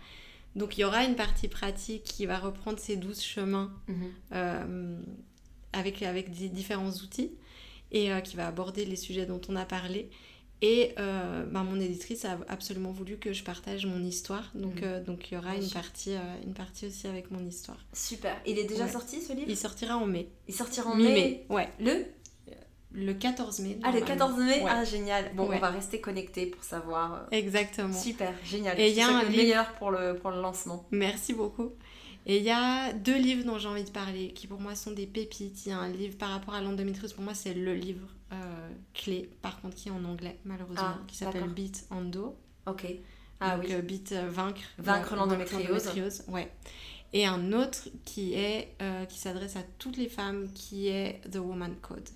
Donc 0.55 0.77
il 0.77 0.81
y 0.81 0.83
aura 0.83 1.03
une 1.03 1.15
partie 1.15 1.47
pratique 1.47 2.03
qui 2.03 2.25
va 2.25 2.39
reprendre 2.39 2.79
ces 2.79 2.95
douze 2.95 3.21
chemins 3.21 3.71
mhm. 3.87 5.03
avec, 5.73 6.01
avec 6.01 6.31
différents 6.31 6.89
outils 6.89 7.31
et 7.91 8.11
euh, 8.11 8.21
qui 8.21 8.35
va 8.35 8.47
aborder 8.47 8.85
les 8.85 8.95
sujets 8.95 9.25
dont 9.25 9.41
on 9.49 9.55
a 9.55 9.65
parlé. 9.65 10.09
Et 10.61 10.93
euh, 10.99 11.45
bah, 11.45 11.63
mon 11.63 11.79
éditrice 11.79 12.25
a 12.25 12.37
absolument 12.49 12.91
voulu 12.91 13.17
que 13.17 13.31
je 13.31 13.43
partage 13.43 13.85
mon 13.85 14.03
histoire. 14.03 14.51
Donc, 14.55 14.81
mm. 14.81 14.83
euh, 14.83 15.03
donc 15.03 15.31
il 15.31 15.35
y 15.35 15.37
aura 15.37 15.55
une 15.55 15.69
partie, 15.69 16.13
une 16.45 16.53
partie 16.53 16.87
aussi 16.87 17.07
avec 17.07 17.31
mon 17.31 17.45
histoire. 17.45 17.77
Super. 17.93 18.35
Il 18.45 18.59
est 18.59 18.65
déjà 18.65 18.87
sorti 18.87 19.21
ce 19.21 19.31
livre? 19.31 19.47
Il 19.47 19.57
sortira 19.57 19.97
en 19.97 20.05
mai. 20.05 20.29
Il 20.47 20.53
sortira 20.53 20.89
en 20.89 20.95
mai, 20.95 21.45
Ouais. 21.49 21.69
Le? 21.79 22.05
Le 22.91 23.13
14 23.13 23.59
mai. 23.59 23.77
Ah, 23.83 23.91
le 23.91 24.01
14 24.01 24.39
mai? 24.39 24.63
Ah, 24.67 24.83
génial. 24.83 25.31
Bon, 25.35 25.43
on 25.43 25.59
va 25.59 25.69
rester 25.69 26.01
connectés 26.01 26.47
pour 26.47 26.63
savoir. 26.63 27.27
Exactement. 27.31 27.93
Super, 27.93 28.33
génial. 28.43 28.79
Et 28.79 28.89
il 28.89 28.95
y 28.95 29.01
a 29.01 29.07
un 29.07 29.23
le 29.23 29.29
meilleur 29.29 29.71
pour 29.75 29.91
le, 29.91 30.15
pour 30.15 30.31
le 30.31 30.41
lancement. 30.41 30.87
Merci 30.89 31.33
beaucoup. 31.33 31.73
Et 32.25 32.37
il 32.37 32.43
y 32.43 32.51
a 32.51 32.93
deux 32.93 33.17
livres 33.17 33.45
dont 33.45 33.57
j'ai 33.57 33.67
envie 33.67 33.83
de 33.83 33.89
parler, 33.89 34.33
qui 34.33 34.47
pour 34.47 34.59
moi 34.59 34.75
sont 34.75 34.91
des 34.91 35.07
pépites. 35.07 35.65
Il 35.65 35.69
y 35.69 35.71
a 35.71 35.79
un 35.79 35.89
livre 35.89 36.17
par 36.17 36.29
rapport 36.29 36.53
à 36.53 36.61
l'endométriose, 36.61 37.13
pour 37.13 37.23
moi 37.23 37.33
c'est 37.33 37.53
le 37.53 37.73
livre 37.73 38.07
euh, 38.31 38.69
clé, 38.93 39.29
par 39.41 39.59
contre 39.61 39.75
qui 39.75 39.89
est 39.89 39.91
en 39.91 40.03
anglais 40.03 40.37
malheureusement, 40.45 40.83
ah, 40.83 40.99
qui 41.07 41.15
s'appelle 41.15 41.49
Beat 41.49 41.87
Endo. 41.89 42.37
Ok. 42.65 42.85
Ah 43.39 43.57
oui. 43.57 43.73
Euh, 43.73 43.81
Beat 43.81 44.11
euh, 44.11 44.29
Vaincre. 44.29 44.61
Vaincre 44.77 45.15
l'endométriose. 45.15 46.23
Ouais. 46.27 46.51
Et 47.13 47.25
un 47.25 47.53
autre 47.53 47.89
qui 48.05 48.33
est 48.33 48.75
qui 49.07 49.17
s'adresse 49.17 49.55
à 49.55 49.63
toutes 49.79 49.97
les 49.97 50.09
femmes, 50.09 50.51
qui 50.53 50.87
est 50.87 51.21
The 51.31 51.37
Woman 51.37 51.75
Code. 51.81 52.09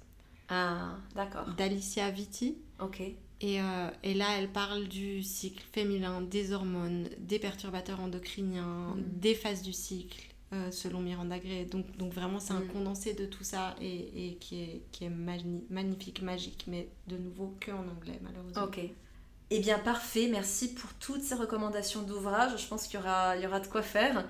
Ah, 0.49 0.97
d'accord. 1.15 1.47
D'Alicia 1.57 2.11
Vitti. 2.11 2.57
Ok. 2.79 3.01
Euh, 3.43 3.89
et, 4.03 4.13
là, 4.13 4.27
elle 4.37 4.49
parle 4.49 4.87
du 4.87 5.21
cycle 5.23 5.63
féminin, 5.71 6.21
des 6.21 6.53
hormones, 6.53 7.09
des 7.19 7.39
perturbateurs 7.39 7.99
endocriniens, 7.99 8.95
mm. 8.95 9.03
des 9.19 9.35
phases 9.35 9.61
du 9.61 9.73
cycle, 9.73 10.21
euh, 10.53 10.71
selon 10.71 11.01
Miranda 11.01 11.39
Gray. 11.39 11.65
Donc, 11.65 11.97
donc 11.97 12.13
vraiment, 12.13 12.39
c'est 12.39 12.53
un 12.53 12.61
mm. 12.61 12.67
condensé 12.67 13.13
de 13.13 13.25
tout 13.25 13.43
ça 13.43 13.75
et, 13.81 14.29
et 14.29 14.35
qui 14.35 14.61
est, 14.61 14.81
qui 14.91 15.05
est 15.05 15.11
magnifique, 15.69 16.21
magique, 16.21 16.65
mais 16.67 16.87
de 17.07 17.17
nouveau 17.17 17.55
que 17.59 17.71
en 17.71 17.87
anglais, 17.87 18.19
malheureusement. 18.21 18.63
Ok. 18.63 18.79
Eh 19.49 19.59
bien, 19.59 19.77
parfait. 19.77 20.29
Merci 20.31 20.73
pour 20.73 20.93
toutes 20.93 21.21
ces 21.21 21.35
recommandations 21.35 22.01
d'ouvrages. 22.01 22.61
Je 22.61 22.67
pense 22.67 22.87
qu'il 22.87 22.99
y 22.99 23.03
aura, 23.03 23.35
il 23.35 23.43
y 23.43 23.47
aura 23.47 23.59
de 23.59 23.67
quoi 23.67 23.81
faire. 23.81 24.25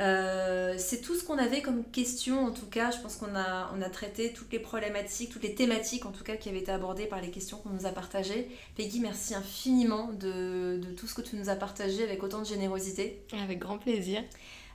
Euh, 0.00 0.74
c'est 0.76 1.00
tout 1.00 1.14
ce 1.14 1.24
qu'on 1.24 1.38
avait 1.38 1.62
comme 1.62 1.84
question 1.84 2.44
en 2.44 2.50
tout 2.50 2.66
cas. 2.66 2.90
Je 2.90 2.98
pense 2.98 3.16
qu'on 3.16 3.34
a, 3.36 3.72
on 3.76 3.82
a 3.82 3.88
traité 3.88 4.32
toutes 4.32 4.52
les 4.52 4.58
problématiques, 4.58 5.30
toutes 5.30 5.44
les 5.44 5.54
thématiques 5.54 6.04
en 6.06 6.10
tout 6.10 6.24
cas 6.24 6.36
qui 6.36 6.48
avaient 6.48 6.58
été 6.58 6.72
abordées 6.72 7.06
par 7.06 7.20
les 7.20 7.30
questions 7.30 7.58
qu'on 7.58 7.70
nous 7.70 7.86
a 7.86 7.90
partagées. 7.90 8.48
Peggy, 8.76 9.00
merci 9.00 9.34
infiniment 9.34 10.10
de, 10.12 10.80
de, 10.82 10.90
tout 10.92 11.06
ce 11.06 11.14
que 11.14 11.22
tu 11.22 11.36
nous 11.36 11.48
as 11.48 11.56
partagé 11.56 12.02
avec 12.02 12.22
autant 12.22 12.40
de 12.40 12.46
générosité. 12.46 13.24
Avec 13.32 13.58
grand 13.58 13.78
plaisir. 13.78 14.22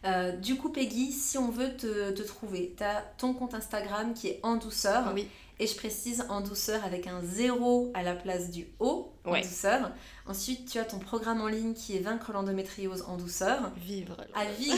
Euh, 0.05 0.31
du 0.31 0.55
coup, 0.55 0.69
Peggy, 0.69 1.11
si 1.11 1.37
on 1.37 1.49
veut 1.49 1.75
te, 1.75 2.11
te 2.11 2.21
trouver, 2.21 2.73
tu 2.77 2.83
as 2.83 3.01
ton 3.17 3.33
compte 3.33 3.53
Instagram 3.53 4.13
qui 4.13 4.27
est 4.27 4.39
en 4.43 4.55
douceur. 4.55 5.11
Oui. 5.13 5.27
Et 5.61 5.67
je 5.67 5.75
précise 5.75 6.23
en 6.29 6.39
douceur 6.39 6.85
avec 6.85 7.05
un 7.05 7.21
zéro 7.21 7.91
à 7.93 8.01
la 8.01 8.15
place 8.15 8.49
du 8.49 8.67
O 8.79 9.11
en 9.25 9.35
douceur. 9.41 9.91
Ensuite, 10.29 10.69
tu 10.69 10.77
as 10.77 10.85
ton 10.85 10.99
programme 10.99 11.41
en 11.41 11.47
ligne 11.47 11.73
qui 11.73 11.97
est 11.97 12.01
Vaincre 12.01 12.31
l'endométriose 12.31 13.03
en 13.07 13.17
douceur. 13.17 13.71
Vivre. 13.77 14.15
À 14.35 14.45
vivre. 14.59 14.77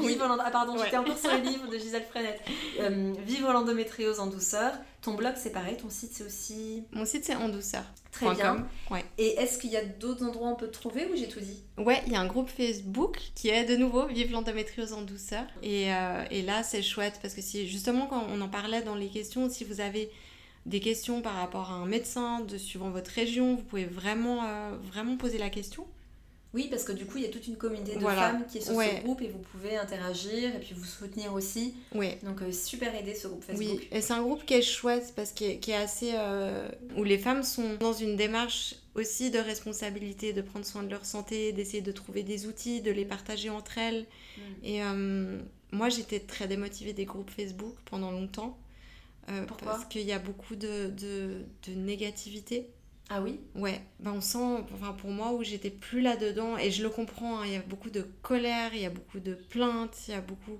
vivre 0.00 0.38
Ah 0.44 0.50
pardon, 0.50 0.76
j'étais 0.76 0.96
encore 0.96 1.16
sur 1.16 1.32
le 1.32 1.40
livre 1.40 1.68
de 1.68 1.78
Gisèle 1.78 2.04
Frenette. 2.10 2.40
Euh, 2.80 3.14
vivre 3.24 3.52
l'endométriose 3.52 4.18
en 4.18 4.26
douceur. 4.26 4.72
Ton 5.00 5.14
blog, 5.14 5.34
c'est 5.36 5.52
pareil. 5.52 5.76
Ton 5.76 5.88
site, 5.88 6.10
c'est 6.14 6.24
aussi... 6.24 6.82
Mon 6.90 7.04
site, 7.04 7.24
c'est 7.24 7.36
en 7.36 7.48
douceur. 7.48 7.84
Très 8.10 8.34
bien. 8.34 8.66
Ouais. 8.90 9.04
Et 9.18 9.34
est-ce 9.34 9.58
qu'il 9.58 9.70
y 9.70 9.76
a 9.76 9.84
d'autres 9.84 10.26
endroits 10.26 10.48
où 10.48 10.52
on 10.54 10.56
peut 10.56 10.66
te 10.66 10.72
trouver 10.72 11.06
ou 11.06 11.14
j'ai 11.14 11.28
tout 11.28 11.38
dit? 11.38 11.62
Ouais, 11.76 12.02
il 12.08 12.12
y 12.12 12.16
a 12.16 12.20
un 12.20 12.26
groupe 12.26 12.48
Facebook 12.48 13.20
qui 13.36 13.50
est 13.50 13.66
de 13.66 13.76
nouveau 13.76 14.06
Vive 14.06 14.32
l'endométriose 14.32 14.92
en 14.92 15.02
douceur. 15.02 15.44
Et, 15.62 15.94
euh, 15.94 16.24
et 16.32 16.42
là, 16.42 16.64
c'est 16.64 16.82
chouette 16.82 17.20
parce 17.22 17.34
que 17.34 17.40
si, 17.40 17.68
justement, 17.68 18.08
quand 18.08 18.26
on 18.34 18.40
en 18.40 18.48
parlait 18.48 18.82
dans 18.82 18.96
les 18.96 19.08
questions, 19.08 19.48
si 19.48 19.62
vous 19.62 19.80
avez 19.80 20.10
des 20.66 20.80
questions 20.80 21.22
par 21.22 21.34
rapport 21.34 21.70
à 21.70 21.74
un 21.74 21.86
médecin 21.86 22.40
de 22.40 22.58
suivant 22.58 22.90
votre 22.90 23.10
région, 23.10 23.56
vous 23.56 23.62
pouvez 23.62 23.86
vraiment, 23.86 24.44
euh, 24.44 24.76
vraiment 24.90 25.16
poser 25.16 25.38
la 25.38 25.50
question. 25.50 25.86
Oui, 26.54 26.68
parce 26.70 26.82
que 26.82 26.92
du 26.92 27.04
coup, 27.04 27.18
il 27.18 27.24
y 27.24 27.26
a 27.26 27.30
toute 27.30 27.46
une 27.46 27.56
communauté 27.56 27.94
de 27.94 28.00
femmes 28.00 28.46
qui 28.50 28.58
est 28.58 28.60
sur 28.62 28.72
ce 28.72 29.02
groupe 29.02 29.20
et 29.20 29.28
vous 29.28 29.38
pouvez 29.38 29.76
interagir 29.76 30.56
et 30.56 30.58
puis 30.58 30.74
vous 30.74 30.84
soutenir 30.84 31.34
aussi. 31.34 31.74
Oui. 31.94 32.12
Donc, 32.22 32.40
euh, 32.40 32.52
super 32.52 32.94
aidé 32.94 33.14
ce 33.14 33.28
groupe 33.28 33.44
Facebook. 33.44 33.78
Oui, 33.80 33.88
et 33.92 34.00
c'est 34.00 34.14
un 34.14 34.22
groupe 34.22 34.46
qui 34.46 34.54
est 34.54 34.62
chouette 34.62 35.12
parce 35.14 35.32
qu'il 35.32 35.46
est, 35.46 35.74
assez. 35.74 36.12
Euh, 36.14 36.68
où 36.96 37.04
les 37.04 37.18
femmes 37.18 37.42
sont 37.42 37.74
dans 37.74 37.92
une 37.92 38.16
démarche 38.16 38.76
aussi 38.94 39.30
de 39.30 39.38
responsabilité, 39.38 40.32
de 40.32 40.40
prendre 40.40 40.64
soin 40.64 40.82
de 40.82 40.90
leur 40.90 41.04
santé, 41.04 41.52
d'essayer 41.52 41.82
de 41.82 41.92
trouver 41.92 42.22
des 42.22 42.46
outils, 42.46 42.80
de 42.80 42.90
les 42.90 43.04
partager 43.04 43.50
entre 43.50 43.76
elles. 43.76 44.06
Mm. 44.38 44.64
Et 44.64 44.80
moi, 45.70 45.90
j'étais 45.90 46.20
très 46.20 46.48
démotivée 46.48 46.94
des 46.94 47.04
groupes 47.04 47.30
Facebook 47.30 47.74
pendant 47.84 48.10
longtemps. 48.10 48.56
Pourquoi 49.46 49.72
Parce 49.72 49.84
qu'il 49.86 50.02
y 50.02 50.12
a 50.12 50.18
beaucoup 50.18 50.56
de, 50.56 50.90
de, 50.90 51.44
de 51.66 51.74
négativité. 51.74 52.68
Ah 53.10 53.22
oui 53.22 53.40
Ouais, 53.54 53.80
ben 54.00 54.12
on 54.12 54.20
sent, 54.20 54.64
enfin 54.74 54.92
pour 54.92 55.10
moi, 55.10 55.32
où 55.32 55.42
j'étais 55.42 55.70
plus 55.70 56.00
là-dedans, 56.00 56.58
et 56.58 56.70
je 56.70 56.82
le 56.82 56.90
comprends, 56.90 57.40
hein, 57.40 57.46
il 57.46 57.52
y 57.52 57.56
a 57.56 57.62
beaucoup 57.62 57.90
de 57.90 58.02
colère, 58.22 58.74
il 58.74 58.80
y 58.80 58.86
a 58.86 58.90
beaucoup 58.90 59.20
de 59.20 59.34
plaintes, 59.34 59.96
il 60.08 60.10
y 60.12 60.14
a 60.14 60.20
beaucoup... 60.20 60.58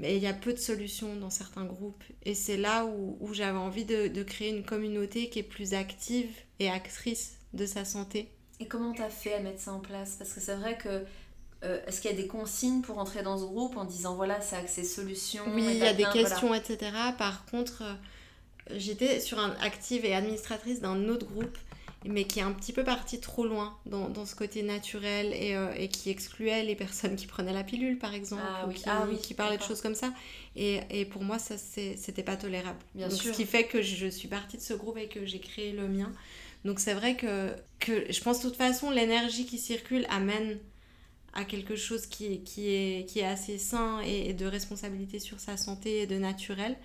Mais 0.00 0.16
il 0.16 0.22
y 0.22 0.28
a 0.28 0.32
peu 0.32 0.52
de 0.52 0.58
solutions 0.58 1.16
dans 1.16 1.28
certains 1.28 1.64
groupes. 1.64 2.04
Et 2.22 2.34
c'est 2.34 2.56
là 2.56 2.86
où, 2.86 3.16
où 3.18 3.34
j'avais 3.34 3.58
envie 3.58 3.84
de, 3.84 4.06
de, 4.06 4.22
créer 4.22 4.50
une 4.50 4.62
communauté 4.62 5.28
qui 5.28 5.40
est 5.40 5.42
plus 5.42 5.74
active 5.74 6.30
et 6.60 6.70
actrice 6.70 7.40
de 7.52 7.66
sa 7.66 7.84
santé. 7.84 8.30
Et 8.60 8.68
comment 8.68 8.92
t'as 8.92 9.10
fait 9.10 9.34
à 9.34 9.40
mettre 9.40 9.60
ça 9.60 9.72
en 9.72 9.80
place? 9.80 10.14
Parce 10.16 10.32
que 10.32 10.38
c'est 10.38 10.54
vrai 10.54 10.78
que 10.78 11.04
euh, 11.64 11.80
est-ce 11.86 12.00
qu'il 12.00 12.10
y 12.10 12.14
a 12.14 12.16
des 12.16 12.26
consignes 12.26 12.82
pour 12.82 12.98
entrer 12.98 13.22
dans 13.22 13.38
ce 13.38 13.44
groupe 13.44 13.76
en 13.76 13.84
disant 13.84 14.14
voilà, 14.14 14.40
ça 14.40 14.56
a 14.56 14.60
accès 14.60 14.84
solutions 14.84 15.44
Oui, 15.48 15.66
il 15.68 15.78
y 15.78 15.86
a 15.86 15.94
des 15.94 16.04
questions, 16.04 16.54
etc. 16.54 16.92
Par 17.18 17.44
contre, 17.46 17.82
euh, 17.82 17.94
j'étais 18.76 19.20
sur 19.20 19.38
un 19.38 19.56
active 19.60 20.04
et 20.04 20.14
administratrice 20.14 20.80
d'un 20.80 21.08
autre 21.08 21.26
groupe 21.26 21.56
mais 22.04 22.24
qui 22.24 22.38
est 22.38 22.42
un 22.42 22.52
petit 22.52 22.72
peu 22.72 22.84
parti 22.84 23.20
trop 23.20 23.44
loin 23.44 23.76
dans, 23.86 24.08
dans 24.08 24.24
ce 24.24 24.36
côté 24.36 24.62
naturel 24.62 25.32
et, 25.34 25.56
euh, 25.56 25.72
et, 25.76 25.88
qui 25.88 26.10
excluait 26.10 26.62
les 26.62 26.76
personnes 26.76 27.16
qui 27.16 27.26
prenaient 27.26 27.52
la 27.52 27.64
pilule, 27.64 27.98
par 27.98 28.14
exemple, 28.14 28.42
ah, 28.46 28.66
ou 28.66 28.68
oui. 28.68 28.74
qui, 28.74 28.84
ah, 28.86 29.04
oui, 29.08 29.18
qui 29.18 29.34
parlaient 29.34 29.58
de 29.58 29.62
choses 29.62 29.80
comme 29.80 29.96
ça. 29.96 30.12
Et, 30.54 30.80
et 30.90 31.04
pour 31.04 31.22
moi, 31.22 31.38
ça, 31.38 31.56
c'était 31.58 32.22
pas 32.22 32.36
tolérable. 32.36 32.78
Bien 32.94 33.08
Donc, 33.08 33.18
sûr. 33.18 33.32
Ce 33.32 33.36
qui 33.36 33.46
fait 33.46 33.64
que 33.64 33.82
je 33.82 34.06
suis 34.06 34.28
partie 34.28 34.56
de 34.56 34.62
ce 34.62 34.74
groupe 34.74 34.96
et 34.96 35.08
que 35.08 35.26
j'ai 35.26 35.40
créé 35.40 35.72
le 35.72 35.88
mien. 35.88 36.12
Donc 36.64 36.80
c'est 36.80 36.94
vrai 36.94 37.16
que, 37.16 37.52
que 37.78 38.10
je 38.10 38.20
pense 38.20 38.42
de 38.42 38.48
toute 38.48 38.56
façon, 38.56 38.90
l'énergie 38.90 39.46
qui 39.46 39.58
circule 39.58 40.06
amène 40.10 40.58
à 41.34 41.44
quelque 41.44 41.76
chose 41.76 42.06
qui, 42.06 42.40
qui, 42.40 42.68
est, 42.68 43.08
qui 43.08 43.20
est 43.20 43.26
assez 43.26 43.58
sain 43.58 44.00
et, 44.04 44.30
et 44.30 44.34
de 44.34 44.46
responsabilité 44.46 45.18
sur 45.18 45.40
sa 45.40 45.56
santé 45.56 46.00
et 46.00 46.06
de 46.06 46.16
naturel. 46.16 46.76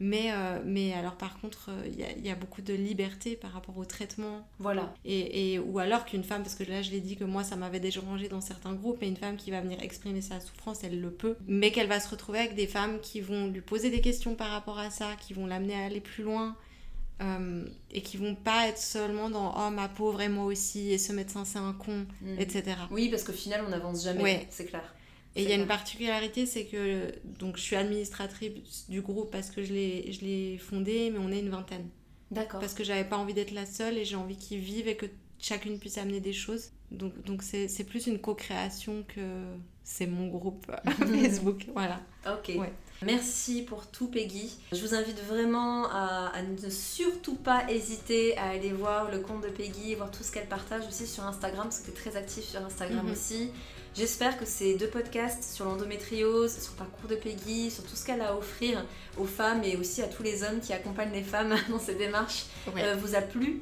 Mais, 0.00 0.32
euh, 0.32 0.60
mais 0.64 0.92
alors 0.92 1.14
par 1.14 1.40
contre, 1.40 1.70
il 1.86 2.02
euh, 2.02 2.06
y, 2.18 2.26
y, 2.26 2.30
a 2.30 2.34
beaucoup 2.34 2.62
de 2.62 2.74
liberté 2.74 3.36
par 3.36 3.52
rapport 3.52 3.78
au 3.78 3.84
traitement. 3.84 4.46
Voilà. 4.58 4.92
Et, 5.04 5.54
et 5.54 5.58
ou 5.58 5.78
alors 5.78 6.04
qu'une 6.04 6.24
femme, 6.24 6.42
parce 6.42 6.56
que 6.56 6.64
là 6.64 6.82
je 6.82 6.90
l'ai 6.90 7.00
dit 7.00 7.16
que 7.16 7.24
moi 7.24 7.44
ça 7.44 7.54
m'avait 7.54 7.80
dérangé 7.80 8.28
dans 8.28 8.40
certains 8.40 8.72
groupes, 8.72 8.98
mais 9.00 9.08
une 9.08 9.16
femme 9.16 9.36
qui 9.36 9.52
va 9.52 9.60
venir 9.60 9.80
exprimer 9.80 10.20
sa 10.20 10.40
souffrance, 10.40 10.82
elle 10.82 11.00
le 11.00 11.10
peut. 11.10 11.36
Mais 11.46 11.70
qu'elle 11.70 11.86
va 11.86 12.00
se 12.00 12.08
retrouver 12.08 12.40
avec 12.40 12.56
des 12.56 12.66
femmes 12.66 12.98
qui 13.00 13.20
vont 13.20 13.46
lui 13.46 13.60
poser 13.60 13.90
des 13.90 14.00
questions 14.00 14.34
par 14.34 14.50
rapport 14.50 14.78
à 14.78 14.90
ça, 14.90 15.10
qui 15.20 15.32
vont 15.32 15.46
l'amener 15.46 15.74
à 15.74 15.84
aller 15.84 16.00
plus 16.00 16.24
loin. 16.24 16.56
Euh, 17.22 17.64
et 17.92 18.02
qui 18.02 18.16
vont 18.16 18.34
pas 18.34 18.66
être 18.68 18.78
seulement 18.78 19.30
dans 19.30 19.54
oh 19.56 19.70
ma 19.70 19.88
pauvre 19.88 20.20
et 20.20 20.28
moi 20.28 20.46
aussi 20.46 20.90
et 20.92 20.98
ce 20.98 21.12
médecin 21.12 21.44
c'est 21.44 21.60
un 21.60 21.72
con 21.72 22.06
Mm. 22.20 22.40
etc 22.40 22.62
Oui, 22.90 23.08
parce 23.08 23.22
qu'au 23.22 23.32
final, 23.32 23.62
on 23.64 23.70
n'avance 23.70 24.02
jamais, 24.02 24.20
Ouais. 24.22 24.46
c'est 24.50 24.64
clair. 24.64 24.92
et 25.36 25.44
il 25.44 25.48
y 25.48 25.52
a 25.52 25.54
une 25.54 25.68
particularité, 25.68 26.44
c'est 26.44 26.64
que 26.66 27.12
donc 27.38 27.56
je 27.56 27.62
suis 27.62 27.76
administratrice 27.76 28.86
du 28.88 29.00
groupe 29.00 29.30
parce 29.30 29.50
que 29.50 29.62
je 29.62 29.72
l'ai 29.72 30.10
je 30.12 30.22
l'ai 30.22 30.58
fondé, 30.58 31.10
mais 31.12 31.18
on 31.20 31.30
est 31.30 31.38
une 31.38 31.50
vingtaine. 31.50 31.88
D'accord. 32.32 32.58
Parce 32.58 32.74
que 32.74 32.82
j'avais 32.82 33.04
pas 33.04 33.16
envie 33.16 33.34
d'être 33.34 33.52
la 33.52 33.64
seule 33.66 33.96
et 33.96 34.04
j'ai 34.04 34.16
envie 34.16 34.36
qu'ils 34.36 34.58
vivent 34.58 34.88
et 34.88 34.96
que 34.96 35.06
chacune 35.38 35.78
puisse 35.78 35.98
amener 35.98 36.18
des 36.20 36.32
choses. 36.32 36.70
Donc 36.90 37.12
donc 37.24 37.44
c'est 37.44 37.68
c'est 37.68 37.84
plus 37.84 38.08
une 38.08 38.18
co-création 38.18 39.04
que 39.06 39.20
c'est 39.84 40.06
mon 40.08 40.26
groupe 40.26 40.66
Facebook. 40.98 41.66
Voilà. 41.74 42.00
Ok. 42.26 42.54
Ouais. 42.56 42.72
Merci 43.04 43.62
pour 43.62 43.86
tout, 43.86 44.08
Peggy. 44.08 44.50
Je 44.72 44.80
vous 44.80 44.94
invite 44.94 45.20
vraiment 45.26 45.86
à, 45.90 46.32
à 46.34 46.42
ne 46.42 46.70
surtout 46.70 47.34
pas 47.34 47.64
hésiter 47.68 48.36
à 48.38 48.50
aller 48.50 48.72
voir 48.72 49.10
le 49.10 49.18
compte 49.20 49.42
de 49.42 49.48
Peggy, 49.48 49.94
voir 49.94 50.10
tout 50.10 50.22
ce 50.22 50.32
qu'elle 50.32 50.46
partage 50.48 50.82
aussi 50.88 51.06
sur 51.06 51.24
Instagram, 51.24 51.64
parce 51.64 51.80
que 51.80 51.86
tu 51.86 51.90
es 51.90 51.94
très 52.10 52.16
active 52.16 52.42
sur 52.44 52.64
Instagram 52.64 53.04
Mhm. 53.06 53.12
aussi. 53.12 53.50
J'espère 53.96 54.38
que 54.38 54.44
ces 54.44 54.74
deux 54.76 54.88
podcasts 54.88 55.44
sur 55.54 55.66
l'endométriose, 55.66 56.52
sur 56.58 56.72
le 56.72 56.78
parcours 56.78 57.08
de 57.08 57.14
Peggy, 57.16 57.70
sur 57.70 57.84
tout 57.84 57.94
ce 57.94 58.04
qu'elle 58.04 58.20
a 58.22 58.30
à 58.30 58.34
offrir 58.36 58.84
aux 59.18 59.24
femmes 59.24 59.62
et 59.62 59.76
aussi 59.76 60.02
à 60.02 60.08
tous 60.08 60.22
les 60.24 60.42
hommes 60.42 60.60
qui 60.60 60.72
accompagnent 60.72 61.12
les 61.12 61.22
femmes 61.22 61.54
dans 61.68 61.78
ces 61.78 61.94
démarches 61.94 62.46
Ouais. 62.74 62.82
euh, 62.84 62.96
vous 62.96 63.14
a 63.14 63.20
plu. 63.20 63.60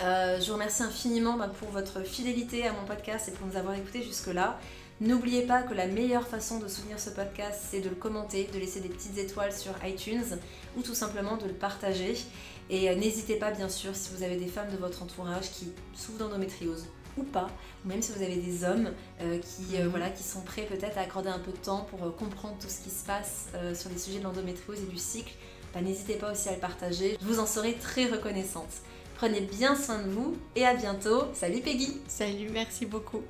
Euh, 0.00 0.38
je 0.40 0.46
vous 0.46 0.52
remercie 0.52 0.84
infiniment 0.84 1.36
bah, 1.36 1.48
pour 1.58 1.70
votre 1.70 2.04
fidélité 2.04 2.66
à 2.68 2.72
mon 2.72 2.84
podcast 2.84 3.26
et 3.28 3.32
pour 3.32 3.48
nous 3.48 3.56
avoir 3.56 3.74
écoutés 3.74 4.02
jusque-là. 4.04 4.60
N'oubliez 5.00 5.42
pas 5.42 5.62
que 5.62 5.74
la 5.74 5.86
meilleure 5.86 6.26
façon 6.26 6.58
de 6.58 6.66
soutenir 6.66 6.98
ce 6.98 7.10
podcast, 7.10 7.60
c'est 7.70 7.80
de 7.80 7.88
le 7.88 7.94
commenter, 7.94 8.48
de 8.52 8.58
laisser 8.58 8.80
des 8.80 8.88
petites 8.88 9.16
étoiles 9.16 9.52
sur 9.52 9.72
iTunes 9.84 10.24
ou 10.76 10.82
tout 10.82 10.94
simplement 10.94 11.36
de 11.36 11.46
le 11.46 11.52
partager. 11.52 12.16
Et 12.68 12.90
euh, 12.90 12.96
n'hésitez 12.96 13.36
pas, 13.36 13.52
bien 13.52 13.68
sûr, 13.68 13.94
si 13.94 14.10
vous 14.14 14.24
avez 14.24 14.36
des 14.36 14.48
femmes 14.48 14.70
de 14.72 14.76
votre 14.76 15.02
entourage 15.04 15.50
qui 15.52 15.72
souffrent 15.94 16.18
d'endométriose 16.18 16.86
ou 17.16 17.22
pas, 17.22 17.48
ou 17.84 17.88
même 17.88 18.02
si 18.02 18.10
vous 18.12 18.22
avez 18.22 18.36
des 18.36 18.64
hommes 18.64 18.90
euh, 19.22 19.38
qui, 19.38 19.76
euh, 19.76 19.84
Mhm. 19.84 19.88
voilà, 19.90 20.10
qui 20.10 20.22
sont 20.24 20.40
prêts 20.40 20.62
peut-être 20.66 20.98
à 20.98 21.02
accorder 21.02 21.28
un 21.28 21.38
peu 21.38 21.52
de 21.52 21.56
temps 21.56 21.86
pour 21.90 22.04
euh, 22.04 22.10
comprendre 22.10 22.56
tout 22.60 22.68
ce 22.68 22.80
qui 22.80 22.90
se 22.90 23.04
passe 23.04 23.46
sur 23.74 23.90
les 23.90 23.98
sujets 23.98 24.18
de 24.18 24.24
l'endométriose 24.24 24.80
et 24.82 24.86
du 24.92 24.98
cycle, 24.98 25.32
bah, 25.74 25.80
n'hésitez 25.80 26.14
pas 26.14 26.32
aussi 26.32 26.48
à 26.48 26.52
le 26.54 26.58
partager. 26.60 27.16
Je 27.20 27.26
vous 27.26 27.38
en 27.38 27.46
serai 27.46 27.74
très 27.74 28.06
reconnaissante. 28.06 28.70
Prenez 29.16 29.40
bien 29.42 29.74
soin 29.76 30.02
de 30.02 30.08
vous 30.10 30.36
et 30.56 30.64
à 30.66 30.74
bientôt. 30.74 31.22
Salut 31.34 31.60
Peggy 31.60 32.00
Salut, 32.08 32.50
merci 32.52 32.84
beaucoup. 32.86 33.22